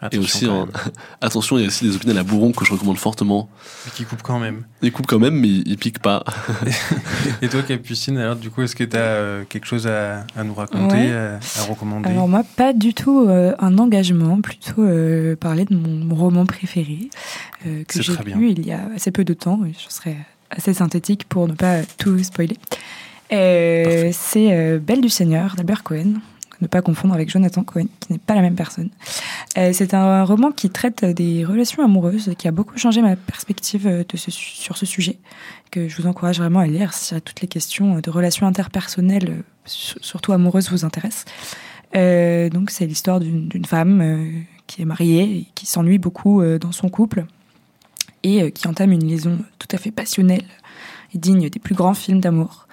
Attention, 0.00 0.20
et 0.20 0.24
aussi, 0.24 0.48
en- 0.48 0.66
même. 0.66 0.74
attention, 1.20 1.56
il 1.58 1.62
y 1.62 1.64
a 1.64 1.68
aussi 1.68 1.88
des 1.88 1.96
opinels 1.96 2.18
à 2.18 2.22
bourron 2.22 2.52
que 2.52 2.64
je 2.64 2.72
recommande 2.72 2.98
fortement. 2.98 3.48
qui 3.94 4.04
coupe 4.04 4.22
quand 4.22 4.38
même. 4.38 4.64
Ils 4.82 4.92
coupent 4.92 5.06
quand 5.06 5.18
même, 5.18 5.34
mais 5.40 5.48
ils, 5.48 5.78
piquent 5.78 6.00
pas. 6.00 6.24
Et 7.42 7.48
toi, 7.48 7.62
Capucine, 7.66 8.18
alors 8.18 8.36
du 8.36 8.50
coup, 8.50 8.62
est-ce 8.62 8.76
que 8.76 8.84
tu 8.84 8.96
as 8.96 9.44
quelque 9.48 9.66
chose 9.66 9.86
à, 9.86 10.26
à 10.36 10.44
nous 10.44 10.54
raconter, 10.54 10.94
Ouais. 10.96 11.10
à, 11.12 11.38
à 11.60 11.64
recommander? 11.68 12.10
Alors 12.10 12.28
moi, 12.28 12.42
pas 12.56 12.72
du 12.72 12.92
tout 12.94 13.26
euh, 13.28 13.54
un 13.58 13.78
engagement, 13.78 14.40
plutôt 14.40 14.82
euh, 14.82 15.36
parler 15.36 15.64
de 15.64 15.74
mon, 15.74 16.14
roman 16.14 16.44
préféré 16.46 17.08
euh, 17.66 17.82
que 17.84 18.02
j'ai 18.02 18.12
lu 18.36 18.50
il 18.50 18.66
y 18.66 18.72
a 18.72 18.80
assez 18.94 19.10
peu 19.10 19.24
de 19.24 19.34
temps. 19.34 19.60
et 19.64 19.72
Je 19.72 19.92
serai 19.92 20.16
assez 20.50 20.74
synthétique 20.74 21.24
pour 21.28 21.48
ne 21.48 21.54
pas 21.54 21.82
tout 21.98 22.22
spoiler. 22.22 22.56
Euh, 23.32 24.10
C'est 24.12 24.52
euh, 24.52 24.78
Belle 24.78 25.00
du 25.00 25.08
Seigneur 25.08 25.54
d'Albert 25.56 25.82
Cohen. 25.82 26.14
Ne 26.60 26.66
pas 26.68 26.82
confondre 26.82 27.14
avec 27.14 27.30
Jonathan 27.30 27.62
Cohen, 27.64 27.86
qui 28.00 28.12
n'est 28.12 28.18
pas 28.18 28.34
la 28.34 28.40
même 28.40 28.54
personne. 28.54 28.90
Euh, 29.58 29.70
C'est 29.72 29.92
un 29.94 30.24
roman 30.24 30.52
qui 30.52 30.70
traite 30.70 31.04
des 31.04 31.44
relations 31.44 31.82
amoureuses, 31.84 32.32
qui 32.38 32.46
a 32.48 32.52
beaucoup 32.52 32.78
changé 32.78 33.02
ma 33.02 33.16
perspective 33.16 33.86
euh, 33.86 34.04
sur 34.16 34.76
ce 34.76 34.86
sujet, 34.86 35.18
que 35.70 35.88
je 35.88 36.00
vous 36.00 36.06
encourage 36.08 36.38
vraiment 36.38 36.60
à 36.60 36.66
lire 36.66 36.94
si 36.94 37.20
toutes 37.22 37.40
les 37.40 37.48
questions 37.48 37.98
de 37.98 38.10
relations 38.10 38.46
interpersonnelles, 38.46 39.28
euh, 39.30 39.42
sur- 39.64 39.98
surtout 40.04 40.32
amoureuses, 40.32 40.70
vous 40.70 40.84
intéressent. 40.84 41.24
Euh, 41.96 42.48
donc 42.50 42.70
c'est 42.70 42.86
l'histoire 42.86 43.20
d'une 43.20 43.64
femme 43.64 44.00
euh, 44.00 44.30
qui 44.66 44.82
est 44.82 44.84
mariée 44.84 45.46
qui 45.54 45.66
s'ennuie 45.66 45.98
beaucoup 45.98 46.40
euh, 46.40 46.58
dans 46.58 46.72
son 46.72 46.88
couple 46.88 47.24
et 48.24 48.42
euh, 48.42 48.50
qui 48.50 48.66
entame 48.66 48.90
une 48.92 49.06
liaison 49.06 49.38
tout 49.58 49.68
à 49.70 49.76
fait 49.78 49.92
passionnelle 49.92 50.44
et 51.14 51.18
digne 51.18 51.48
des 51.50 51.58
plus 51.60 51.74
grands 51.76 51.94
films 51.94 52.20
d'amour 52.20 52.66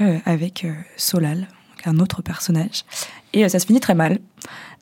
euh, 0.00 0.18
avec 0.24 0.64
euh, 0.64 0.72
Solal, 0.96 1.48
un 1.86 1.98
autre 1.98 2.22
personnage. 2.22 2.84
Et 3.32 3.44
euh, 3.44 3.48
ça 3.48 3.58
se 3.58 3.66
finit 3.66 3.80
très 3.80 3.94
mal. 3.94 4.18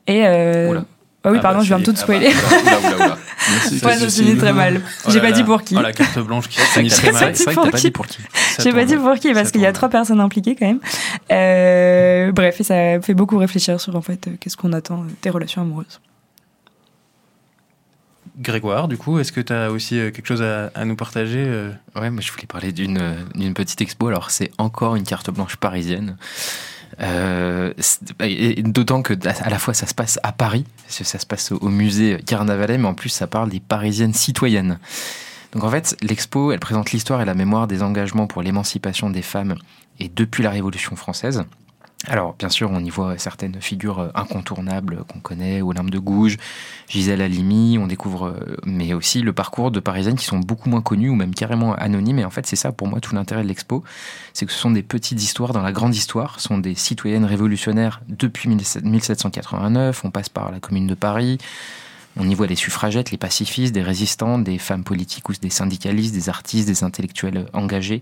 Et 0.07 0.25
euh, 0.25 0.81
ah 1.23 1.31
oui, 1.31 1.37
Ah 1.37 1.41
pardon, 1.41 1.59
bah, 1.59 1.63
je 1.63 1.67
viens 1.69 1.79
de 1.79 1.83
tout 1.85 1.91
ah 1.91 1.93
bah, 1.93 2.01
spoiler. 2.01 2.27
oula, 2.29 2.79
oula, 2.79 2.95
oula. 3.05 3.17
Merci. 3.51 3.73
Ouais, 3.73 3.79
ça 3.79 3.93
se 3.93 3.99
Capucine. 3.99 4.25
finit 4.25 4.37
très 4.37 4.53
mal. 4.53 4.81
Oh 5.05 5.09
J'ai 5.11 5.19
pas 5.19 5.29
là. 5.29 5.31
dit 5.35 5.43
pour 5.43 5.61
qui. 5.63 5.75
Oh, 5.77 5.81
la 5.81 5.93
carte 5.93 6.19
blanche 6.19 6.47
qui 6.47 6.57
se 6.59 6.65
finit 6.65 6.89
très 6.89 7.11
mal. 7.11 7.35
c'est 7.35 7.43
vrai 7.45 7.55
que 7.55 7.61
t'as 7.61 7.71
pas 7.71 7.77
qui 7.77 7.83
dit 7.85 7.91
pour 7.91 8.07
qui. 8.07 8.17
Ça 8.33 8.63
J'ai 8.63 8.71
pas 8.73 8.85
dit 8.85 8.95
pour 8.95 9.13
qui 9.15 9.33
parce 9.33 9.51
qu'il 9.51 9.61
y 9.61 9.65
a 9.65 9.71
trois 9.73 9.89
personnes 9.89 10.19
impliquées 10.19 10.55
quand 10.55 10.65
même. 10.67 10.79
Euh, 11.31 12.31
bref, 12.31 12.59
et 12.59 12.63
ça 12.63 13.01
fait 13.01 13.13
beaucoup 13.13 13.37
réfléchir 13.37 13.79
sur 13.79 13.95
en 13.95 14.01
fait 14.01 14.27
euh, 14.27 14.31
qu'est-ce 14.39 14.57
qu'on 14.57 14.73
attend 14.73 15.05
des 15.21 15.29
relations 15.29 15.61
amoureuses. 15.61 15.99
Grégoire, 18.39 18.87
du 18.87 18.97
coup, 18.97 19.19
est-ce 19.19 19.31
que 19.31 19.41
tu 19.41 19.51
as 19.53 19.69
aussi 19.71 19.95
quelque 19.95 20.25
chose 20.25 20.41
à, 20.41 20.71
à 20.73 20.85
nous 20.85 20.95
partager 20.95 21.43
Ouais, 21.95 22.09
moi 22.09 22.21
je 22.21 22.31
voulais 22.31 22.45
parler 22.47 22.71
d'une 22.71 23.15
d'une 23.35 23.53
petite 23.53 23.81
expo. 23.81 24.07
Alors 24.07 24.31
c'est 24.31 24.51
encore 24.57 24.95
une 24.95 25.03
carte 25.03 25.29
blanche 25.29 25.57
parisienne. 25.57 26.17
Euh, 27.01 27.73
et 28.19 28.61
D'autant 28.63 29.01
que 29.01 29.13
à 29.27 29.49
la 29.49 29.59
fois 29.59 29.73
ça 29.73 29.87
se 29.87 29.93
passe 29.93 30.19
à 30.23 30.31
Paris, 30.31 30.65
parce 30.83 30.99
que 30.99 31.03
ça 31.03 31.19
se 31.19 31.25
passe 31.25 31.51
au 31.51 31.69
musée 31.69 32.19
Carnavalet, 32.25 32.77
mais 32.77 32.87
en 32.87 32.93
plus 32.93 33.09
ça 33.09 33.27
parle 33.27 33.49
des 33.49 33.59
Parisiennes 33.59 34.13
citoyennes. 34.13 34.79
Donc 35.53 35.63
en 35.63 35.69
fait, 35.69 35.97
l'expo, 36.01 36.51
elle 36.51 36.59
présente 36.59 36.91
l'histoire 36.91 37.21
et 37.21 37.25
la 37.25 37.33
mémoire 37.33 37.67
des 37.67 37.83
engagements 37.83 38.27
pour 38.27 38.41
l'émancipation 38.41 39.09
des 39.09 39.21
femmes 39.21 39.55
et 39.99 40.09
depuis 40.09 40.43
la 40.43 40.49
Révolution 40.49 40.95
française. 40.95 41.43
Alors 42.07 42.33
bien 42.37 42.49
sûr, 42.49 42.71
on 42.71 42.83
y 42.83 42.89
voit 42.89 43.17
certaines 43.19 43.61
figures 43.61 43.99
euh, 43.99 44.09
incontournables 44.15 45.03
qu'on 45.07 45.19
connaît, 45.19 45.61
Olympe 45.61 45.91
de 45.91 45.99
Gouges, 45.99 46.37
Gisèle 46.89 47.21
Halimi, 47.21 47.77
on 47.77 47.85
découvre, 47.85 48.27
euh, 48.29 48.57
mais 48.65 48.93
aussi 48.93 49.21
le 49.21 49.33
parcours 49.33 49.69
de 49.69 49.79
Parisiennes 49.79 50.15
qui 50.15 50.25
sont 50.25 50.39
beaucoup 50.39 50.67
moins 50.69 50.81
connues 50.81 51.09
ou 51.09 51.15
même 51.15 51.35
carrément 51.35 51.75
anonymes. 51.75 52.17
Et 52.17 52.25
en 52.25 52.31
fait, 52.31 52.47
c'est 52.47 52.55
ça 52.55 52.71
pour 52.71 52.87
moi 52.87 52.99
tout 53.01 53.13
l'intérêt 53.13 53.43
de 53.43 53.47
l'expo, 53.47 53.83
c'est 54.33 54.47
que 54.47 54.51
ce 54.51 54.57
sont 54.57 54.71
des 54.71 54.81
petites 54.81 55.21
histoires 55.21 55.53
dans 55.53 55.61
la 55.61 55.71
grande 55.71 55.93
histoire, 55.93 56.39
ce 56.39 56.47
sont 56.47 56.57
des 56.57 56.73
citoyennes 56.73 57.25
révolutionnaires 57.25 58.01
depuis 58.07 58.49
1789, 58.49 60.03
on 60.03 60.09
passe 60.09 60.29
par 60.29 60.51
la 60.51 60.59
Commune 60.59 60.87
de 60.87 60.95
Paris, 60.95 61.37
on 62.17 62.29
y 62.29 62.35
voit 62.35 62.47
des 62.47 62.55
suffragettes, 62.55 63.11
les 63.11 63.17
pacifistes, 63.17 63.73
des 63.73 63.81
résistants, 63.83 64.37
des 64.37 64.57
femmes 64.57 64.83
politiques 64.83 65.29
ou 65.29 65.33
des 65.33 65.49
syndicalistes, 65.49 66.13
des 66.13 66.29
artistes, 66.29 66.67
des 66.67 66.83
intellectuels 66.83 67.45
engagés, 67.53 68.01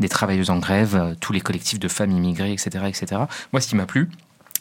des 0.00 0.08
travailleuses 0.08 0.50
en 0.50 0.58
grève, 0.58 0.96
euh, 0.96 1.14
tous 1.20 1.32
les 1.32 1.40
collectifs 1.40 1.78
de 1.78 1.88
femmes 1.88 2.10
immigrées, 2.10 2.52
etc., 2.52 2.84
etc. 2.88 3.22
Moi, 3.52 3.60
ce 3.60 3.68
qui 3.68 3.76
m'a 3.76 3.86
plu, 3.86 4.08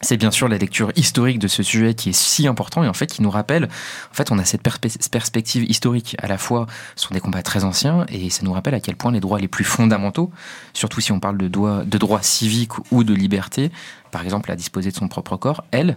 c'est 0.02 0.18
bien 0.18 0.32
sûr 0.32 0.50
la 0.50 0.58
lecture 0.58 0.92
historique 0.98 1.40
de 1.40 1.48
ce 1.48 1.64
sujet 1.64 1.94
qui 1.94 2.10
est 2.10 2.14
si 2.14 2.46
important 2.46 2.84
et 2.84 2.90
en 2.90 2.94
fait 2.94 3.08
qui 3.08 3.22
nous 3.22 3.30
rappelle, 3.30 3.66
en 3.66 4.14
fait, 4.14 4.32
on 4.32 4.38
a 4.40 4.44
cette 4.44 4.62
perspe- 4.62 5.10
perspective 5.10 5.64
historique. 5.64 6.18
À 6.20 6.28
la 6.28 6.38
fois, 6.38 6.68
ce 6.98 7.08
sont 7.08 7.14
des 7.14 7.22
combats 7.22 7.42
très 7.42 7.64
anciens 7.64 8.06
et 8.10 8.30
ça 8.30 8.44
nous 8.44 8.52
rappelle 8.52 8.74
à 8.74 8.82
quel 8.82 8.98
point 8.98 9.14
les 9.14 9.22
droits 9.22 9.40
les 9.40 9.48
plus 9.48 9.64
fondamentaux, 9.64 10.30
surtout 10.74 11.00
si 11.00 11.14
on 11.14 11.22
parle 11.22 11.38
de, 11.38 11.48
droits- 11.48 11.86
de 11.86 11.98
droits 11.98 12.22
civiques 12.22 12.74
ou 12.92 13.06
de 13.06 13.14
liberté, 13.14 13.72
par 14.12 14.24
exemple 14.26 14.52
à 14.52 14.58
disposer 14.58 14.92
de 14.92 14.96
son 14.98 15.08
propre 15.08 15.38
corps, 15.38 15.64
elles, 15.72 15.96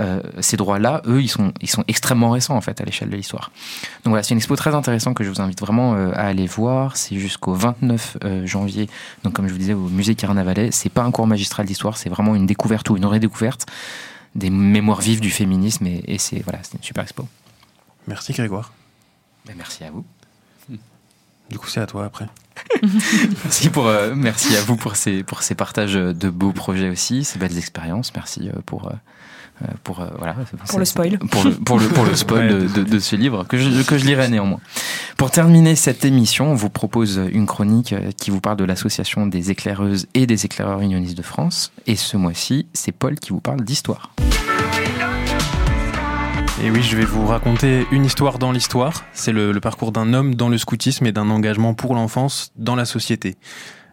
euh, 0.00 0.20
ces 0.40 0.56
droits-là, 0.56 1.02
eux, 1.06 1.20
ils 1.20 1.28
sont, 1.28 1.52
ils 1.60 1.68
sont 1.68 1.82
extrêmement 1.88 2.30
récents 2.30 2.56
en 2.56 2.60
fait 2.60 2.80
à 2.80 2.84
l'échelle 2.84 3.10
de 3.10 3.16
l'histoire. 3.16 3.50
Donc 4.04 4.12
voilà, 4.12 4.22
c'est 4.22 4.30
une 4.30 4.38
expo 4.38 4.54
très 4.54 4.74
intéressante 4.74 5.16
que 5.16 5.24
je 5.24 5.30
vous 5.30 5.40
invite 5.40 5.60
vraiment 5.60 5.94
euh, 5.94 6.12
à 6.12 6.26
aller 6.26 6.46
voir. 6.46 6.96
C'est 6.96 7.18
jusqu'au 7.18 7.54
29 7.54 8.18
euh, 8.24 8.46
janvier. 8.46 8.88
Donc 9.24 9.32
comme 9.32 9.48
je 9.48 9.52
vous 9.52 9.58
disais, 9.58 9.74
au 9.74 9.88
musée 9.88 10.14
Carnavalet, 10.14 10.70
c'est 10.70 10.90
pas 10.90 11.02
un 11.02 11.10
cours 11.10 11.26
magistral 11.26 11.66
d'histoire, 11.66 11.96
c'est 11.96 12.08
vraiment 12.08 12.36
une 12.36 12.46
découverte 12.46 12.88
ou 12.90 12.96
une 12.96 13.06
redécouverte 13.06 13.66
des 14.36 14.50
mémoires 14.50 15.00
vives 15.00 15.20
du 15.20 15.30
féminisme 15.30 15.86
et, 15.86 16.04
et 16.06 16.18
c'est 16.18 16.40
voilà, 16.44 16.60
c'est 16.62 16.74
une 16.74 16.84
super 16.84 17.02
expo. 17.02 17.26
Merci 18.06 18.32
Grégoire. 18.32 18.72
Ben, 19.46 19.54
merci 19.56 19.82
à 19.82 19.90
vous. 19.90 20.04
Du 21.50 21.58
coup, 21.58 21.66
c'est 21.66 21.80
à 21.80 21.86
toi 21.86 22.04
après. 22.04 22.28
Merci 23.44 23.70
pour 23.70 23.88
euh, 23.88 24.14
merci 24.14 24.54
à 24.54 24.60
vous 24.60 24.76
pour 24.76 24.94
ces 24.94 25.24
pour 25.24 25.42
ces 25.42 25.56
partages 25.56 25.94
de 25.94 26.30
beaux 26.30 26.52
projets 26.52 26.90
aussi, 26.90 27.24
ces 27.24 27.38
belles 27.40 27.58
expériences. 27.58 28.14
Merci 28.14 28.50
pour 28.66 28.92
pour 29.84 30.00
euh, 30.00 30.06
voilà 30.18 30.34
Pour 30.68 30.78
le 30.78 30.84
spoil. 30.84 31.18
pour 31.18 31.44
le 31.44 31.50
pour 31.52 31.78
le 31.78 31.86
pour 31.88 32.04
le 32.04 32.14
spoil 32.14 32.46
Ouais. 32.52 32.54
de, 32.62 32.66
de- 32.68 32.82
de 32.84 32.98
ce 32.98 33.16
livre 33.16 33.44
que 33.44 33.58
je 33.58 33.82
que 33.82 33.98
je 33.98 34.04
lirai 34.06 34.28
néanmoins. 34.28 34.60
Pour 35.16 35.30
terminer 35.30 35.76
cette 35.76 36.04
émission, 36.04 36.52
on 36.52 36.54
vous 36.54 36.70
propose 36.70 37.20
une 37.32 37.46
chronique 37.46 37.92
euh, 37.92 38.10
qui 38.16 38.30
vous 38.30 38.40
parle 38.40 38.56
de 38.56 38.64
l'association 38.64 39.26
des 39.26 39.50
éclaireuses 39.50 40.06
et 40.14 40.26
des 40.26 40.44
éclaireurs 40.46 40.80
unionistes 40.80 41.16
de 41.16 41.22
France. 41.22 41.72
Et 41.86 41.96
ce 41.96 42.16
mois-ci, 42.16 42.66
c'est 42.72 42.92
Paul 42.92 43.16
qui 43.18 43.30
vous 43.30 43.40
parle 43.40 43.60
d'histoire. 43.62 44.12
Et 46.62 46.70
oui, 46.70 46.82
je 46.82 46.94
vais 46.96 47.04
vous 47.06 47.26
raconter 47.26 47.86
une 47.90 48.04
histoire 48.04 48.38
dans 48.38 48.52
l'histoire. 48.52 49.04
C'est 49.14 49.32
le, 49.32 49.50
le 49.52 49.60
parcours 49.60 49.92
d'un 49.92 50.12
homme 50.12 50.34
dans 50.34 50.50
le 50.50 50.58
scoutisme 50.58 51.06
et 51.06 51.12
d'un 51.12 51.30
engagement 51.30 51.72
pour 51.72 51.94
l'enfance 51.94 52.52
dans 52.56 52.76
la 52.76 52.84
société. 52.84 53.36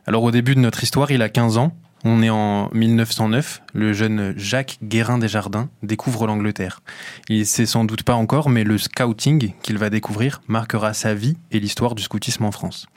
Alors 0.06 0.24
au 0.24 0.32
début 0.32 0.54
de 0.56 0.60
notre 0.60 0.84
histoire, 0.84 1.12
il 1.12 1.22
a 1.22 1.30
15 1.30 1.58
ans. 1.58 1.72
On 2.10 2.24
est 2.24 2.30
en 2.30 2.70
1909. 2.74 3.64
Le 3.74 3.92
jeune 3.92 4.34
Jacques 4.38 4.78
Guérin 4.82 5.18
Desjardins 5.18 5.68
découvre 5.84 6.26
l'Angleterre. 6.26 6.80
Il 7.28 7.46
sait 7.46 7.66
sans 7.66 7.84
doute 7.84 8.04
pas 8.04 8.14
encore, 8.14 8.48
mais 8.48 8.64
le 8.64 8.78
scouting 8.78 9.52
qu'il 9.62 9.78
va 9.78 9.90
découvrir 9.90 10.42
marquera 10.48 10.94
sa 10.94 11.14
vie 11.14 11.36
et 11.52 11.60
l'histoire 11.60 11.96
du 11.96 12.04
scoutisme 12.04 12.46
en 12.46 12.54
France. 12.54 12.88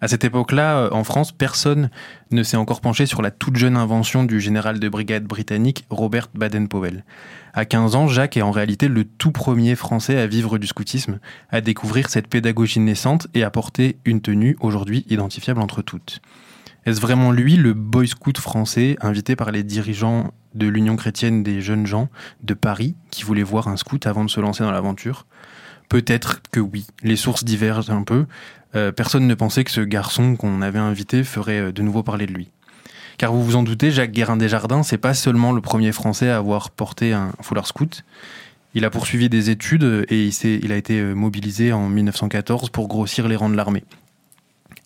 À 0.00 0.08
cette 0.08 0.24
époque-là, 0.24 0.78
euh, 0.78 0.90
en 0.90 1.04
France, 1.04 1.30
personne 1.30 1.88
ne 2.32 2.42
s'est 2.42 2.56
encore 2.56 2.80
penché 2.80 3.06
sur 3.06 3.22
la 3.22 3.30
toute 3.30 3.54
jeune 3.54 3.76
invention 3.76 4.24
du 4.24 4.40
général 4.40 4.80
de 4.80 4.88
brigade 4.88 5.24
britannique 5.24 5.84
Robert 5.88 6.26
Baden-Powell. 6.34 7.04
À 7.54 7.64
15 7.64 7.94
ans, 7.94 8.08
Jacques 8.08 8.36
est 8.36 8.42
en 8.42 8.50
réalité 8.50 8.88
le 8.88 9.04
tout 9.04 9.30
premier 9.30 9.76
Français 9.76 10.18
à 10.18 10.26
vivre 10.26 10.58
du 10.58 10.66
scoutisme, 10.66 11.20
à 11.50 11.60
découvrir 11.60 12.10
cette 12.10 12.26
pédagogie 12.26 12.80
naissante 12.80 13.28
et 13.34 13.44
à 13.44 13.52
porter 13.52 13.98
une 14.04 14.20
tenue 14.20 14.56
aujourd'hui 14.58 15.06
identifiable 15.08 15.60
entre 15.60 15.80
toutes. 15.80 16.20
Est-ce 16.86 17.00
vraiment 17.00 17.32
lui, 17.32 17.56
le 17.56 17.74
boy 17.74 18.08
scout 18.08 18.38
français, 18.38 18.96
invité 19.00 19.36
par 19.36 19.50
les 19.50 19.62
dirigeants 19.62 20.32
de 20.54 20.66
l'Union 20.66 20.96
chrétienne 20.96 21.42
des 21.42 21.60
jeunes 21.60 21.86
gens 21.86 22.08
de 22.42 22.54
Paris, 22.54 22.96
qui 23.10 23.24
voulaient 23.24 23.42
voir 23.42 23.68
un 23.68 23.76
scout 23.76 24.06
avant 24.06 24.24
de 24.24 24.30
se 24.30 24.40
lancer 24.40 24.64
dans 24.64 24.70
l'aventure? 24.70 25.26
Peut-être 25.88 26.42
que 26.50 26.60
oui. 26.60 26.86
Les 27.02 27.16
sources 27.16 27.44
divergent 27.44 27.90
un 27.90 28.02
peu. 28.02 28.26
Euh, 28.74 28.92
personne 28.92 29.26
ne 29.26 29.34
pensait 29.34 29.64
que 29.64 29.70
ce 29.70 29.80
garçon 29.80 30.36
qu'on 30.36 30.60
avait 30.60 30.78
invité 30.78 31.24
ferait 31.24 31.60
euh, 31.60 31.72
de 31.72 31.82
nouveau 31.82 32.02
parler 32.02 32.26
de 32.26 32.32
lui. 32.32 32.50
Car 33.16 33.32
vous 33.32 33.42
vous 33.42 33.56
en 33.56 33.62
doutez, 33.62 33.90
Jacques 33.90 34.12
Guérin 34.12 34.36
Desjardins, 34.36 34.82
c'est 34.82 34.98
pas 34.98 35.14
seulement 35.14 35.52
le 35.52 35.60
premier 35.60 35.92
Français 35.92 36.28
à 36.28 36.36
avoir 36.36 36.70
porté 36.70 37.12
un 37.12 37.32
foulard 37.40 37.66
scout. 37.66 38.04
Il 38.74 38.84
a 38.84 38.90
poursuivi 38.90 39.28
des 39.28 39.50
études 39.50 40.06
et 40.08 40.28
il, 40.28 40.72
a 40.72 40.76
été 40.76 41.00
euh, 41.00 41.14
mobilisé 41.14 41.72
en 41.72 41.88
1914 41.88 42.70
pour 42.70 42.86
grossir 42.86 43.26
les 43.26 43.34
rangs 43.34 43.48
de 43.48 43.56
l'armée. 43.56 43.84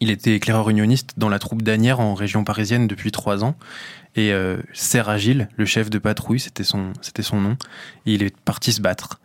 Il 0.01 0.11
était 0.11 0.35
éclaireur 0.35 0.68
unioniste 0.68 1.14
dans 1.16 1.28
la 1.28 1.39
troupe 1.39 1.62
d'Anières 1.62 2.01
en 2.01 2.14
région 2.14 2.45
parisienne 2.45 2.87
depuis 2.87 3.12
trois 3.12 3.45
ans. 3.45 3.57
Et 4.16 4.33
euh, 4.33 4.59
le 5.57 5.64
chef 5.64 5.91
de 5.91 5.99
patrouille, 5.99 6.41
c'était 6.41 6.64
son, 6.64 6.93
nom, 7.33 7.57
il 8.05 8.22
est 8.22 8.37
parti 8.37 8.72
se 8.72 8.80
battre. 8.80 9.20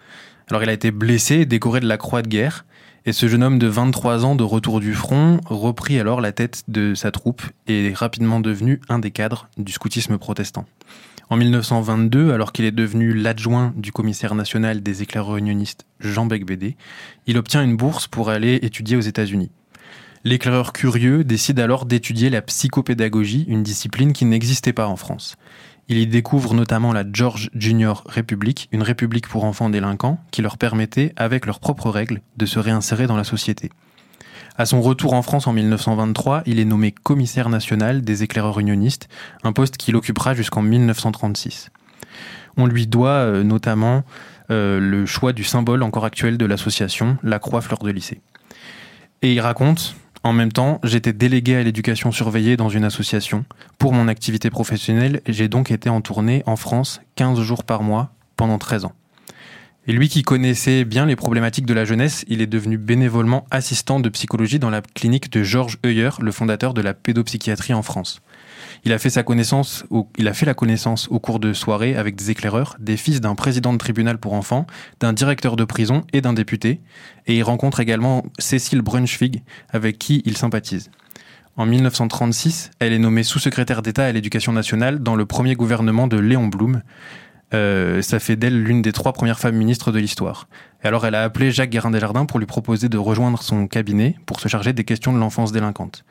Alors 0.50 0.64
il 0.64 0.70
a 0.70 0.74
été 0.74 0.92
blessé 0.92 1.46
décoré 1.46 1.80
de 1.80 1.88
la 1.88 1.98
croix 1.98 2.22
de 2.22 2.28
guerre. 2.28 2.66
Et 3.06 3.14
ce 3.14 3.28
jeune 3.28 3.44
homme 3.44 3.58
de 3.58 3.68
23 3.68 4.26
ans 4.26 4.36
de 4.36 4.44
retour 4.44 4.82
du 4.82 4.94
front 4.94 5.40
reprit 5.46 6.00
alors 6.00 6.20
la 6.20 6.34
tête 6.34 6.64
de 6.68 6.94
sa 6.94 7.12
troupe 7.12 7.42
et 7.68 7.88
est 7.88 7.98
rapidement 7.98 8.42
devenu 8.42 8.82
un 8.90 9.00
des 9.00 9.12
cadres 9.12 9.48
du 9.58 9.72
scoutisme 9.72 10.18
protestant. 10.18 10.66
En 11.30 11.38
1922, 11.38 12.32
alors 12.32 12.54
qu'il 12.54 12.66
est 12.66 12.72
devenu 12.72 13.14
l'adjoint 13.14 13.74
du 13.76 13.92
commissaire 13.92 14.36
national 14.36 14.82
des 14.82 15.04
éclaireurs 15.04 15.38
unionistes 15.38 15.86
Jean 16.00 16.26
Becbédé, 16.26 16.78
il 17.28 17.38
obtient 17.38 17.64
une 17.64 17.76
bourse 17.76 18.08
pour 18.08 18.30
aller 18.30 18.56
étudier 18.62 18.96
aux 18.96 19.02
États-Unis. 19.02 19.52
L'éclaireur 20.24 20.74
curieux 20.74 21.24
décide 21.24 21.60
alors 21.60 21.86
d'étudier 21.86 22.30
la 22.30 22.42
psychopédagogie, 22.42 23.46
une 23.48 23.64
discipline 23.64 24.14
qui 24.14 24.26
n'existait 24.26 24.74
pas 24.74 24.88
en 24.88 24.96
France. 24.96 25.38
Il 25.90 25.98
y 25.98 26.08
découvre 26.08 26.54
notamment 26.54 26.92
la 26.92 27.06
George 27.12 27.50
Junior 27.56 28.04
République, 28.08 28.68
une 28.72 28.84
république 28.84 29.28
pour 29.28 29.46
enfants 29.46 29.70
délinquants 29.70 30.20
qui 30.32 30.42
leur 30.42 30.58
permettait, 30.58 31.14
avec 31.16 31.46
leurs 31.46 31.60
propres 31.60 31.90
règles, 31.90 32.22
de 32.36 32.46
se 32.46 32.60
réinsérer 32.60 33.08
dans 33.08 33.16
la 33.16 33.24
société. 33.24 33.70
À 34.58 34.66
son 34.66 34.82
retour 34.82 35.14
en 35.14 35.22
France 35.22 35.48
en 35.48 35.54
1923, 35.54 36.42
il 36.46 36.60
est 36.60 36.66
nommé 36.66 36.92
commissaire 36.92 37.48
national 37.48 38.02
des 38.02 38.24
éclaireurs 38.24 38.60
unionistes, 38.60 39.08
un 39.44 39.54
poste 39.54 39.78
qu'il 39.78 39.96
occupera 39.96 40.34
jusqu'en 40.34 40.64
1936. 40.64 41.70
On 42.58 42.66
lui 42.66 42.88
doit 42.88 43.10
euh, 43.10 43.44
notamment 43.44 44.04
euh, 44.50 44.80
le 44.80 45.06
choix 45.06 45.32
du 45.32 45.44
symbole 45.44 45.84
encore 45.84 46.06
actuel 46.06 46.38
de 46.38 46.46
l'association, 46.46 47.18
la 47.22 47.38
croix 47.38 47.62
fleur 47.62 47.80
de 47.80 47.92
lycée. 47.92 48.20
Et 49.22 49.34
il 49.34 49.40
raconte, 49.40 49.96
en 50.28 50.34
même 50.34 50.52
temps, 50.52 50.82
j'étais 50.84 51.14
délégué 51.14 51.56
à 51.56 51.64
l'éducation 51.64 52.12
surveillée 52.12 52.58
dans 52.58 52.68
une 52.68 52.84
association. 52.84 53.46
Pour 53.78 53.94
mon 53.94 54.10
activité 54.10 54.50
professionnelle, 54.50 55.22
j'ai 55.26 55.48
donc 55.48 55.72
été 55.72 55.90
en 55.90 56.02
tournée 56.02 56.44
en 56.46 56.58
France 56.58 57.00
15 57.16 57.40
jours 57.40 57.64
par 57.64 57.82
mois 57.82 58.12
pendant 58.36 58.58
13 58.58 58.84
ans. 58.84 58.92
Et 59.88 59.94
lui 59.94 60.10
qui 60.10 60.24
connaissait 60.24 60.84
bien 60.84 61.06
les 61.06 61.16
problématiques 61.16 61.66
de 61.66 61.74
la 61.74 61.86
jeunesse, 61.86 62.26
il 62.28 62.42
est 62.42 62.48
devenu 62.48 62.78
bénévolement 62.78 63.46
assistant 63.52 64.02
de 64.02 64.10
psychologie 64.10 64.60
dans 64.60 64.70
la 64.70 64.82
clinique 64.82 65.32
de 65.32 65.44
Georges 65.44 65.78
Heuyer, 65.86 66.10
le 66.20 66.34
fondateur 66.34 66.74
de 66.74 66.82
la 66.82 66.94
pédopsychiatrie 66.94 67.74
en 67.74 67.82
France. 67.82 68.20
Il 68.88 68.94
a 68.94 69.00
fait 69.00 69.10
sa 69.10 69.22
connaissance, 69.22 69.84
la 70.18 70.54
connaissance 70.54 71.10
au 71.12 71.20
cours 71.20 71.42
de 71.42 71.52
soirées 71.52 71.98
avec 71.98 72.16
des 72.16 72.32
éclaireurs, 72.32 72.78
des 72.80 72.96
fils 72.96 73.20
d'un 73.20 73.36
président 73.36 73.74
de 73.74 73.78
tribunal 73.78 74.18
pour 74.18 74.32
enfants, 74.32 74.66
d'un 75.02 75.12
directeur 75.12 75.58
de 75.58 75.66
prison 75.66 76.06
et 76.14 76.22
d'un 76.22 76.32
député, 76.32 76.80
et 77.26 77.36
il 77.36 77.44
rencontre 77.44 77.82
également 77.82 78.24
Cécile 78.40 78.82
Brunschwig, 78.82 79.44
avec 79.72 79.98
qui 79.98 80.22
il 80.24 80.38
sympathise. 80.38 80.90
En 81.58 81.66
1936, 81.66 82.72
elle 82.80 82.94
est 82.94 82.98
nommée 82.98 83.24
sous-secrétaire 83.24 83.82
d'État 83.82 84.06
à 84.06 84.12
l'éducation 84.14 84.54
nationale 84.54 85.00
dans 85.00 85.18
le 85.18 85.26
premier 85.26 85.56
gouvernement 85.56 86.08
de 86.08 86.18
Léon 86.18 86.48
Blum. 86.48 86.82
Euh, 87.54 88.02
ça 88.02 88.20
fait 88.20 88.38
d'elle 88.38 88.64
l'une 88.64 88.82
des 88.82 88.94
trois 88.94 89.12
premières 89.12 89.40
femmes 89.40 89.58
ministres 89.58 89.92
de 89.92 90.00
l'histoire. 90.00 90.48
Alors 90.82 91.06
elle 91.06 91.16
a 91.16 91.26
appelé 91.26 91.52
Jacques 91.52 91.72
Guérin 91.72 91.92
Desjardins 91.92 92.26
pour 92.26 92.40
lui 92.40 92.46
proposer 92.46 92.88
de 92.88 92.98
rejoindre 92.98 93.44
son 93.44 93.68
cabinet 93.68 94.16
pour 94.26 94.40
se 94.40 94.48
charger 94.48 94.72
des 94.72 94.86
questions 94.86 95.12
de 95.12 95.20
l'enfance 95.20 95.52
délinquante. 95.52 96.06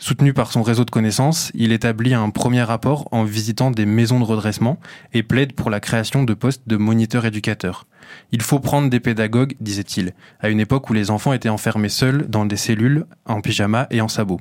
Soutenu 0.00 0.32
par 0.32 0.52
son 0.52 0.62
réseau 0.62 0.84
de 0.84 0.90
connaissances, 0.90 1.50
il 1.54 1.72
établit 1.72 2.14
un 2.14 2.30
premier 2.30 2.62
rapport 2.62 3.08
en 3.10 3.24
visitant 3.24 3.72
des 3.72 3.84
maisons 3.84 4.20
de 4.20 4.24
redressement 4.24 4.78
et 5.12 5.24
plaide 5.24 5.54
pour 5.54 5.70
la 5.70 5.80
création 5.80 6.22
de 6.22 6.34
postes 6.34 6.62
de 6.68 6.76
moniteurs 6.76 7.26
éducateurs. 7.26 7.86
Il 8.30 8.40
faut 8.42 8.60
prendre 8.60 8.88
des 8.88 9.00
pédagogues, 9.00 9.56
disait-il, 9.60 10.14
à 10.38 10.50
une 10.50 10.60
époque 10.60 10.88
où 10.88 10.92
les 10.92 11.10
enfants 11.10 11.32
étaient 11.32 11.48
enfermés 11.48 11.88
seuls 11.88 12.28
dans 12.28 12.46
des 12.46 12.56
cellules, 12.56 13.06
en 13.26 13.40
pyjama 13.40 13.88
et 13.90 14.00
en 14.00 14.06
sabots. 14.06 14.40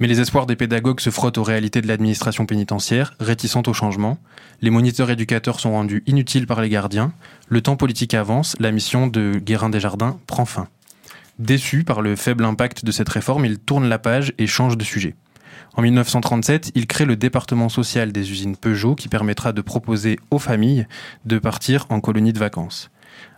Mais 0.00 0.08
les 0.08 0.20
espoirs 0.20 0.46
des 0.46 0.56
pédagogues 0.56 1.00
se 1.00 1.10
frottent 1.10 1.38
aux 1.38 1.44
réalités 1.44 1.80
de 1.80 1.86
l'administration 1.86 2.44
pénitentiaire, 2.44 3.14
réticente 3.20 3.68
au 3.68 3.72
changement. 3.72 4.18
Les 4.60 4.70
moniteurs 4.70 5.10
éducateurs 5.10 5.60
sont 5.60 5.72
rendus 5.72 6.02
inutiles 6.06 6.46
par 6.48 6.60
les 6.60 6.68
gardiens. 6.68 7.12
Le 7.48 7.62
temps 7.62 7.76
politique 7.76 8.14
avance, 8.14 8.56
la 8.58 8.72
mission 8.72 9.06
de 9.06 9.40
Guérin 9.42 9.70
Desjardins 9.70 10.18
prend 10.26 10.44
fin. 10.44 10.68
Déçu 11.38 11.84
par 11.84 12.00
le 12.00 12.16
faible 12.16 12.44
impact 12.44 12.84
de 12.84 12.90
cette 12.90 13.10
réforme, 13.10 13.44
il 13.44 13.58
tourne 13.58 13.88
la 13.88 13.98
page 13.98 14.32
et 14.38 14.46
change 14.46 14.78
de 14.78 14.84
sujet. 14.84 15.14
En 15.74 15.82
1937, 15.82 16.72
il 16.74 16.86
crée 16.86 17.04
le 17.04 17.16
département 17.16 17.68
social 17.68 18.10
des 18.10 18.30
usines 18.30 18.56
Peugeot 18.56 18.94
qui 18.94 19.08
permettra 19.08 19.52
de 19.52 19.60
proposer 19.60 20.18
aux 20.30 20.38
familles 20.38 20.86
de 21.26 21.38
partir 21.38 21.84
en 21.90 22.00
colonie 22.00 22.32
de 22.32 22.38
vacances. 22.38 22.90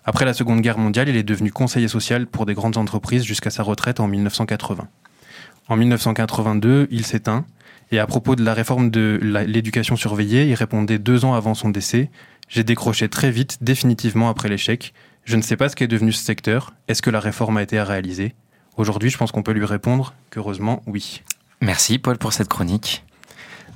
Après 0.05 0.25
la 0.25 0.33
Seconde 0.33 0.61
Guerre 0.61 0.79
mondiale, 0.79 1.09
il 1.09 1.17
est 1.17 1.25
devenu 1.25 1.51
conseiller 1.51 1.89
social 1.89 2.27
pour 2.27 2.47
des 2.47 2.55
grandes 2.55 2.77
entreprises 2.77 3.25
jusqu'à 3.25 3.51
sa 3.51 3.65
retraite 3.65 3.99
en 3.99 4.07
1980. 4.07 4.89
En 5.69 5.77
1982, 5.77 6.87
il 6.91 7.05
s'éteint, 7.05 7.45
et 7.91 7.99
à 7.99 8.07
propos 8.07 8.37
de 8.37 8.45
la 8.45 8.55
réforme 8.55 8.91
de 8.91 9.19
l'éducation 9.47 9.97
surveillée, 9.97 10.47
il 10.47 10.55
répondait 10.55 10.99
deux 10.99 11.25
ans 11.25 11.35
avant 11.35 11.55
son 11.55 11.71
décès 11.71 12.11
J'ai 12.49 12.65
décroché 12.65 13.09
très 13.09 13.31
vite, 13.31 13.59
définitivement 13.61 14.29
après 14.29 14.49
l'échec. 14.49 14.95
Je 15.29 15.37
ne 15.37 15.43
sais 15.43 15.59
pas 15.59 15.69
ce 15.69 15.77
qu'est 15.77 15.89
devenu 15.89 16.11
ce 16.11 16.25
secteur. 16.25 16.73
Est-ce 16.89 17.03
que 17.03 17.11
la 17.11 17.21
réforme 17.21 17.59
a 17.59 17.63
été 17.63 17.79
réalisée 17.83 18.35
Aujourd'hui, 18.79 19.11
je 19.11 19.19
pense 19.19 19.31
qu'on 19.31 19.43
peut 19.43 19.53
lui 19.53 19.67
répondre 19.67 20.15
qu'heureusement, 20.31 20.83
oui. 20.87 21.21
Merci 21.61 21.99
Paul 21.99 22.17
pour 22.17 22.33
cette 22.33 22.49
chronique. 22.49 23.05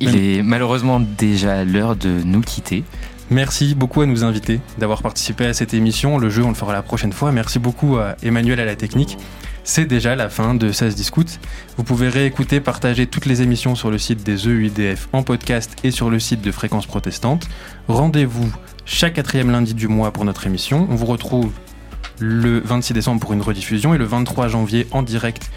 Il 0.00 0.16
est 0.16 0.42
malheureusement 0.42 0.98
déjà 0.98 1.66
l'heure 1.66 1.94
de 1.94 2.09
nous 2.09 2.40
quitter. 2.40 2.84
Merci 3.30 3.74
beaucoup 3.74 4.00
à 4.00 4.07
nous 4.07 4.24
inviter 4.24 4.61
d'avoir 4.78 5.03
participé 5.03 5.44
à 5.44 5.53
cette 5.53 5.74
émission. 5.74 6.16
Le 6.16 6.30
jeu, 6.30 6.42
on 6.42 6.48
le 6.48 6.55
fera 6.55 6.72
la 6.72 6.80
prochaine 6.80 7.12
fois. 7.12 7.32
Merci 7.32 7.59
beaucoup 7.59 7.98
à 7.98 8.16
Emmanuel 8.22 8.59
à 8.59 8.64
la 8.64 8.74
technique. 8.74 9.18
C'est 9.62 9.84
déjà 9.84 10.16
la 10.16 10.30
fin 10.30 10.55
de 10.55 10.72
16 10.72 10.94
Discute. 10.94 11.38
Vous 11.76 11.84
pouvez 11.84 12.09
réécouter, 12.09 12.61
partager 12.61 13.07
toutes 13.07 13.26
les 13.26 13.42
émissions 13.42 13.74
sur 13.74 13.90
le 13.90 13.98
site 13.98 14.24
des 14.24 14.48
EUIDF 14.48 15.09
en 15.12 15.22
podcast 15.22 15.76
et 15.84 15.90
sur 15.90 16.09
le 16.09 16.18
site 16.18 16.40
de 16.40 16.50
Fréquence 16.50 16.86
Protestante. 16.86 17.46
Rendez-vous 17.88 18.50
chaque 18.85 19.14
quatrième 19.14 19.51
lundi 19.51 19.74
du 19.74 19.89
mois 19.89 20.12
pour 20.12 20.24
notre 20.24 20.47
émission. 20.47 20.87
On 20.91 20.95
vous 20.95 21.07
retrouve 21.07 21.53
le 22.18 22.61
26 22.61 22.95
décembre 22.95 23.20
pour 23.20 23.33
une 23.33 23.43
rediffusion 23.43 23.95
et 23.95 23.99
le 23.99 24.05
23 24.05 24.49
janvier 24.49 24.87
en 24.91 25.03
direct 25.03 25.51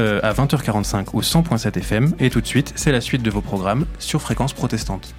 euh, 0.00 0.20
à 0.22 0.32
20h45 0.32 1.06
au 1.12 1.22
100.7 1.22 1.78
FM. 1.78 2.14
Et 2.18 2.30
tout 2.30 2.40
de 2.40 2.46
suite, 2.46 2.72
c'est 2.76 2.92
la 2.92 3.00
suite 3.00 3.22
de 3.22 3.30
vos 3.30 3.40
programmes 3.40 3.86
sur 3.98 4.20
Fréquence 4.20 4.52
Protestante. 4.52 5.14